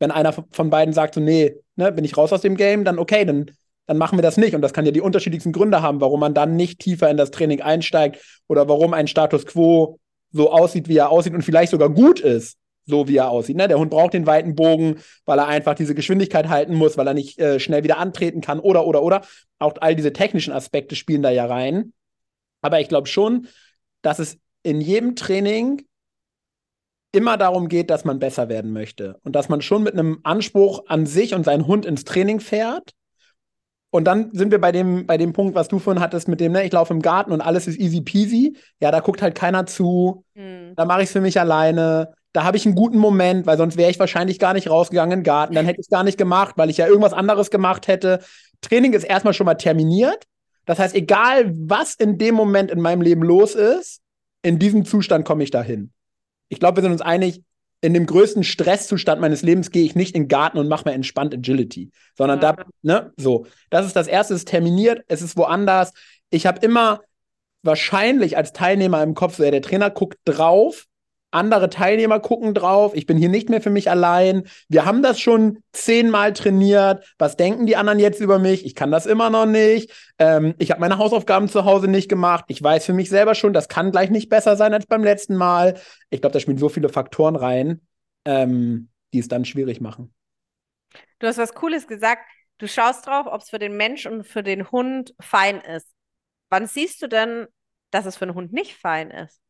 Wenn 0.00 0.10
einer 0.10 0.32
von 0.32 0.70
beiden 0.70 0.92
sagt, 0.94 1.14
so, 1.14 1.20
nee, 1.20 1.54
ne, 1.76 1.92
bin 1.92 2.04
ich 2.04 2.16
raus 2.16 2.32
aus 2.32 2.40
dem 2.40 2.56
Game, 2.56 2.84
dann 2.84 2.98
okay, 2.98 3.24
dann, 3.24 3.50
dann 3.90 3.98
machen 3.98 4.16
wir 4.16 4.22
das 4.22 4.36
nicht. 4.36 4.54
Und 4.54 4.62
das 4.62 4.72
kann 4.72 4.86
ja 4.86 4.92
die 4.92 5.00
unterschiedlichsten 5.00 5.50
Gründe 5.50 5.82
haben, 5.82 6.00
warum 6.00 6.20
man 6.20 6.32
dann 6.32 6.54
nicht 6.54 6.78
tiefer 6.78 7.10
in 7.10 7.16
das 7.16 7.32
Training 7.32 7.60
einsteigt 7.60 8.24
oder 8.46 8.68
warum 8.68 8.94
ein 8.94 9.08
Status 9.08 9.46
quo 9.46 9.98
so 10.30 10.52
aussieht, 10.52 10.86
wie 10.86 10.96
er 10.96 11.10
aussieht 11.10 11.34
und 11.34 11.42
vielleicht 11.42 11.72
sogar 11.72 11.90
gut 11.90 12.20
ist, 12.20 12.56
so 12.86 13.08
wie 13.08 13.16
er 13.16 13.30
aussieht. 13.30 13.56
Ne? 13.56 13.66
Der 13.66 13.80
Hund 13.80 13.90
braucht 13.90 14.14
den 14.14 14.28
weiten 14.28 14.54
Bogen, 14.54 15.00
weil 15.24 15.40
er 15.40 15.48
einfach 15.48 15.74
diese 15.74 15.96
Geschwindigkeit 15.96 16.48
halten 16.48 16.76
muss, 16.76 16.98
weil 16.98 17.08
er 17.08 17.14
nicht 17.14 17.40
äh, 17.40 17.58
schnell 17.58 17.82
wieder 17.82 17.98
antreten 17.98 18.40
kann 18.40 18.60
oder, 18.60 18.86
oder, 18.86 19.02
oder. 19.02 19.22
Auch 19.58 19.74
all 19.80 19.96
diese 19.96 20.12
technischen 20.12 20.52
Aspekte 20.52 20.94
spielen 20.94 21.22
da 21.22 21.30
ja 21.30 21.46
rein. 21.46 21.92
Aber 22.62 22.78
ich 22.78 22.86
glaube 22.86 23.08
schon, 23.08 23.48
dass 24.02 24.20
es 24.20 24.38
in 24.62 24.80
jedem 24.80 25.16
Training 25.16 25.82
immer 27.10 27.36
darum 27.36 27.68
geht, 27.68 27.90
dass 27.90 28.04
man 28.04 28.20
besser 28.20 28.48
werden 28.48 28.72
möchte 28.72 29.18
und 29.24 29.34
dass 29.34 29.48
man 29.48 29.62
schon 29.62 29.82
mit 29.82 29.94
einem 29.94 30.20
Anspruch 30.22 30.84
an 30.86 31.06
sich 31.06 31.34
und 31.34 31.42
seinen 31.42 31.66
Hund 31.66 31.86
ins 31.86 32.04
Training 32.04 32.38
fährt. 32.38 32.92
Und 33.90 34.04
dann 34.04 34.30
sind 34.32 34.52
wir 34.52 34.60
bei 34.60 34.70
dem, 34.70 35.06
bei 35.06 35.18
dem 35.18 35.32
Punkt, 35.32 35.54
was 35.56 35.68
du 35.68 35.80
vorhin 35.80 36.00
hattest, 36.00 36.28
mit 36.28 36.40
dem, 36.40 36.52
ne, 36.52 36.64
ich 36.64 36.72
laufe 36.72 36.94
im 36.94 37.02
Garten 37.02 37.32
und 37.32 37.40
alles 37.40 37.66
ist 37.66 37.78
easy 37.78 38.00
peasy. 38.00 38.56
Ja, 38.80 38.92
da 38.92 39.00
guckt 39.00 39.20
halt 39.20 39.34
keiner 39.34 39.66
zu. 39.66 40.24
Mhm. 40.34 40.74
Da 40.76 40.84
mache 40.84 41.02
ich 41.02 41.06
es 41.06 41.12
für 41.12 41.20
mich 41.20 41.40
alleine. 41.40 42.12
Da 42.32 42.44
habe 42.44 42.56
ich 42.56 42.64
einen 42.64 42.76
guten 42.76 42.98
Moment, 42.98 43.46
weil 43.46 43.58
sonst 43.58 43.76
wäre 43.76 43.90
ich 43.90 43.98
wahrscheinlich 43.98 44.38
gar 44.38 44.54
nicht 44.54 44.70
rausgegangen 44.70 45.12
in 45.12 45.18
den 45.20 45.24
Garten. 45.24 45.54
Dann 45.54 45.66
hätte 45.66 45.80
ich 45.80 45.86
es 45.86 45.90
gar 45.90 46.04
nicht 46.04 46.18
gemacht, 46.18 46.54
weil 46.56 46.70
ich 46.70 46.76
ja 46.76 46.86
irgendwas 46.86 47.12
anderes 47.12 47.50
gemacht 47.50 47.88
hätte. 47.88 48.20
Training 48.60 48.92
ist 48.92 49.04
erstmal 49.04 49.34
schon 49.34 49.46
mal 49.46 49.54
terminiert. 49.54 50.24
Das 50.66 50.78
heißt, 50.78 50.94
egal 50.94 51.52
was 51.56 51.94
in 51.94 52.16
dem 52.16 52.36
Moment 52.36 52.70
in 52.70 52.80
meinem 52.80 53.02
Leben 53.02 53.22
los 53.22 53.56
ist, 53.56 54.02
in 54.42 54.60
diesem 54.60 54.84
Zustand 54.84 55.24
komme 55.24 55.42
ich 55.42 55.50
dahin. 55.50 55.90
Ich 56.48 56.60
glaube, 56.60 56.76
wir 56.76 56.82
sind 56.82 56.92
uns 56.92 57.02
einig, 57.02 57.42
in 57.80 57.94
dem 57.94 58.06
größten 58.06 58.44
Stresszustand 58.44 59.20
meines 59.20 59.42
Lebens 59.42 59.70
gehe 59.70 59.84
ich 59.84 59.94
nicht 59.94 60.14
in 60.14 60.24
den 60.24 60.28
Garten 60.28 60.58
und 60.58 60.68
mache 60.68 60.88
mir 60.88 60.94
entspannt 60.94 61.34
Agility, 61.34 61.90
sondern 62.16 62.40
ja. 62.40 62.52
da, 62.52 62.64
ne, 62.82 63.12
so. 63.16 63.46
Das 63.70 63.86
ist 63.86 63.96
das 63.96 64.06
erste, 64.06 64.34
es 64.34 64.40
ist 64.40 64.48
terminiert, 64.48 65.02
es 65.08 65.22
ist 65.22 65.36
woanders. 65.36 65.92
Ich 66.28 66.46
habe 66.46 66.64
immer 66.64 67.00
wahrscheinlich 67.62 68.36
als 68.36 68.52
Teilnehmer 68.52 69.02
im 69.02 69.14
Kopf, 69.14 69.36
so, 69.36 69.44
ja, 69.44 69.50
der 69.50 69.62
Trainer 69.62 69.90
guckt 69.90 70.18
drauf, 70.24 70.86
andere 71.30 71.70
Teilnehmer 71.70 72.20
gucken 72.20 72.54
drauf. 72.54 72.92
Ich 72.94 73.06
bin 73.06 73.16
hier 73.16 73.28
nicht 73.28 73.48
mehr 73.48 73.60
für 73.60 73.70
mich 73.70 73.90
allein. 73.90 74.44
Wir 74.68 74.84
haben 74.84 75.02
das 75.02 75.20
schon 75.20 75.62
zehnmal 75.72 76.32
trainiert. 76.32 77.14
Was 77.18 77.36
denken 77.36 77.66
die 77.66 77.76
anderen 77.76 77.98
jetzt 77.98 78.20
über 78.20 78.38
mich? 78.38 78.64
Ich 78.64 78.74
kann 78.74 78.90
das 78.90 79.06
immer 79.06 79.30
noch 79.30 79.46
nicht. 79.46 79.92
Ähm, 80.18 80.54
ich 80.58 80.70
habe 80.70 80.80
meine 80.80 80.98
Hausaufgaben 80.98 81.48
zu 81.48 81.64
Hause 81.64 81.88
nicht 81.88 82.08
gemacht. 82.08 82.44
Ich 82.48 82.62
weiß 82.62 82.84
für 82.84 82.92
mich 82.92 83.08
selber 83.08 83.34
schon, 83.34 83.52
das 83.52 83.68
kann 83.68 83.92
gleich 83.92 84.10
nicht 84.10 84.28
besser 84.28 84.56
sein 84.56 84.74
als 84.74 84.86
beim 84.86 85.04
letzten 85.04 85.36
Mal. 85.36 85.78
Ich 86.10 86.20
glaube, 86.20 86.32
da 86.32 86.40
spielen 86.40 86.58
so 86.58 86.68
viele 86.68 86.88
Faktoren 86.88 87.36
rein, 87.36 87.80
ähm, 88.24 88.88
die 89.12 89.20
es 89.20 89.28
dann 89.28 89.44
schwierig 89.44 89.80
machen. 89.80 90.12
Du 91.20 91.26
hast 91.26 91.38
was 91.38 91.54
Cooles 91.54 91.86
gesagt. 91.86 92.22
Du 92.58 92.66
schaust 92.66 93.06
drauf, 93.06 93.26
ob 93.26 93.40
es 93.40 93.50
für 93.50 93.58
den 93.58 93.76
Mensch 93.76 94.06
und 94.06 94.24
für 94.24 94.42
den 94.42 94.70
Hund 94.70 95.14
fein 95.20 95.60
ist. 95.60 95.88
Wann 96.50 96.66
siehst 96.66 97.00
du 97.00 97.06
denn, 97.06 97.46
dass 97.90 98.04
es 98.04 98.16
für 98.16 98.26
den 98.26 98.34
Hund 98.34 98.52
nicht 98.52 98.74
fein 98.74 99.10
ist? 99.10 99.40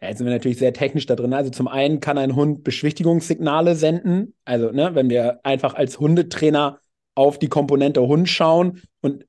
Ja, 0.00 0.08
jetzt 0.08 0.18
sind 0.18 0.26
wir 0.26 0.34
natürlich 0.34 0.58
sehr 0.58 0.72
technisch 0.72 1.06
da 1.06 1.16
drin. 1.16 1.32
Also 1.32 1.50
zum 1.50 1.68
einen 1.68 2.00
kann 2.00 2.18
ein 2.18 2.34
Hund 2.36 2.64
Beschwichtigungssignale 2.64 3.76
senden. 3.76 4.34
Also, 4.44 4.70
ne, 4.70 4.94
wenn 4.94 5.08
wir 5.08 5.40
einfach 5.42 5.74
als 5.74 5.98
Hundetrainer 5.98 6.80
auf 7.14 7.38
die 7.38 7.48
Komponente 7.48 8.06
Hund 8.06 8.28
schauen 8.28 8.82
und 9.00 9.24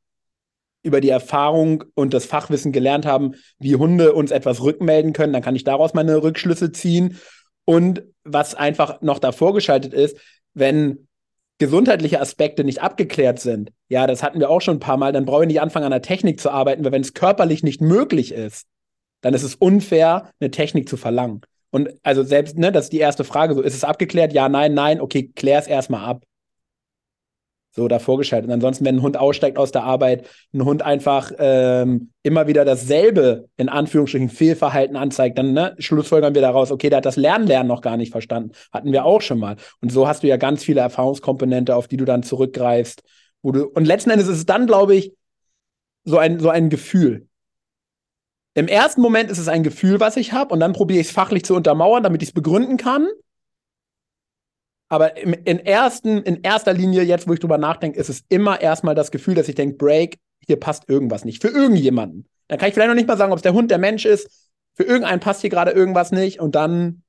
über 0.84 1.01
die 1.01 1.10
Erfahrung 1.10 1.86
und 1.95 2.13
das 2.13 2.25
Fachwissen 2.25 2.71
gelernt 2.71 3.06
haben, 3.06 3.36
wie 3.60 3.75
Hunde 3.75 4.13
uns 4.13 4.32
etwas 4.32 4.62
rückmelden 4.62 5.13
können, 5.13 5.34
dann 5.34 5.41
kann 5.41 5.56
ich 5.56 5.63
daraus 5.63 5.93
meine 5.93 6.21
Rückschlüsse 6.21 6.71
ziehen. 6.71 7.17
Und 7.65 8.03
was 8.23 8.56
einfach 8.56 9.01
noch 9.01 9.19
davor 9.19 9.53
geschaltet 9.53 9.93
ist, 9.93 10.17
wenn 10.53 11.08
gesundheitliche 11.60 12.21
Aspekte 12.21 12.63
nicht 12.63 12.82
abgeklärt 12.82 13.39
sind, 13.39 13.71
ja, 13.89 14.06
das 14.06 14.21
hatten 14.21 14.39
wir 14.39 14.49
auch 14.49 14.62
schon 14.62 14.77
ein 14.77 14.82
paar 14.82 14.97
Mal, 14.97 15.12
dann 15.12 15.25
brauche 15.25 15.43
ich 15.43 15.47
nicht 15.47 15.62
anfangen, 15.62 15.86
an 15.86 15.91
der 15.91 16.01
Technik 16.01 16.39
zu 16.39 16.51
arbeiten, 16.51 16.84
weil 16.84 16.91
wenn 16.91 17.01
es 17.01 17.13
körperlich 17.13 17.63
nicht 17.63 17.82
möglich 17.82 18.32
ist, 18.32 18.67
dann 19.21 19.34
ist 19.34 19.43
es 19.43 19.56
unfair, 19.56 20.32
eine 20.39 20.51
Technik 20.51 20.88
zu 20.89 20.97
verlangen. 20.97 21.41
Und 21.69 21.89
also 22.03 22.23
selbst, 22.23 22.58
ne, 22.58 22.71
das 22.71 22.86
ist 22.86 22.93
die 22.93 22.99
erste 22.99 23.23
Frage, 23.23 23.53
so 23.53 23.62
ist 23.62 23.75
es 23.75 23.84
abgeklärt? 23.84 24.34
Ja, 24.34 24.49
nein, 24.49 24.73
nein, 24.73 25.01
okay, 25.01 25.32
klär 25.36 25.60
es 25.60 25.67
erstmal 25.67 26.06
ab. 26.06 26.23
So 27.71 27.88
davor 27.88 28.17
geschaltet. 28.17 28.47
Und 28.47 28.53
ansonsten, 28.53 28.86
wenn 28.86 28.95
ein 28.95 29.01
Hund 29.03 29.17
aussteigt 29.17 29.60
aus 29.60 29.71
der 29.71 29.84
Arbeit, 29.84 30.27
ein 30.51 30.65
Hund 30.65 30.82
einfach 30.82 31.32
ähm, 31.38 32.10
immer 32.23 32.47
wieder 32.47 32.65
dasselbe, 32.65 33.49
in 33.56 33.69
Anführungsstrichen, 33.69 34.30
Fehlverhalten 34.30 34.95
anzeigt, 34.95 35.38
dann 35.38 35.53
ne, 35.53 35.75
schlussfolgern 35.77 36.34
wir 36.34 36.41
daraus, 36.41 36.71
okay, 36.71 36.89
der 36.89 36.97
hat 36.97 37.06
das 37.06 37.17
Lernen, 37.17 37.45
Lernen 37.45 37.67
noch 37.67 37.82
gar 37.82 37.97
nicht 37.97 38.12
verstanden. 38.12 38.53
Hatten 38.71 38.91
wir 38.91 39.06
auch 39.06 39.21
schon 39.21 39.38
mal. 39.38 39.58
Und 39.80 39.91
so 39.91 40.08
hast 40.08 40.23
du 40.23 40.27
ja 40.27 40.38
ganz 40.38 40.63
viele 40.63 40.82
Erfahrungskomponente, 40.82 41.75
auf 41.75 41.88
die 41.88 41.97
du 41.97 42.06
dann 42.06 42.23
zurückgreifst. 42.23 43.03
Wo 43.43 43.51
du, 43.51 43.67
und 43.67 43.86
letzten 43.86 44.10
Endes 44.10 44.27
ist 44.27 44.38
es 44.38 44.45
dann, 44.47 44.65
glaube 44.65 44.95
ich, 44.95 45.13
so 46.03 46.17
ein, 46.17 46.39
so 46.39 46.49
ein 46.49 46.69
Gefühl. 46.69 47.27
Im 48.57 48.67
ersten 48.67 49.01
Moment 49.01 49.29
ist 49.29 49.37
es 49.37 49.49
ein 49.49 49.61
Gefühl, 49.61 49.99
was 49.99 50.17
ich 50.17 50.33
habe, 50.33 50.51
und 50.51 50.59
dann 50.59 50.73
probiere 50.73 50.99
ich 50.99 51.09
es 51.09 51.13
fachlich 51.13 51.45
zu 51.45 51.53
untermauern, 51.53 52.01
damit 52.01 52.23
ich 52.23 52.29
es 52.29 52.33
begründen 52.33 52.77
kann. 52.77 53.07
Aber 54.89 55.15
im, 55.15 55.33
in, 55.33 55.59
ersten, 55.59 56.23
in 56.23 56.41
erster 56.41 56.73
Linie, 56.73 57.03
jetzt 57.03 57.27
wo 57.27 57.33
ich 57.33 57.39
drüber 57.39 57.59
nachdenke, 57.59 57.99
ist 57.99 58.09
es 58.09 58.23
immer 58.29 58.59
erstmal 58.59 58.95
das 58.95 59.11
Gefühl, 59.11 59.35
dass 59.35 59.47
ich 59.47 59.53
denke, 59.53 59.77
Break, 59.77 60.17
hier 60.39 60.59
passt 60.59 60.89
irgendwas 60.89 61.23
nicht. 61.23 61.39
Für 61.39 61.49
irgendjemanden. 61.49 62.27
Dann 62.47 62.57
kann 62.57 62.69
ich 62.69 62.73
vielleicht 62.73 62.87
noch 62.87 62.95
nicht 62.95 63.07
mal 63.07 63.15
sagen, 63.15 63.31
ob 63.31 63.37
es 63.37 63.43
der 63.43 63.53
Hund, 63.53 63.69
der 63.69 63.77
Mensch 63.77 64.05
ist. 64.05 64.49
Für 64.73 64.85
irgendeinen 64.85 65.19
passt 65.19 65.41
hier 65.41 65.51
gerade 65.51 65.69
irgendwas 65.69 66.11
nicht. 66.11 66.39
Und 66.39 66.55
dann 66.55 67.03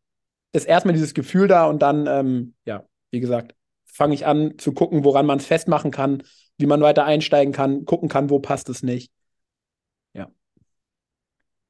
ist 0.53 0.67
erstmal 0.67 0.93
dieses 0.93 1.15
Gefühl 1.15 1.49
da 1.49 1.65
und 1.65 1.81
dann, 1.81 2.07
ähm, 2.07 2.55
ja, 2.67 2.85
wie 3.11 3.21
gesagt, 3.21 3.55
fange 3.87 4.13
ich 4.13 4.27
an 4.27 4.59
zu 4.59 4.75
gucken, 4.75 5.03
woran 5.03 5.25
man 5.25 5.39
es 5.39 5.47
festmachen 5.47 5.93
kann, 5.93 6.25
wie 6.59 6.67
man 6.67 6.83
weiter 6.83 7.07
einsteigen 7.07 7.55
kann, 7.55 7.87
gucken 7.87 8.11
kann, 8.11 8.29
wo 8.29 8.39
passt 8.39 8.69
es 8.69 8.83
nicht. 8.83 9.11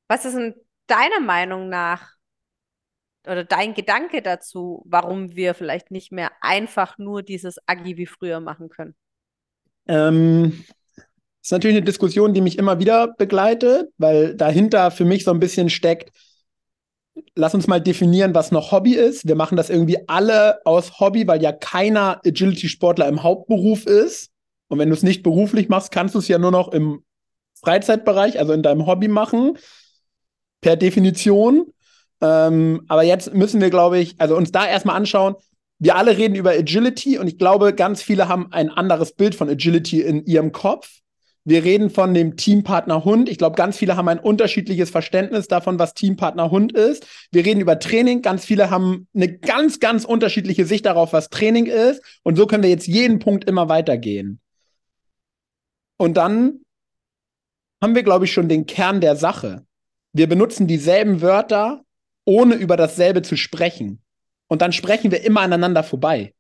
Was 0.09 0.25
ist 0.25 0.35
denn 0.35 0.55
deiner 0.87 1.21
Meinung 1.21 1.69
nach 1.69 2.15
oder 3.27 3.45
dein 3.45 3.75
Gedanke 3.75 4.23
dazu, 4.23 4.83
warum 4.87 5.37
wir 5.37 5.55
vielleicht 5.55 5.91
nicht 5.91 6.13
mehr 6.13 6.31
einfach 6.41 6.97
nur 6.99 7.23
dieses 7.23 7.59
Agi 7.67 7.97
wie 7.99 8.07
früher 8.07 8.41
machen 8.41 8.71
können? 8.71 8.95
Ähm, 9.87 10.65
ist 11.43 11.53
natürlich 11.53 11.77
eine 11.77 11.85
Diskussion, 11.85 12.33
die 12.33 12.41
mich 12.41 12.59
immer 12.59 12.79
wieder 12.79 13.09
begleitet, 13.09 13.91
weil 13.99 14.35
dahinter 14.35 14.91
für 14.91 15.05
mich 15.05 15.25
so 15.25 15.31
ein 15.31 15.41
bisschen 15.41 15.69
steckt, 15.69 16.11
lass 17.35 17.55
uns 17.55 17.67
mal 17.67 17.81
definieren, 17.81 18.35
was 18.35 18.51
noch 18.51 18.73
Hobby 18.73 18.95
ist. 18.95 19.29
Wir 19.29 19.35
machen 19.35 19.57
das 19.57 19.69
irgendwie 19.69 20.09
alle 20.09 20.65
aus 20.65 21.01
Hobby, 21.01 21.27
weil 21.27 21.43
ja 21.43 21.53
keiner 21.53 22.21
Agility-Sportler 22.25 23.09
im 23.09 23.23
Hauptberuf 23.23 23.87
ist. 23.87 24.31
Und 24.69 24.79
wenn 24.79 24.89
du 24.89 24.95
es 24.95 25.03
nicht 25.03 25.23
beruflich 25.23 25.69
machst, 25.69 25.93
kannst 25.93 26.15
du 26.15 26.19
es 26.19 26.29
ja 26.29 26.39
nur 26.39 26.51
noch 26.51 26.69
im 26.69 27.05
Freizeitbereich, 27.61 28.39
also 28.39 28.53
in 28.53 28.63
deinem 28.63 28.87
Hobby 28.87 29.09
machen 29.09 29.59
per 30.61 30.77
Definition. 30.77 31.67
Ähm, 32.21 32.83
aber 32.89 33.03
jetzt 33.03 33.33
müssen 33.33 33.61
wir, 33.61 33.71
glaube 33.71 33.99
ich, 33.99 34.15
also 34.19 34.37
uns 34.37 34.53
da 34.53 34.67
erstmal 34.67 34.97
anschauen. 34.97 35.37
Wir 35.79 35.97
alle 35.97 36.17
reden 36.19 36.35
über 36.35 36.51
Agility 36.51 37.19
und 37.19 37.29
ich 37.29 37.39
glaube, 37.39 37.73
ganz 37.73 38.03
viele 38.03 38.29
haben 38.29 38.53
ein 38.53 38.71
anderes 38.71 39.13
Bild 39.13 39.35
von 39.37 39.49
Agility 39.49 40.01
in 40.03 40.25
ihrem 40.25 40.51
Kopf. 40.51 40.91
Wir 41.45 41.65
reden 41.65 41.89
von 41.89 42.13
dem 42.13 42.37
Teampartner 42.37 43.05
Hund. 43.05 43.29
Ich 43.31 43.39
glaube, 43.39 43.57
ganz 43.57 43.79
viele 43.79 43.97
haben 43.97 44.09
ein 44.09 44.19
unterschiedliches 44.19 44.91
Verständnis 44.91 45.49
davon, 45.49 45.79
was 45.79 45.95
Teampartner 45.95 46.51
Hund 46.51 46.73
ist. 46.73 47.07
Wir 47.31 47.47
reden 47.47 47.61
über 47.61 47.79
Training. 47.79 48.21
Ganz 48.21 48.45
viele 48.45 48.69
haben 48.69 49.09
eine 49.15 49.39
ganz, 49.39 49.81
ganz 49.81 50.05
unterschiedliche 50.05 50.67
Sicht 50.67 50.85
darauf, 50.85 51.15
was 51.15 51.31
Training 51.31 51.65
ist. 51.65 52.03
Und 52.23 52.37
so 52.37 52.47
können 52.47 52.65
wir 52.65 52.71
jetzt 52.71 52.87
jeden 52.87 53.19
Punkt 53.19 53.49
immer 53.49 53.71
weitergehen. 53.71 54.41
Und 55.97 56.19
dann 56.19 56.61
haben 57.83 57.95
wir, 57.95 58.03
glaube 58.03 58.27
ich, 58.27 58.33
schon 58.33 58.49
den 58.51 58.67
Kern 58.67 59.01
der 59.01 59.17
Sache. 59.17 59.65
Wir 60.13 60.29
benutzen 60.29 60.67
dieselben 60.67 61.21
Wörter, 61.21 61.85
ohne 62.25 62.55
über 62.55 62.77
dasselbe 62.77 63.23
zu 63.23 63.37
sprechen. 63.37 64.03
Und 64.49 64.63
dann 64.63 64.73
sprechen 64.73 65.11
wir 65.11 65.23
immer 65.25 65.41
aneinander 65.41 65.83
vorbei. 65.83 66.35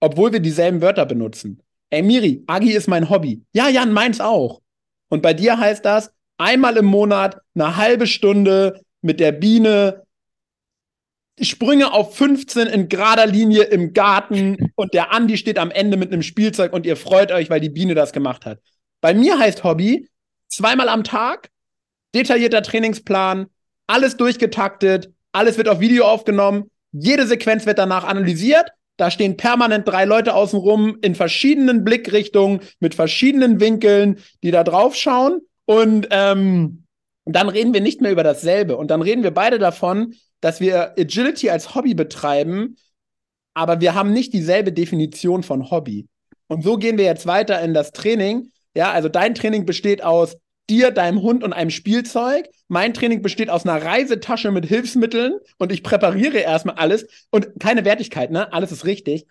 Obwohl 0.00 0.32
wir 0.32 0.40
dieselben 0.40 0.80
Wörter 0.80 1.06
benutzen. 1.06 1.62
Ey, 1.90 2.02
Miri, 2.02 2.42
Agi 2.46 2.72
ist 2.72 2.88
mein 2.88 3.08
Hobby. 3.10 3.42
Ja, 3.52 3.68
Jan, 3.68 3.92
meins 3.92 4.20
auch. 4.20 4.60
Und 5.08 5.22
bei 5.22 5.34
dir 5.34 5.58
heißt 5.58 5.84
das, 5.84 6.12
einmal 6.38 6.76
im 6.76 6.86
Monat 6.86 7.38
eine 7.54 7.76
halbe 7.76 8.06
Stunde 8.06 8.80
mit 9.00 9.20
der 9.20 9.32
Biene 9.32 10.02
Sprünge 11.40 11.92
auf 11.92 12.16
15 12.16 12.66
in 12.68 12.88
gerader 12.88 13.26
Linie 13.26 13.64
im 13.64 13.92
Garten 13.94 14.70
und 14.74 14.92
der 14.94 15.12
Andi 15.12 15.36
steht 15.38 15.58
am 15.58 15.70
Ende 15.70 15.96
mit 15.96 16.12
einem 16.12 16.22
Spielzeug 16.22 16.72
und 16.72 16.84
ihr 16.84 16.96
freut 16.96 17.32
euch, 17.32 17.48
weil 17.48 17.60
die 17.60 17.70
Biene 17.70 17.94
das 17.94 18.12
gemacht 18.12 18.44
hat. 18.44 18.60
Bei 19.00 19.14
mir 19.14 19.38
heißt 19.38 19.64
Hobby 19.64 20.08
zweimal 20.48 20.88
am 20.88 21.04
Tag 21.04 21.48
detaillierter 22.14 22.62
Trainingsplan, 22.62 23.46
alles 23.86 24.16
durchgetaktet, 24.16 25.10
alles 25.32 25.56
wird 25.58 25.68
auf 25.68 25.80
Video 25.80 26.04
aufgenommen, 26.04 26.70
jede 26.92 27.26
Sequenz 27.26 27.66
wird 27.66 27.78
danach 27.78 28.04
analysiert. 28.04 28.70
Da 28.98 29.10
stehen 29.10 29.36
permanent 29.36 29.88
drei 29.88 30.04
Leute 30.04 30.34
außenrum 30.34 30.98
in 31.00 31.14
verschiedenen 31.14 31.82
Blickrichtungen 31.82 32.60
mit 32.78 32.94
verschiedenen 32.94 33.58
Winkeln, 33.58 34.18
die 34.42 34.50
da 34.50 34.62
drauf 34.62 34.94
schauen. 34.94 35.40
Und 35.64 36.08
ähm, 36.10 36.84
dann 37.24 37.48
reden 37.48 37.72
wir 37.72 37.80
nicht 37.80 38.00
mehr 38.00 38.12
über 38.12 38.22
dasselbe. 38.22 38.76
Und 38.76 38.90
dann 38.90 39.00
reden 39.00 39.22
wir 39.22 39.30
beide 39.30 39.58
davon, 39.58 40.14
dass 40.40 40.60
wir 40.60 40.92
Agility 40.98 41.50
als 41.50 41.74
Hobby 41.74 41.94
betreiben, 41.94 42.76
aber 43.54 43.80
wir 43.80 43.94
haben 43.94 44.12
nicht 44.12 44.32
dieselbe 44.32 44.72
Definition 44.72 45.42
von 45.42 45.70
Hobby. 45.70 46.08
Und 46.48 46.64
so 46.64 46.76
gehen 46.76 46.98
wir 46.98 47.04
jetzt 47.04 47.26
weiter 47.26 47.60
in 47.62 47.74
das 47.74 47.92
Training. 47.92 48.50
Ja, 48.74 48.92
also 48.92 49.08
dein 49.08 49.34
Training 49.34 49.64
besteht 49.66 50.02
aus 50.02 50.36
dir, 50.70 50.90
deinem 50.90 51.22
Hund 51.22 51.44
und 51.44 51.52
einem 51.52 51.70
Spielzeug. 51.70 52.48
Mein 52.68 52.94
Training 52.94 53.22
besteht 53.22 53.50
aus 53.50 53.66
einer 53.66 53.84
Reisetasche 53.84 54.50
mit 54.50 54.66
Hilfsmitteln 54.66 55.38
und 55.58 55.72
ich 55.72 55.82
präpariere 55.82 56.38
erstmal 56.38 56.76
alles 56.76 57.06
und 57.30 57.48
keine 57.60 57.84
Wertigkeit, 57.84 58.30
ne? 58.30 58.52
Alles 58.52 58.72
ist 58.72 58.84
richtig. 58.84 59.26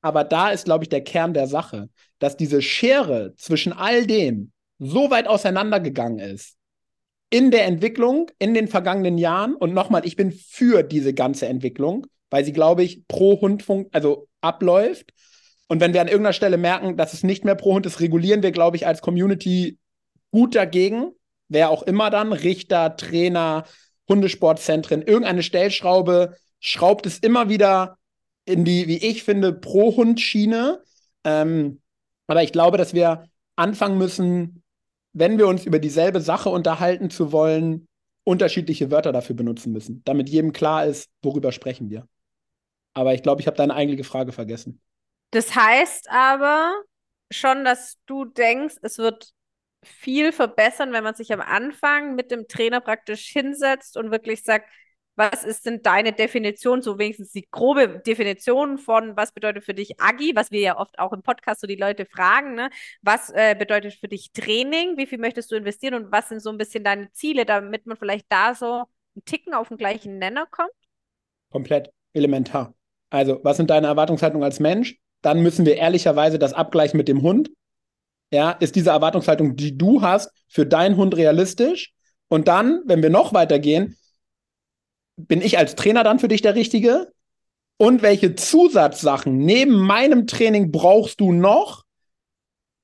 Aber 0.00 0.22
da 0.24 0.50
ist, 0.50 0.66
glaube 0.66 0.84
ich, 0.84 0.90
der 0.90 1.02
Kern 1.02 1.32
der 1.32 1.46
Sache, 1.46 1.88
dass 2.18 2.36
diese 2.36 2.60
Schere 2.60 3.34
zwischen 3.36 3.72
all 3.72 4.06
dem 4.06 4.52
so 4.78 5.10
weit 5.10 5.26
auseinandergegangen 5.26 6.18
ist, 6.18 6.56
in 7.30 7.50
der 7.50 7.64
Entwicklung 7.64 8.30
in 8.38 8.54
den 8.54 8.68
vergangenen 8.68 9.18
Jahren. 9.18 9.54
Und 9.54 9.74
nochmal, 9.74 10.06
ich 10.06 10.16
bin 10.16 10.30
für 10.30 10.82
diese 10.82 11.14
ganze 11.14 11.46
Entwicklung, 11.46 12.06
weil 12.30 12.44
sie, 12.44 12.52
glaube 12.52 12.84
ich, 12.84 13.06
pro 13.08 13.40
Hund 13.40 13.64
also 13.92 14.28
abläuft. 14.40 15.12
Und 15.68 15.80
wenn 15.80 15.94
wir 15.94 16.00
an 16.00 16.08
irgendeiner 16.08 16.34
Stelle 16.34 16.58
merken, 16.58 16.96
dass 16.96 17.14
es 17.14 17.24
nicht 17.24 17.44
mehr 17.44 17.54
pro 17.54 17.74
Hund 17.74 17.86
ist, 17.86 18.00
regulieren 18.00 18.42
wir, 18.42 18.52
glaube 18.52 18.76
ich, 18.76 18.86
als 18.86 19.00
Community 19.00 19.78
gut 20.34 20.56
dagegen. 20.56 21.12
Wer 21.48 21.70
auch 21.70 21.84
immer 21.84 22.10
dann, 22.10 22.32
Richter, 22.32 22.96
Trainer, 22.96 23.64
Hundesportzentren, 24.08 25.02
irgendeine 25.02 25.44
Stellschraube 25.44 26.36
schraubt 26.58 27.06
es 27.06 27.18
immer 27.20 27.48
wieder 27.48 27.98
in 28.44 28.64
die, 28.64 28.88
wie 28.88 28.98
ich 28.98 29.22
finde, 29.22 29.52
Pro-Hund-Schiene. 29.52 30.82
Ähm, 31.22 31.80
aber 32.26 32.42
ich 32.42 32.50
glaube, 32.50 32.76
dass 32.78 32.94
wir 32.94 33.28
anfangen 33.54 33.96
müssen, 33.96 34.62
wenn 35.12 35.38
wir 35.38 35.46
uns 35.46 35.64
über 35.64 35.78
dieselbe 35.78 36.20
Sache 36.20 36.48
unterhalten 36.48 37.10
zu 37.10 37.30
wollen, 37.30 37.86
unterschiedliche 38.24 38.90
Wörter 38.90 39.12
dafür 39.12 39.36
benutzen 39.36 39.72
müssen, 39.72 40.02
damit 40.04 40.28
jedem 40.28 40.52
klar 40.52 40.84
ist, 40.84 41.10
worüber 41.22 41.52
sprechen 41.52 41.90
wir. 41.90 42.08
Aber 42.92 43.14
ich 43.14 43.22
glaube, 43.22 43.40
ich 43.40 43.46
habe 43.46 43.56
deine 43.56 43.74
eigentliche 43.74 44.04
Frage 44.04 44.32
vergessen. 44.32 44.80
Das 45.30 45.54
heißt 45.54 46.10
aber 46.10 46.74
schon, 47.30 47.64
dass 47.64 47.98
du 48.06 48.24
denkst, 48.24 48.76
es 48.82 48.98
wird 48.98 49.32
viel 49.84 50.32
verbessern, 50.32 50.92
wenn 50.92 51.04
man 51.04 51.14
sich 51.14 51.32
am 51.32 51.40
Anfang 51.40 52.14
mit 52.14 52.30
dem 52.30 52.48
Trainer 52.48 52.80
praktisch 52.80 53.26
hinsetzt 53.28 53.96
und 53.96 54.10
wirklich 54.10 54.42
sagt, 54.42 54.68
was 55.16 55.44
ist 55.44 55.66
denn 55.66 55.80
deine 55.82 56.12
Definition, 56.12 56.82
so 56.82 56.98
wenigstens 56.98 57.30
die 57.30 57.46
grobe 57.50 58.00
Definition 58.04 58.78
von, 58.78 59.16
was 59.16 59.32
bedeutet 59.32 59.64
für 59.64 59.74
dich 59.74 60.00
Agi, 60.00 60.34
was 60.34 60.50
wir 60.50 60.60
ja 60.60 60.78
oft 60.78 60.98
auch 60.98 61.12
im 61.12 61.22
Podcast 61.22 61.60
so 61.60 61.66
die 61.66 61.76
Leute 61.76 62.04
fragen, 62.06 62.54
ne? 62.54 62.70
was 63.02 63.30
äh, 63.30 63.54
bedeutet 63.56 63.94
für 63.94 64.08
dich 64.08 64.32
Training, 64.32 64.96
wie 64.96 65.06
viel 65.06 65.18
möchtest 65.18 65.52
du 65.52 65.56
investieren 65.56 65.94
und 65.94 66.10
was 66.10 66.28
sind 66.28 66.40
so 66.40 66.50
ein 66.50 66.58
bisschen 66.58 66.82
deine 66.82 67.12
Ziele, 67.12 67.44
damit 67.44 67.86
man 67.86 67.96
vielleicht 67.96 68.26
da 68.28 68.54
so 68.54 68.84
einen 69.14 69.24
Ticken 69.24 69.54
auf 69.54 69.68
den 69.68 69.76
gleichen 69.76 70.18
Nenner 70.18 70.46
kommt? 70.50 70.70
Komplett 71.50 71.90
elementar. 72.12 72.74
Also, 73.10 73.38
was 73.44 73.56
sind 73.56 73.70
deine 73.70 73.86
Erwartungshaltungen 73.86 74.42
als 74.42 74.58
Mensch? 74.58 74.98
Dann 75.22 75.42
müssen 75.42 75.64
wir 75.64 75.76
ehrlicherweise 75.76 76.38
das 76.38 76.52
abgleichen 76.52 76.96
mit 76.96 77.06
dem 77.06 77.22
Hund. 77.22 77.50
Ja, 78.34 78.50
ist 78.50 78.74
diese 78.74 78.90
Erwartungshaltung, 78.90 79.54
die 79.54 79.78
du 79.78 80.02
hast, 80.02 80.28
für 80.48 80.66
deinen 80.66 80.96
Hund 80.96 81.16
realistisch? 81.16 81.92
Und 82.26 82.48
dann, 82.48 82.82
wenn 82.84 83.00
wir 83.00 83.08
noch 83.08 83.32
weitergehen, 83.32 83.96
bin 85.16 85.40
ich 85.40 85.56
als 85.56 85.76
Trainer 85.76 86.02
dann 86.02 86.18
für 86.18 86.26
dich 86.26 86.42
der 86.42 86.56
Richtige? 86.56 87.12
Und 87.76 88.02
welche 88.02 88.34
Zusatzsachen 88.34 89.38
neben 89.38 89.78
meinem 89.78 90.26
Training 90.26 90.72
brauchst 90.72 91.20
du 91.20 91.30
noch, 91.30 91.84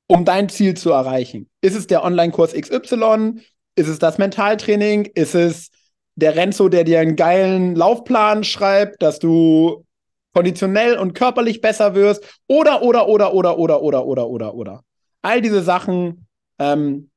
um 0.07 0.25
dein 0.25 0.49
Ziel 0.49 0.77
zu 0.77 0.93
erreichen? 0.93 1.51
Ist 1.63 1.75
es 1.75 1.89
der 1.89 2.05
Online-Kurs 2.05 2.53
XY? 2.53 3.41
Ist 3.75 3.89
es 3.89 3.99
das 3.99 4.19
Mentaltraining? 4.19 5.07
Ist 5.17 5.35
es 5.35 5.71
der 6.15 6.37
Renzo, 6.37 6.69
der 6.69 6.85
dir 6.85 7.01
einen 7.01 7.17
geilen 7.17 7.75
Laufplan 7.75 8.45
schreibt, 8.45 9.03
dass 9.03 9.19
du 9.19 9.85
konditionell 10.33 10.97
und 10.97 11.15
körperlich 11.15 11.61
besser 11.61 11.97
wirst? 11.97 12.25
Oder, 12.47 12.83
oder, 12.83 13.09
oder, 13.09 13.35
oder, 13.35 13.59
oder, 13.59 13.83
oder, 13.83 14.07
oder, 14.07 14.29
oder, 14.29 14.55
oder. 14.55 14.85
All 15.23 15.41
diese 15.41 15.63
Sachen 15.63 16.27
ähm, 16.59 17.11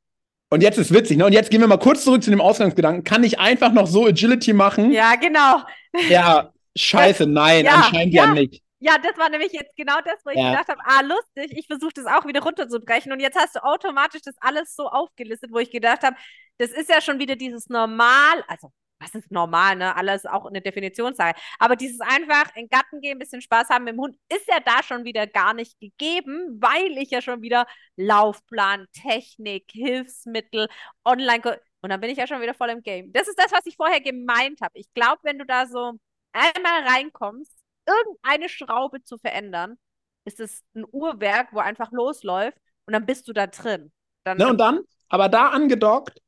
und 0.54 0.62
jetzt 0.62 0.78
ist 0.78 0.94
witzig, 0.94 1.18
ne? 1.18 1.26
Und 1.26 1.34
jetzt 1.34 1.50
gehen 1.50 1.62
wir 1.62 1.68
mal 1.68 1.80
kurz 1.80 2.04
zurück 2.04 2.22
zu 2.22 2.30
dem 2.30 2.40
Ausgangsgedanken. 2.40 3.04
Kann 3.04 3.24
ich 3.24 3.40
einfach 3.40 3.72
noch 3.74 3.88
so 3.88 4.06
Agility 4.06 4.54
machen? 4.54 4.92
Ja, 4.92 5.16
genau. 5.16 5.64
Ja, 6.10 6.52
scheiße, 6.78 7.26
nein, 7.26 7.66
ja, 7.66 7.72
anscheinend 7.72 8.14
ja, 8.14 8.26
ja, 8.26 8.34
nicht. 8.34 8.62
Ja, 8.80 8.98
das 9.00 9.18
war 9.18 9.30
nämlich 9.30 9.52
jetzt 9.52 9.76
genau 9.76 9.96
das, 10.06 10.24
wo 10.24 10.30
ich 10.30 10.38
ja. 10.38 10.52
gedacht 10.52 10.68
habe, 10.68 10.80
ah, 10.86 11.02
lustig, 11.02 11.58
ich 11.58 11.66
versuche 11.66 11.94
das 11.96 12.06
auch 12.06 12.28
wieder 12.28 12.42
runterzubrechen. 12.42 13.12
Und 13.12 13.20
jetzt 13.20 13.36
hast 13.36 13.56
du 13.56 13.64
automatisch 13.64 14.22
das 14.24 14.36
alles 14.42 14.76
so 14.76 14.88
aufgelistet, 14.88 15.52
wo 15.52 15.58
ich 15.58 15.72
gedacht 15.72 16.04
habe, 16.04 16.16
das 16.60 16.70
ist 16.70 16.90
ja 16.90 17.02
schon 17.02 17.18
wieder 17.18 17.36
dieses 17.36 17.70
Normal, 17.70 18.44
also 18.48 18.72
was 19.04 19.14
ist 19.16 19.32
normal, 19.32 19.76
ne? 19.76 19.96
Alles 19.96 20.26
auch 20.26 20.46
eine 20.46 20.62
Definitionssache. 20.62 21.34
Aber 21.60 21.76
dieses 21.76 22.00
einfach 22.02 22.56
in 22.56 22.64
den 22.66 22.70
Garten 22.70 23.02
gehen, 23.02 23.14
ein 23.14 23.20
bisschen 23.20 23.42
Spaß 23.42 23.70
haben 23.70 23.84
mit 23.86 23.94
dem 23.94 24.00
Hund, 24.00 24.18
ist 24.30 24.48
ja 24.48 24.60
da 24.60 24.82
schon 24.84 25.04
wieder 25.04 25.28
gar 25.28 25.54
nicht 25.54 25.80
gegeben, 25.80 26.58
weil 26.62 26.98
ich 26.98 27.12
ja 27.12 27.22
schon 27.22 27.42
wieder 27.42 27.66
Laufplan, 27.96 28.88
Technik, 28.94 29.66
Hilfsmittel, 29.72 30.68
Online. 31.06 31.60
Und 31.82 31.90
dann 31.90 32.00
bin 32.00 32.10
ich 32.10 32.18
ja 32.18 32.28
schon 32.28 32.42
wieder 32.42 32.54
voll 32.54 32.70
im 32.70 32.82
Game. 32.82 33.12
Das 33.12 33.28
ist 33.28 33.38
das, 33.38 33.52
was 33.52 33.66
ich 33.66 33.76
vorher 33.76 34.02
gemeint 34.02 34.62
habe. 34.62 34.78
Ich 34.78 34.94
glaube, 34.94 35.20
wenn 35.24 35.40
du 35.40 35.46
da 35.46 35.66
so 35.68 35.94
einmal 36.32 36.88
reinkommst, 36.88 37.52
irgendeine 37.86 38.50
Schraube 38.50 39.04
zu 39.04 39.18
verändern, 39.18 39.78
ist 40.26 40.40
es 40.40 40.64
ein 40.76 40.86
Uhrwerk, 40.90 41.50
wo 41.52 41.60
einfach 41.60 41.92
losläuft 41.92 42.58
und 42.86 42.94
dann 42.94 43.06
bist 43.06 43.28
du 43.28 43.34
da 43.34 43.48
drin. 43.48 43.92
Dann, 44.24 44.38
ne, 44.38 44.48
und 44.48 44.58
dann, 44.58 44.82
aber 45.10 45.28
da 45.28 45.50
angedockt, 45.50 46.22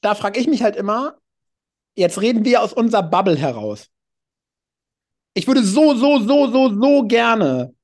da 0.00 0.14
frage 0.14 0.40
ich 0.40 0.46
mich 0.46 0.62
halt 0.62 0.76
immer, 0.76 1.18
jetzt 1.96 2.20
reden 2.20 2.44
wir 2.44 2.62
aus 2.62 2.72
unserer 2.72 3.02
Bubble 3.02 3.36
heraus. 3.36 3.88
Ich 5.34 5.46
würde 5.46 5.62
so, 5.62 5.94
so, 5.94 6.18
so, 6.20 6.50
so, 6.50 6.80
so 6.80 7.02
gerne 7.06 7.74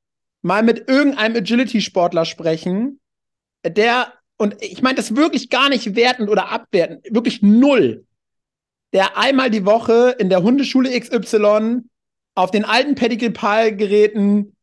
mal 0.43 0.63
mit 0.63 0.89
irgendeinem 0.89 1.37
Agility-Sportler 1.37 2.25
sprechen, 2.25 3.01
der, 3.65 4.13
und 4.39 4.57
ich 4.63 4.83
meine 4.83 4.97
das 4.97 5.17
wirklich 5.17 5.51
gar 5.51 5.69
nicht 5.69 5.95
wertend 5.97 6.31
oder 6.31 6.51
abwertend, 6.51 7.05
wirklich 7.11 7.43
null, 7.43 8.07
der 8.93 9.19
einmal 9.19 9.51
die 9.51 9.67
Woche 9.67 10.17
in 10.19 10.31
der 10.31 10.43
Hundeschule 10.43 10.99
XY 10.99 11.83
auf 12.35 12.51
den 12.51 12.65
alten 12.65 12.95
Pedigree-Pal-Geräten 12.95 14.57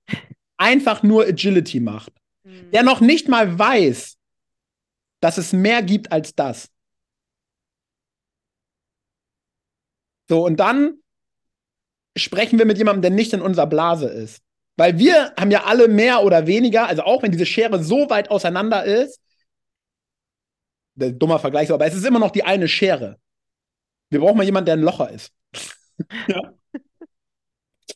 einfach 0.57 1.03
nur 1.03 1.25
Agility 1.25 1.79
macht. 1.79 2.13
Mhm. 2.43 2.71
Der 2.71 2.83
noch 2.83 3.01
nicht 3.01 3.27
mal 3.27 3.57
weiß, 3.57 4.17
dass 5.19 5.37
es 5.37 5.53
mehr 5.53 5.83
gibt 5.83 6.11
als 6.11 6.33
das. 6.35 6.69
So, 10.29 10.45
und 10.45 10.59
dann 10.59 10.99
sprechen 12.17 12.59
wir 12.59 12.65
mit 12.65 12.77
jemandem, 12.77 13.01
der 13.01 13.11
nicht 13.11 13.33
in 13.33 13.41
unserer 13.41 13.67
Blase 13.67 14.07
ist. 14.07 14.41
Weil 14.75 14.99
wir 14.99 15.33
haben 15.39 15.51
ja 15.51 15.63
alle 15.63 15.87
mehr 15.87 16.23
oder 16.23 16.45
weniger, 16.45 16.87
also 16.87 17.03
auch 17.03 17.23
wenn 17.23 17.31
diese 17.31 17.45
Schere 17.45 17.83
so 17.83 18.09
weit 18.09 18.29
auseinander 18.29 18.85
ist, 18.85 19.19
dummer 20.95 21.39
Vergleich, 21.39 21.71
aber 21.71 21.85
es 21.85 21.95
ist 21.95 22.05
immer 22.05 22.19
noch 22.19 22.31
die 22.31 22.43
eine 22.43 22.67
Schere. 22.67 23.19
Wir 24.09 24.19
brauchen 24.19 24.37
mal 24.37 24.43
jemanden, 24.43 24.65
der 24.67 24.75
ein 24.75 24.81
Locher 24.81 25.09
ist. 25.11 25.33
ja. 26.27 26.53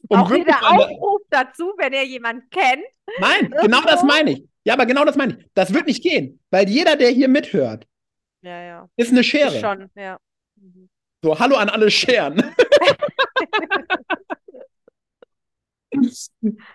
Um 0.07 0.19
auch 0.19 0.31
wieder 0.31 0.57
Aufruf 0.69 1.21
dazu, 1.29 1.73
wenn 1.77 1.93
ihr 1.93 2.05
jemanden 2.05 2.49
kennt. 2.49 2.85
Nein, 3.19 3.53
genau 3.61 3.81
das 3.81 4.03
meine 4.03 4.31
ich. 4.31 4.47
Ja, 4.63 4.73
aber 4.73 4.85
genau 4.85 5.05
das 5.05 5.15
meine 5.15 5.37
ich. 5.37 5.45
Das 5.53 5.73
wird 5.73 5.87
nicht 5.87 6.03
gehen, 6.03 6.39
weil 6.49 6.69
jeder, 6.69 6.95
der 6.95 7.09
hier 7.09 7.27
mithört, 7.27 7.87
ja, 8.41 8.61
ja. 8.61 8.89
ist 8.95 9.11
eine 9.11 9.23
Schere. 9.23 9.55
Ist 9.55 9.61
schon, 9.61 9.89
ja. 9.95 10.19
Mhm. 10.55 10.89
So, 11.23 11.37
hallo 11.37 11.55
an 11.55 11.69
alle 11.69 11.91
Scheren. 11.91 12.37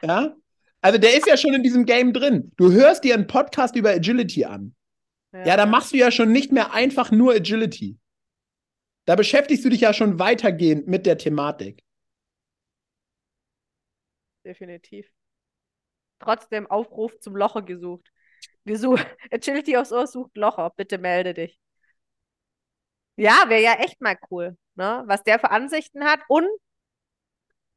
ja? 0.03 0.37
Also 0.81 0.99
der 0.99 1.17
ist 1.17 1.27
ja 1.27 1.37
schon 1.37 1.53
in 1.55 1.65
diesem 1.65 1.85
Game 1.85 2.13
drin. 2.13 2.53
Du 2.57 2.71
hörst 2.71 3.03
dir 3.03 3.15
einen 3.15 3.27
Podcast 3.27 3.75
über 3.75 3.91
Agility 3.91 4.45
an. 4.45 4.77
Ja, 5.33 5.47
ja 5.47 5.57
da 5.57 5.67
machst 5.67 5.93
du 5.93 5.97
ja 5.97 6.13
schon 6.13 6.31
nicht 6.31 6.53
mehr 6.53 6.73
einfach 6.73 7.11
nur 7.11 7.35
Agility. 7.35 7.99
Da 9.05 9.17
beschäftigst 9.17 9.65
du 9.65 9.69
dich 9.69 9.81
ja 9.81 9.93
schon 9.93 10.21
weitergehend 10.21 10.87
mit 10.87 11.07
der 11.07 11.19
Thematik. 11.19 11.83
Definitiv. 14.45 15.11
Trotzdem 16.21 16.69
Aufruf 16.69 17.19
zum 17.19 17.35
Locher 17.35 17.63
gesucht. 17.63 18.13
Wir 18.63 18.79
suchen 18.79 19.05
Agility 19.33 19.77
aufs 19.77 19.91
Ohr 19.91 20.07
sucht 20.07 20.37
Locher. 20.37 20.73
Bitte 20.77 20.99
melde 20.99 21.35
dich. 21.35 21.59
Ja, 23.17 23.45
wäre 23.49 23.63
ja 23.63 23.75
echt 23.75 24.01
mal 24.01 24.17
cool, 24.31 24.57
ne? 24.75 25.03
Was 25.07 25.23
der 25.23 25.39
für 25.39 25.51
Ansichten 25.51 26.05
hat 26.05 26.21
und 26.29 26.47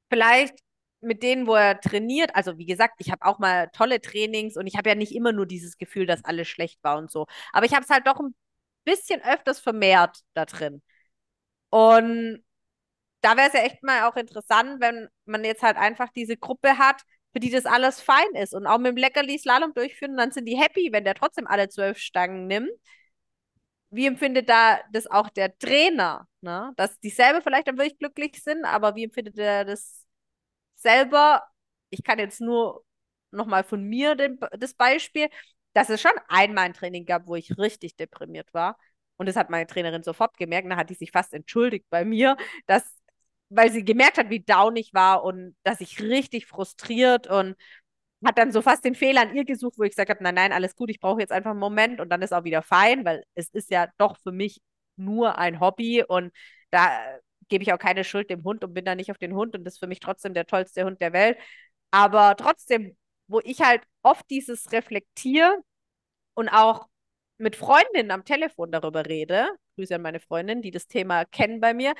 vielleicht 0.09 0.55
mit 1.01 1.23
denen, 1.23 1.47
wo 1.47 1.55
er 1.55 1.79
trainiert. 1.79 2.35
Also 2.35 2.57
wie 2.57 2.65
gesagt, 2.65 2.95
ich 2.99 3.11
habe 3.11 3.25
auch 3.25 3.39
mal 3.39 3.69
tolle 3.73 4.01
Trainings 4.01 4.57
und 4.57 4.67
ich 4.67 4.75
habe 4.77 4.89
ja 4.89 4.95
nicht 4.95 5.15
immer 5.15 5.31
nur 5.31 5.45
dieses 5.45 5.77
Gefühl, 5.77 6.05
dass 6.05 6.25
alles 6.25 6.47
schlecht 6.47 6.83
war 6.83 6.97
und 6.97 7.09
so. 7.11 7.25
Aber 7.53 7.65
ich 7.65 7.73
habe 7.73 7.83
es 7.83 7.89
halt 7.89 8.05
doch 8.07 8.19
ein 8.19 8.35
bisschen 8.83 9.21
öfters 9.23 9.59
vermehrt 9.59 10.19
da 10.33 10.45
drin. 10.45 10.81
Und 11.69 12.43
da 13.21 13.37
wäre 13.37 13.47
es 13.49 13.53
ja 13.53 13.61
echt 13.61 13.83
mal 13.83 14.03
auch 14.09 14.17
interessant, 14.17 14.81
wenn 14.81 15.09
man 15.25 15.43
jetzt 15.45 15.63
halt 15.63 15.77
einfach 15.77 16.09
diese 16.15 16.37
Gruppe 16.37 16.77
hat, 16.77 17.01
für 17.33 17.39
die 17.41 17.51
das 17.51 17.65
alles 17.65 18.01
fein 18.01 18.27
ist 18.35 18.53
und 18.55 18.67
auch 18.67 18.79
mit 18.79 18.87
dem 18.91 18.97
Leckerli 18.97 19.39
Slalom 19.39 19.73
durchführen, 19.73 20.17
dann 20.17 20.31
sind 20.31 20.45
die 20.47 20.57
happy, 20.57 20.89
wenn 20.93 21.05
der 21.05 21.15
trotzdem 21.15 21.47
alle 21.47 21.69
zwölf 21.69 21.97
Stangen 21.99 22.47
nimmt 22.47 22.71
wie 23.91 24.05
empfindet 24.07 24.49
da 24.49 24.79
das 24.91 25.07
auch 25.07 25.29
der 25.29 25.57
Trainer? 25.57 26.27
Ne? 26.41 26.71
Dass 26.77 26.99
die 26.99 27.09
selber 27.09 27.41
vielleicht 27.41 27.67
dann 27.67 27.77
wirklich 27.77 27.97
glücklich 27.99 28.41
sind, 28.43 28.65
aber 28.65 28.95
wie 28.95 29.05
empfindet 29.05 29.37
er 29.37 29.65
das 29.65 30.05
selber? 30.75 31.43
Ich 31.89 32.03
kann 32.03 32.19
jetzt 32.19 32.41
nur 32.41 32.83
nochmal 33.31 33.63
von 33.63 33.83
mir 33.83 34.15
den, 34.15 34.39
das 34.59 34.73
Beispiel, 34.73 35.29
dass 35.73 35.89
es 35.89 36.01
schon 36.01 36.11
einmal 36.27 36.65
ein 36.65 36.73
Training 36.73 37.05
gab, 37.05 37.27
wo 37.27 37.35
ich 37.35 37.57
richtig 37.57 37.95
deprimiert 37.95 38.53
war. 38.53 38.77
Und 39.17 39.27
das 39.27 39.35
hat 39.35 39.49
meine 39.49 39.67
Trainerin 39.67 40.03
sofort 40.03 40.37
gemerkt. 40.37 40.69
Da 40.71 40.77
hat 40.77 40.89
die 40.89 40.95
sich 40.95 41.11
fast 41.11 41.33
entschuldigt 41.33 41.85
bei 41.89 42.05
mir, 42.05 42.37
dass, 42.67 42.83
weil 43.49 43.71
sie 43.71 43.83
gemerkt 43.83 44.17
hat, 44.17 44.29
wie 44.29 44.39
down 44.41 44.75
ich 44.75 44.93
war 44.93 45.23
und 45.23 45.55
dass 45.63 45.81
ich 45.81 46.01
richtig 46.01 46.47
frustriert 46.47 47.27
und 47.27 47.55
hat 48.25 48.37
dann 48.37 48.51
so 48.51 48.61
fast 48.61 48.83
den 48.85 48.95
Fehler 48.95 49.21
an 49.21 49.35
ihr 49.35 49.45
gesucht, 49.45 49.75
wo 49.77 49.83
ich 49.83 49.91
gesagt 49.91 50.09
habe, 50.09 50.23
nein, 50.23 50.35
nein, 50.35 50.51
alles 50.53 50.75
gut, 50.75 50.89
ich 50.89 50.99
brauche 50.99 51.21
jetzt 51.21 51.31
einfach 51.31 51.51
einen 51.51 51.59
Moment 51.59 51.99
und 52.01 52.09
dann 52.09 52.21
ist 52.21 52.33
auch 52.33 52.43
wieder 52.43 52.61
fein, 52.61 53.05
weil 53.05 53.23
es 53.35 53.49
ist 53.49 53.71
ja 53.71 53.87
doch 53.97 54.17
für 54.21 54.31
mich 54.31 54.61
nur 54.97 55.37
ein 55.37 55.59
Hobby 55.59 56.03
und 56.03 56.31
da 56.71 56.91
gebe 57.47 57.63
ich 57.63 57.73
auch 57.73 57.79
keine 57.79 58.03
Schuld 58.03 58.29
dem 58.29 58.43
Hund 58.43 58.63
und 58.63 58.73
bin 58.73 58.85
da 58.85 58.95
nicht 58.95 59.11
auf 59.11 59.17
den 59.17 59.33
Hund 59.33 59.55
und 59.55 59.63
das 59.63 59.75
ist 59.75 59.79
für 59.79 59.87
mich 59.87 59.99
trotzdem 59.99 60.33
der 60.33 60.45
tollste 60.45 60.83
Hund 60.85 61.01
der 61.01 61.13
Welt. 61.13 61.37
Aber 61.91 62.35
trotzdem, 62.35 62.95
wo 63.27 63.39
ich 63.43 63.61
halt 63.61 63.81
oft 64.03 64.29
dieses 64.29 64.71
reflektiere 64.71 65.57
und 66.33 66.49
auch 66.49 66.87
mit 67.37 67.55
Freundinnen 67.55 68.11
am 68.11 68.25
Telefon 68.25 68.71
darüber 68.71 69.05
rede, 69.05 69.49
Grüße 69.75 69.95
an 69.95 70.01
meine 70.01 70.19
Freundin, 70.19 70.61
die 70.61 70.71
das 70.71 70.87
Thema 70.87 71.25
kennen 71.25 71.61
bei 71.61 71.73
mir, 71.73 71.93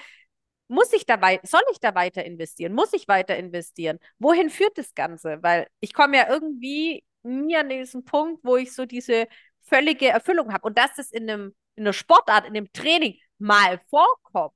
muss 0.70 0.94
ich 0.94 1.06
da 1.06 1.20
soll 1.44 1.62
ich 1.72 1.80
da 1.80 1.96
weiter 1.96 2.24
investieren? 2.24 2.74
Muss 2.74 2.94
ich 2.94 3.08
weiter 3.08 3.36
investieren? 3.36 4.00
Wohin 4.20 4.50
führt 4.50 4.78
das 4.78 4.94
Ganze? 4.94 5.40
Weil 5.42 5.68
ich 5.80 5.94
komme 5.94 6.18
ja 6.18 6.30
irgendwie 6.30 7.04
nie 7.24 7.58
an 7.58 7.70
diesen 7.70 8.06
Punkt, 8.06 8.44
wo 8.44 8.56
ich 8.56 8.74
so 8.74 8.86
diese 8.86 9.28
völlige 9.64 10.08
Erfüllung 10.08 10.54
habe. 10.54 10.68
Und 10.68 10.78
dass 10.78 10.94
das 10.96 11.12
in 11.12 11.30
einem, 11.30 11.56
in 11.76 11.84
einer 11.84 11.94
Sportart, 11.94 12.46
in 12.46 12.56
einem 12.56 12.72
Training 12.72 13.20
mal 13.40 13.82
vorkommt, 13.90 14.54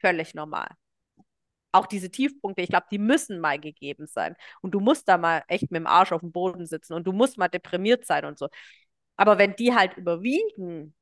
völlig 0.00 0.34
normal. 0.34 0.68
Auch 1.72 1.86
diese 1.86 2.10
Tiefpunkte, 2.10 2.62
ich 2.62 2.70
glaube, 2.70 2.86
die 2.90 2.98
müssen 2.98 3.38
mal 3.40 3.58
gegeben 3.60 4.06
sein. 4.06 4.34
Und 4.62 4.72
du 4.72 4.80
musst 4.80 5.08
da 5.08 5.18
mal 5.18 5.44
echt 5.48 5.70
mit 5.70 5.80
dem 5.80 5.86
Arsch 5.86 6.12
auf 6.12 6.22
dem 6.22 6.32
Boden 6.32 6.66
sitzen 6.66 6.94
und 6.94 7.06
du 7.06 7.12
musst 7.12 7.38
mal 7.38 7.48
deprimiert 7.48 8.06
sein 8.06 8.24
und 8.24 8.38
so. 8.38 8.48
Aber 9.16 9.38
wenn 9.38 9.56
die 9.56 9.74
halt 9.74 9.96
überwiegen, 9.96 10.94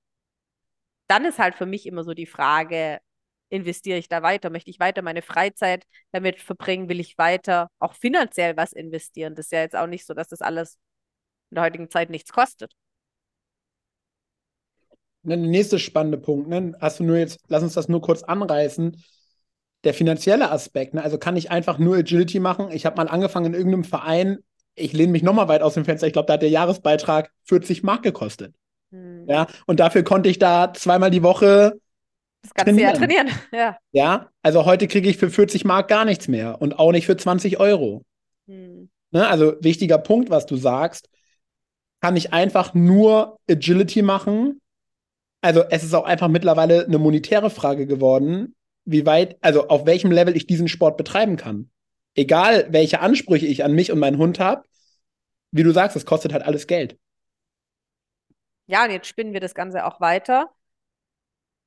dann 1.07 1.25
ist 1.25 1.39
halt 1.39 1.55
für 1.55 1.67
mich 1.67 1.87
immer 1.87 2.05
so 2.05 2.15
die 2.15 2.27
Frage, 2.27 3.01
investiere 3.55 3.99
ich 3.99 4.09
da 4.09 4.23
weiter? 4.23 4.51
Möchte 4.51 4.71
ich 4.71 4.81
weiter 4.81 5.01
meine 5.03 5.23
Freizeit 5.23 5.85
damit 6.13 6.41
verbringen? 6.41 6.89
Will 6.89 7.01
ich 7.01 7.17
weiter 7.19 7.69
auch 7.79 7.95
finanziell 7.95 8.57
was 8.57 8.73
investieren? 8.73 9.35
Das 9.35 9.47
ist 9.47 9.53
ja 9.53 9.61
jetzt 9.61 9.77
auch 9.77 9.87
nicht 9.87 10.07
so, 10.07 10.13
dass 10.13 10.29
das 10.29 10.41
alles 10.41 10.79
in 11.51 11.57
der 11.57 11.65
heutigen 11.65 11.89
Zeit 11.89 12.11
nichts 12.11 12.33
kostet. 12.33 12.73
Der 15.23 15.37
nächste 15.37 15.79
spannende 15.79 16.19
Punkt, 16.19 16.49
ne? 16.49 16.77
Hast 16.81 17.01
du 17.01 17.05
nur 17.05 17.17
jetzt, 17.17 17.39
lass 17.49 17.63
uns 17.63 17.75
das 17.75 17.89
nur 17.89 18.03
kurz 18.03 18.23
anreißen. 18.23 19.03
Der 19.85 19.95
finanzielle 19.95 20.51
Aspekt, 20.51 20.95
ne? 20.95 21.03
Also 21.03 21.17
kann 21.17 21.37
ich 21.37 21.51
einfach 21.51 21.79
nur 21.79 21.97
Agility 21.97 22.41
machen? 22.41 22.71
Ich 22.73 22.85
habe 22.85 22.97
mal 22.97 23.09
angefangen 23.09 23.47
in 23.47 23.55
irgendeinem 23.55 23.85
Verein, 23.85 24.39
ich 24.75 24.93
lehne 24.93 25.13
mich 25.13 25.23
nochmal 25.23 25.49
weit 25.49 25.63
aus 25.63 25.75
dem 25.75 25.85
Fenster, 25.85 26.09
ich 26.09 26.13
glaube, 26.13 26.27
da 26.27 26.35
hat 26.35 26.43
der 26.43 26.51
Jahresbeitrag 26.51 27.31
40 27.45 27.85
Mark 27.85 28.03
gekostet. 28.03 28.55
Hm. 28.91 29.27
Ja, 29.29 29.47
und 29.67 29.81
dafür 29.81 30.03
konnte 30.03 30.29
ich 30.29 30.39
da 30.39 30.73
zweimal 30.75 31.11
die 31.11 31.23
Woche 31.23 31.79
das 32.45 32.53
ganze 32.53 32.73
trainieren. 32.73 32.91
Jahr 32.91 32.95
trainieren, 32.95 33.29
ja. 33.53 33.79
Ja, 33.93 34.31
also 34.43 34.67
heute 34.67 34.87
kriege 34.87 35.09
ich 35.09 35.17
für 35.17 35.31
40 35.31 35.65
Mark 35.65 35.89
gar 35.89 36.05
nichts 36.05 36.29
mehr 36.29 36.61
und 36.61 36.79
auch 36.79 36.93
nicht 36.93 37.07
für 37.07 37.17
20 37.17 37.59
Euro. 37.59 38.05
Hm. 38.47 38.91
Ne, 39.11 39.27
also 39.27 39.55
wichtiger 39.61 39.99
Punkt, 39.99 40.29
was 40.29 40.45
du 40.45 40.57
sagst, 40.57 41.09
kann 42.01 42.17
ich 42.17 42.33
einfach 42.33 42.75
nur 42.75 43.39
Agility 43.51 44.03
machen. 44.03 44.61
Also 45.41 45.63
es 45.71 45.83
ist 45.83 45.95
auch 45.95 46.05
einfach 46.05 46.29
mittlerweile 46.29 46.85
eine 46.85 46.99
monetäre 46.99 47.49
Frage 47.49 47.87
geworden, 47.87 48.55
wie 48.85 49.07
weit, 49.07 49.39
also 49.41 49.69
auf 49.69 49.87
welchem 49.87 50.11
Level 50.11 50.37
ich 50.37 50.47
diesen 50.47 50.69
Sport 50.69 50.99
betreiben 50.99 51.37
kann. 51.37 51.71
Egal, 52.15 52.67
welche 52.71 53.01
Ansprüche 53.01 53.47
ich 53.47 53.65
an 53.65 53.73
mich 53.73 53.91
und 53.91 53.99
meinen 53.99 54.19
Hund 54.19 54.39
habe, 54.39 54.65
wie 55.51 55.63
du 55.63 55.73
sagst, 55.73 55.97
es 55.97 56.05
kostet 56.05 56.33
halt 56.33 56.45
alles 56.45 56.67
Geld. 56.67 56.99
Ja, 58.67 58.85
und 58.85 58.91
jetzt 58.91 59.07
spinnen 59.07 59.33
wir 59.33 59.41
das 59.41 59.55
Ganze 59.55 59.87
auch 59.87 60.01
weiter. 60.01 60.51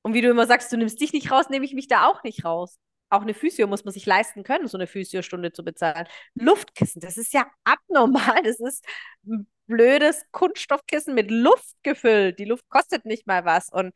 Und 0.08 0.14
wie 0.14 0.22
du 0.22 0.30
immer 0.30 0.48
sagst, 0.48 0.72
du 0.72 0.78
nimmst 0.78 1.02
dich 1.02 1.12
nicht 1.12 1.32
raus, 1.32 1.50
nehme 1.50 1.66
ich 1.66 1.74
mich 1.74 1.90
da 1.90 2.06
auch 2.08 2.24
nicht 2.24 2.46
raus. 2.46 2.80
Auch 3.10 3.24
eine 3.24 3.34
Physio 3.34 3.68
muss 3.68 3.84
man 3.84 3.94
sich 3.94 4.06
leisten 4.06 4.44
können, 4.44 4.70
so 4.70 4.78
eine 4.78 4.88
Physiostunde 4.88 5.52
zu 5.52 5.66
bezahlen. 5.66 6.08
Luftkissen, 6.34 7.02
das 7.02 7.18
ist 7.18 7.34
ja 7.34 7.46
abnormal. 7.66 8.42
Das 8.42 8.62
ist 8.62 8.86
ein 9.26 9.50
blödes 9.66 10.24
Kunststoffkissen 10.32 11.14
mit 11.14 11.30
Luft 11.30 11.76
gefüllt. 11.84 12.40
Die 12.40 12.46
Luft 12.46 12.64
kostet 12.70 13.04
nicht 13.04 13.28
mal 13.28 13.44
was. 13.44 13.68
Und 13.70 13.94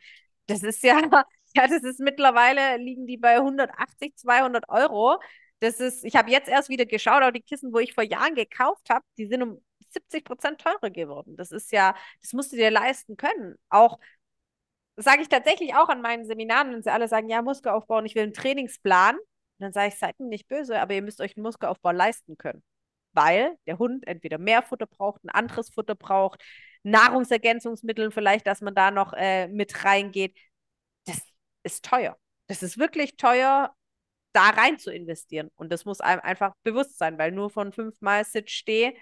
das 0.47 0.63
ist 0.63 0.83
ja, 0.83 0.99
ja, 1.55 1.67
das 1.67 1.81
ist 1.83 2.01
mittlerweile, 2.01 2.75
liegen 2.75 3.07
die 3.07 3.15
bei 3.15 3.37
180, 3.37 4.17
200 4.17 4.67
Euro. 4.67 5.17
Das 5.61 5.79
ist, 5.79 6.03
ich 6.03 6.17
habe 6.17 6.29
jetzt 6.29 6.49
erst 6.49 6.67
wieder 6.67 6.85
geschaut, 6.85 7.23
auch 7.23 7.31
die 7.31 7.41
Kissen, 7.41 7.71
wo 7.71 7.79
ich 7.79 7.93
vor 7.93 8.03
Jahren 8.03 8.35
gekauft 8.35 8.89
habe, 8.89 9.05
die 9.17 9.27
sind 9.27 9.43
um 9.43 9.61
70 9.91 10.25
Prozent 10.25 10.59
teurer 10.59 10.89
geworden. 10.89 11.37
Das 11.37 11.53
ist 11.53 11.71
ja, 11.71 11.95
das 12.21 12.33
musst 12.33 12.51
du 12.51 12.57
dir 12.57 12.69
leisten 12.69 13.15
können. 13.15 13.55
Auch 13.69 13.97
sage 15.01 15.21
ich 15.21 15.29
tatsächlich 15.29 15.75
auch 15.75 15.89
an 15.89 16.01
meinen 16.01 16.25
Seminaren, 16.25 16.73
wenn 16.73 16.83
sie 16.83 16.91
alle 16.91 17.07
sagen, 17.07 17.29
ja, 17.29 17.41
Muskelaufbau 17.41 17.97
und 17.97 18.05
ich 18.05 18.15
will 18.15 18.23
einen 18.23 18.33
Trainingsplan. 18.33 19.15
Und 19.17 19.25
dann 19.59 19.73
sage 19.73 19.89
ich, 19.89 19.99
seid 19.99 20.19
mir 20.19 20.27
nicht 20.27 20.47
böse, 20.47 20.79
aber 20.79 20.93
ihr 20.93 21.01
müsst 21.01 21.21
euch 21.21 21.35
einen 21.35 21.43
Muskelaufbau 21.43 21.91
leisten 21.91 22.37
können. 22.37 22.63
Weil 23.13 23.57
der 23.67 23.77
Hund 23.77 24.07
entweder 24.07 24.37
mehr 24.37 24.63
Futter 24.63 24.87
braucht, 24.87 25.23
ein 25.23 25.29
anderes 25.29 25.69
Futter 25.69 25.95
braucht, 25.95 26.41
Nahrungsergänzungsmittel 26.83 28.11
vielleicht, 28.11 28.47
dass 28.47 28.61
man 28.61 28.73
da 28.73 28.91
noch 28.91 29.13
äh, 29.13 29.47
mit 29.47 29.83
reingeht. 29.83 30.37
Das 31.05 31.21
ist 31.63 31.85
teuer. 31.85 32.17
Das 32.47 32.63
ist 32.63 32.77
wirklich 32.77 33.17
teuer, 33.17 33.75
da 34.33 34.49
rein 34.49 34.79
zu 34.79 34.91
investieren. 34.91 35.51
Und 35.55 35.71
das 35.71 35.85
muss 35.85 36.01
einem 36.01 36.21
einfach 36.21 36.53
bewusst 36.63 36.97
sein, 36.97 37.17
weil 37.17 37.31
nur 37.31 37.49
von 37.49 37.71
fünfmal 37.71 38.25
Sit 38.25 38.49
steh 38.49 38.97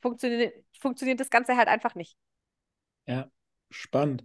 funktioniert, 0.00 0.54
funktioniert 0.78 1.20
das 1.20 1.30
Ganze 1.30 1.56
halt 1.56 1.68
einfach 1.68 1.94
nicht. 1.94 2.16
Ja, 3.06 3.30
spannend. 3.70 4.24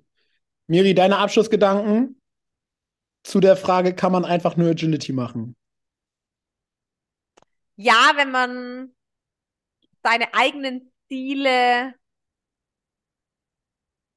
Miri, 0.74 0.96
deine 0.96 1.20
Abschlussgedanken 1.20 2.20
zu 3.22 3.40
der 3.40 3.56
Frage, 3.56 3.94
kann 3.94 4.12
man 4.12 4.26
einfach 4.26 4.58
nur 4.58 4.72
Agility 4.72 5.14
machen? 5.14 5.56
Ja, 7.76 8.14
wenn 8.16 8.32
man 8.32 8.96
seine 10.02 10.34
eigenen 10.34 10.92
Ziele 11.08 11.94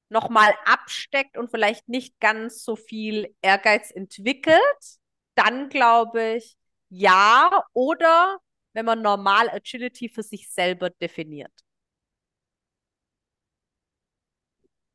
nochmal 0.08 0.54
absteckt 0.64 1.36
und 1.36 1.50
vielleicht 1.50 1.90
nicht 1.90 2.18
ganz 2.20 2.64
so 2.64 2.74
viel 2.74 3.36
Ehrgeiz 3.42 3.90
entwickelt, 3.90 4.58
dann 5.34 5.68
glaube 5.68 6.36
ich 6.38 6.56
ja. 6.88 7.64
Oder 7.74 8.38
wenn 8.72 8.86
man 8.86 9.02
normal 9.02 9.50
Agility 9.50 10.08
für 10.08 10.22
sich 10.22 10.48
selber 10.50 10.88
definiert. 10.88 11.52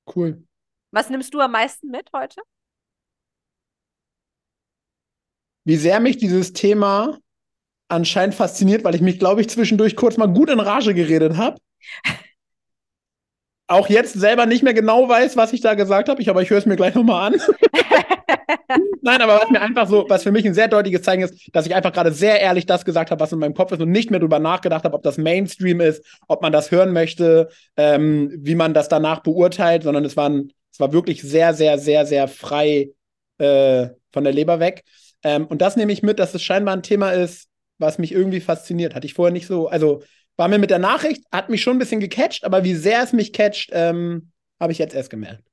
Cool. 0.07 0.43
Was 0.91 1.09
nimmst 1.09 1.33
du 1.33 1.39
am 1.39 1.51
meisten 1.51 1.89
mit 1.89 2.09
heute? 2.13 2.41
Wie 5.63 5.77
sehr 5.77 5.99
mich 5.99 6.17
dieses 6.17 6.53
Thema 6.53 7.17
anscheinend 7.87 8.35
fasziniert, 8.35 8.83
weil 8.83 8.95
ich 8.95 9.01
mich, 9.01 9.19
glaube 9.19 9.41
ich, 9.41 9.49
zwischendurch 9.49 9.95
kurz 9.95 10.17
mal 10.17 10.27
gut 10.27 10.49
in 10.49 10.59
Rage 10.59 10.93
geredet 10.93 11.37
habe. 11.37 11.57
Auch 13.67 13.87
jetzt 13.87 14.13
selber 14.13 14.45
nicht 14.45 14.63
mehr 14.63 14.73
genau 14.73 15.07
weiß, 15.07 15.37
was 15.37 15.53
ich 15.53 15.61
da 15.61 15.75
gesagt 15.75 16.09
habe, 16.09 16.21
ich, 16.21 16.29
aber 16.29 16.41
ich 16.41 16.49
höre 16.49 16.57
es 16.57 16.65
mir 16.65 16.75
gleich 16.75 16.93
nochmal 16.93 17.31
an. 17.31 17.41
Nein, 19.01 19.21
aber 19.21 19.39
was 19.41 19.49
mir 19.49 19.61
einfach 19.61 19.87
so, 19.87 20.05
was 20.09 20.23
für 20.23 20.31
mich 20.31 20.45
ein 20.45 20.53
sehr 20.53 20.67
deutliches 20.67 21.03
Zeichen 21.03 21.23
ist, 21.23 21.49
dass 21.53 21.65
ich 21.65 21.73
einfach 21.73 21.93
gerade 21.93 22.11
sehr 22.11 22.41
ehrlich 22.41 22.65
das 22.65 22.83
gesagt 22.83 23.11
habe, 23.11 23.21
was 23.21 23.31
in 23.31 23.39
meinem 23.39 23.53
Kopf 23.53 23.71
ist 23.71 23.81
und 23.81 23.91
nicht 23.91 24.11
mehr 24.11 24.19
drüber 24.19 24.39
nachgedacht 24.39 24.83
habe, 24.83 24.95
ob 24.95 25.03
das 25.03 25.17
Mainstream 25.17 25.79
ist, 25.79 26.03
ob 26.27 26.41
man 26.41 26.51
das 26.51 26.69
hören 26.69 26.91
möchte, 26.91 27.49
ähm, 27.77 28.31
wie 28.37 28.55
man 28.55 28.73
das 28.73 28.89
danach 28.89 29.21
beurteilt, 29.21 29.83
sondern 29.83 30.03
es 30.03 30.17
waren 30.17 30.51
es 30.71 30.79
war 30.79 30.93
wirklich 30.93 31.21
sehr, 31.21 31.53
sehr, 31.53 31.77
sehr, 31.77 32.05
sehr 32.05 32.27
frei 32.27 32.91
äh, 33.37 33.89
von 34.11 34.23
der 34.23 34.33
Leber 34.33 34.59
weg. 34.59 34.83
Ähm, 35.23 35.45
und 35.47 35.61
das 35.61 35.75
nehme 35.75 35.91
ich 35.91 36.03
mit, 36.03 36.19
dass 36.19 36.33
es 36.33 36.43
scheinbar 36.43 36.75
ein 36.75 36.83
Thema 36.83 37.11
ist, 37.11 37.49
was 37.77 37.97
mich 37.97 38.11
irgendwie 38.11 38.41
fasziniert. 38.41 38.95
Hatte 38.95 39.05
ich 39.05 39.13
vorher 39.13 39.33
nicht 39.33 39.47
so, 39.47 39.67
also 39.67 40.03
war 40.37 40.47
mir 40.47 40.59
mit 40.59 40.69
der 40.69 40.79
Nachricht, 40.79 41.23
hat 41.31 41.49
mich 41.49 41.61
schon 41.61 41.75
ein 41.75 41.79
bisschen 41.79 41.99
gecatcht, 41.99 42.43
aber 42.43 42.63
wie 42.63 42.75
sehr 42.75 43.03
es 43.03 43.13
mich 43.13 43.33
catcht, 43.33 43.69
ähm, 43.73 44.31
habe 44.59 44.71
ich 44.71 44.79
jetzt 44.79 44.95
erst 44.95 45.09
gemerkt. 45.09 45.43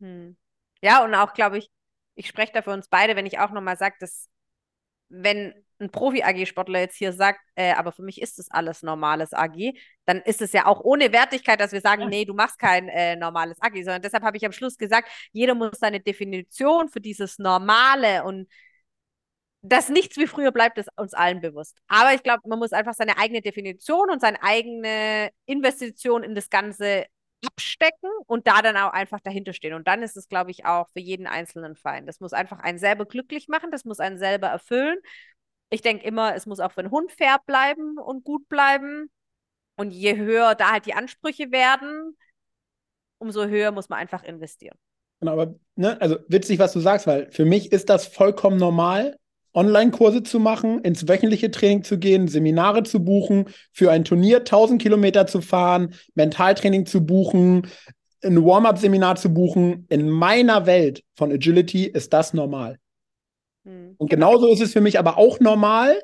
Hm. 0.00 0.36
Ja, 0.82 1.04
und 1.04 1.14
auch, 1.14 1.34
glaube 1.34 1.58
ich, 1.58 1.68
ich 2.14 2.26
spreche 2.26 2.52
da 2.52 2.62
für 2.62 2.70
uns 2.72 2.88
beide, 2.88 3.16
wenn 3.16 3.26
ich 3.26 3.38
auch 3.38 3.50
nochmal 3.50 3.76
sage, 3.76 3.96
dass 4.00 4.28
wenn 5.08 5.54
ein 5.78 5.90
Profi-AG-Sportler 5.90 6.80
jetzt 6.80 6.96
hier 6.96 7.12
sagt, 7.12 7.40
äh, 7.54 7.72
aber 7.72 7.92
für 7.92 8.02
mich 8.02 8.20
ist 8.20 8.38
das 8.38 8.50
alles 8.50 8.82
normales 8.82 9.32
AG, 9.32 9.74
dann 10.04 10.22
ist 10.22 10.40
es 10.42 10.52
ja 10.52 10.66
auch 10.66 10.80
ohne 10.80 11.12
Wertigkeit, 11.12 11.60
dass 11.60 11.72
wir 11.72 11.80
sagen, 11.80 12.02
ja. 12.02 12.08
nee, 12.08 12.24
du 12.24 12.34
machst 12.34 12.58
kein 12.58 12.88
äh, 12.88 13.16
normales 13.16 13.60
AG, 13.60 13.74
sondern 13.76 14.02
deshalb 14.02 14.22
habe 14.22 14.36
ich 14.36 14.46
am 14.46 14.52
Schluss 14.52 14.76
gesagt, 14.76 15.08
jeder 15.32 15.54
muss 15.54 15.78
seine 15.78 16.00
Definition 16.00 16.88
für 16.88 17.00
dieses 17.00 17.38
Normale 17.38 18.24
und 18.24 18.48
dass 19.62 19.88
nichts 19.88 20.16
wie 20.16 20.26
früher 20.26 20.52
bleibt, 20.52 20.78
ist 20.78 20.88
uns 20.96 21.12
allen 21.12 21.40
bewusst. 21.40 21.76
Aber 21.88 22.14
ich 22.14 22.22
glaube, 22.22 22.42
man 22.46 22.58
muss 22.58 22.72
einfach 22.72 22.94
seine 22.94 23.18
eigene 23.18 23.40
Definition 23.40 24.10
und 24.10 24.20
seine 24.20 24.42
eigene 24.42 25.30
Investition 25.46 26.22
in 26.22 26.34
das 26.34 26.50
Ganze 26.50 27.06
abstecken 27.44 28.10
und 28.26 28.46
da 28.46 28.62
dann 28.62 28.76
auch 28.76 28.92
einfach 28.92 29.20
dahinter 29.20 29.52
stehen. 29.52 29.74
Und 29.74 29.86
dann 29.86 30.02
ist 30.02 30.16
es, 30.16 30.28
glaube 30.28 30.50
ich, 30.50 30.64
auch 30.64 30.88
für 30.92 31.00
jeden 31.00 31.26
Einzelnen 31.26 31.76
fein. 31.76 32.06
Das 32.06 32.20
muss 32.20 32.32
einfach 32.32 32.60
einen 32.60 32.78
selber 32.78 33.06
glücklich 33.06 33.48
machen, 33.48 33.70
das 33.70 33.84
muss 33.84 34.00
einen 34.00 34.18
selber 34.18 34.48
erfüllen. 34.48 34.98
Ich 35.70 35.82
denke 35.82 36.04
immer, 36.04 36.34
es 36.34 36.46
muss 36.46 36.60
auch 36.60 36.72
für 36.72 36.82
den 36.82 36.90
Hund 36.90 37.10
fair 37.12 37.38
bleiben 37.46 37.98
und 37.98 38.24
gut 38.24 38.48
bleiben. 38.48 39.10
Und 39.76 39.90
je 39.90 40.16
höher 40.16 40.54
da 40.54 40.72
halt 40.72 40.86
die 40.86 40.94
Ansprüche 40.94 41.50
werden, 41.50 42.16
umso 43.18 43.46
höher 43.46 43.72
muss 43.72 43.88
man 43.88 43.98
einfach 43.98 44.22
investieren. 44.22 44.76
Genau, 45.20 45.32
aber 45.32 45.54
ne, 45.76 46.00
also 46.00 46.18
witzig, 46.28 46.58
was 46.58 46.72
du 46.72 46.80
sagst, 46.80 47.06
weil 47.06 47.30
für 47.30 47.44
mich 47.44 47.72
ist 47.72 47.88
das 47.88 48.06
vollkommen 48.06 48.58
normal, 48.58 49.18
Online-Kurse 49.54 50.22
zu 50.22 50.38
machen, 50.38 50.82
ins 50.82 51.08
wöchentliche 51.08 51.50
Training 51.50 51.82
zu 51.82 51.98
gehen, 51.98 52.28
Seminare 52.28 52.82
zu 52.82 53.02
buchen, 53.02 53.46
für 53.72 53.90
ein 53.90 54.04
Turnier 54.04 54.38
1000 54.38 54.80
Kilometer 54.80 55.26
zu 55.26 55.40
fahren, 55.40 55.94
Mentaltraining 56.14 56.84
zu 56.84 57.04
buchen, 57.04 57.66
ein 58.22 58.44
Warm-up-Seminar 58.44 59.16
zu 59.16 59.32
buchen. 59.32 59.86
In 59.88 60.10
meiner 60.10 60.66
Welt 60.66 61.02
von 61.14 61.32
Agility 61.32 61.86
ist 61.86 62.12
das 62.12 62.34
normal. 62.34 62.78
Hm. 63.66 63.96
Und 63.98 64.08
genauso 64.08 64.50
ist 64.50 64.62
es 64.62 64.72
für 64.72 64.80
mich 64.80 64.98
aber 64.98 65.18
auch 65.18 65.40
normal, 65.40 66.00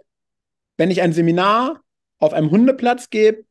wenn 0.76 0.90
ich 0.90 1.00
ein 1.00 1.12
Seminar 1.12 1.80
auf 2.18 2.32
einem 2.32 2.50
Hundeplatz 2.50 3.08
gebe, 3.08 3.44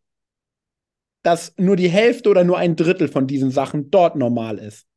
dass 1.24 1.54
nur 1.58 1.76
die 1.76 1.90
Hälfte 1.90 2.30
oder 2.30 2.44
nur 2.44 2.58
ein 2.58 2.76
Drittel 2.76 3.08
von 3.08 3.28
diesen 3.28 3.52
Sachen 3.52 3.92
dort 3.92 4.16
normal 4.16 4.58
ist. 4.58 4.88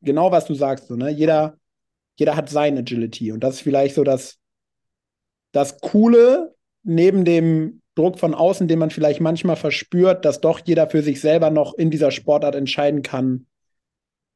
Genau, 0.00 0.30
was 0.30 0.46
du 0.46 0.54
sagst, 0.54 0.88
so, 0.88 0.96
ne? 0.96 1.10
Jeder, 1.10 1.58
jeder 2.16 2.36
hat 2.36 2.48
sein 2.48 2.78
Agility. 2.78 3.32
Und 3.32 3.40
das 3.40 3.56
ist 3.56 3.60
vielleicht 3.62 3.94
so 3.94 4.04
das, 4.04 4.38
das 5.52 5.80
Coole 5.80 6.54
neben 6.82 7.24
dem 7.24 7.82
Druck 7.94 8.18
von 8.18 8.32
außen, 8.32 8.68
den 8.68 8.78
man 8.78 8.90
vielleicht 8.90 9.20
manchmal 9.20 9.56
verspürt, 9.56 10.24
dass 10.24 10.40
doch 10.40 10.60
jeder 10.64 10.88
für 10.88 11.02
sich 11.02 11.20
selber 11.20 11.50
noch 11.50 11.74
in 11.74 11.90
dieser 11.90 12.10
Sportart 12.10 12.54
entscheiden 12.54 13.02
kann, 13.02 13.46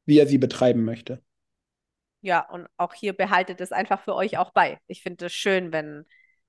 wie 0.05 0.19
er 0.19 0.27
sie 0.27 0.37
betreiben 0.37 0.83
möchte. 0.83 1.21
Ja, 2.23 2.39
und 2.49 2.67
auch 2.77 2.93
hier 2.93 3.13
behaltet 3.13 3.59
es 3.61 3.71
einfach 3.73 4.01
für 4.01 4.15
euch 4.15 4.37
auch 4.37 4.51
bei. 4.51 4.79
Ich 4.87 5.03
finde 5.03 5.25
es 5.27 5.33
schön, 5.33 5.73
wenn, 5.73 6.05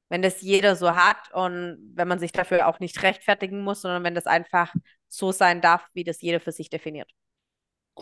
wenn 0.08 0.22
das 0.22 0.40
jeder 0.40 0.76
so 0.76 0.94
hat 0.96 1.32
und 1.32 1.78
wenn 1.94 2.06
man 2.08 2.20
sich 2.20 2.30
dafür 2.32 2.68
auch 2.68 2.78
nicht 2.80 3.02
rechtfertigen 3.02 3.62
muss, 3.62 3.82
sondern 3.82 4.04
wenn 4.04 4.14
das 4.14 4.26
einfach 4.26 4.72
so 5.08 5.32
sein 5.32 5.60
darf, 5.60 5.88
wie 5.94 6.04
das 6.04 6.22
jeder 6.22 6.40
für 6.40 6.52
sich 6.52 6.70
definiert. 6.70 7.10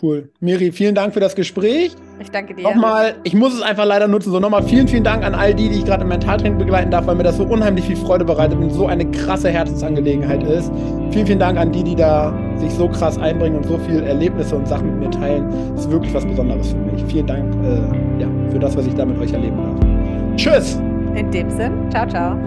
Cool. 0.01 0.31
Miri, 0.41 0.73
vielen 0.73 0.95
Dank 0.95 1.13
für 1.13 1.21
das 1.21 1.35
Gespräch. 1.35 1.95
Ich 2.19 2.31
danke 2.31 2.55
dir. 2.55 2.63
Nochmal, 2.63 3.15
ich 3.25 3.35
muss 3.35 3.53
es 3.53 3.61
einfach 3.61 3.85
leider 3.85 4.09
nutzen. 4.09 4.33
So 4.33 4.41
nochmal 4.41 4.63
vielen, 4.63 4.89
vielen 4.89 5.05
Dank 5.05 5.23
an 5.23 5.35
all 5.35 5.55
die, 5.55 5.69
die 5.69 5.79
ich 5.79 5.85
gerade 5.85 6.03
im 6.03 6.09
Mentaltraining 6.09 6.59
begleiten 6.59 6.91
darf, 6.91 7.07
weil 7.07 7.15
mir 7.15 7.25
das 7.25 7.37
so 7.37 7.45
unheimlich 7.45 7.85
viel 7.85 7.97
Freude 7.97 8.25
bereitet 8.25 8.59
und 8.59 8.71
so 8.71 8.87
eine 8.87 9.11
krasse 9.11 9.51
Herzensangelegenheit 9.51 10.43
ist. 10.45 10.73
Vielen, 11.11 11.27
vielen 11.27 11.39
Dank 11.39 11.59
an 11.59 11.73
die, 11.73 11.85
die 11.85 11.95
da 11.95 12.33
sich 12.57 12.73
so 12.73 12.89
krass 12.89 13.19
einbringen 13.19 13.57
und 13.57 13.67
so 13.67 13.79
viele 13.87 14.05
Erlebnisse 14.05 14.57
und 14.57 14.67
Sachen 14.67 14.99
mit 14.99 15.11
mir 15.11 15.11
teilen. 15.11 15.49
Das 15.75 15.85
ist 15.85 15.91
wirklich 15.91 16.15
was 16.15 16.25
Besonderes 16.25 16.69
für 16.69 16.79
mich. 16.79 17.05
Vielen 17.05 17.27
Dank 17.27 17.55
äh, 17.63 18.23
ja, 18.23 18.29
für 18.51 18.59
das, 18.59 18.75
was 18.77 18.87
ich 18.87 18.95
da 18.95 19.05
mit 19.05 19.19
euch 19.19 19.33
erleben 19.33 19.59
darf. 19.59 20.37
Tschüss! 20.37 20.81
In 21.15 21.31
dem 21.31 21.51
Sinn, 21.51 21.73
ciao, 21.91 22.09
ciao. 22.09 22.39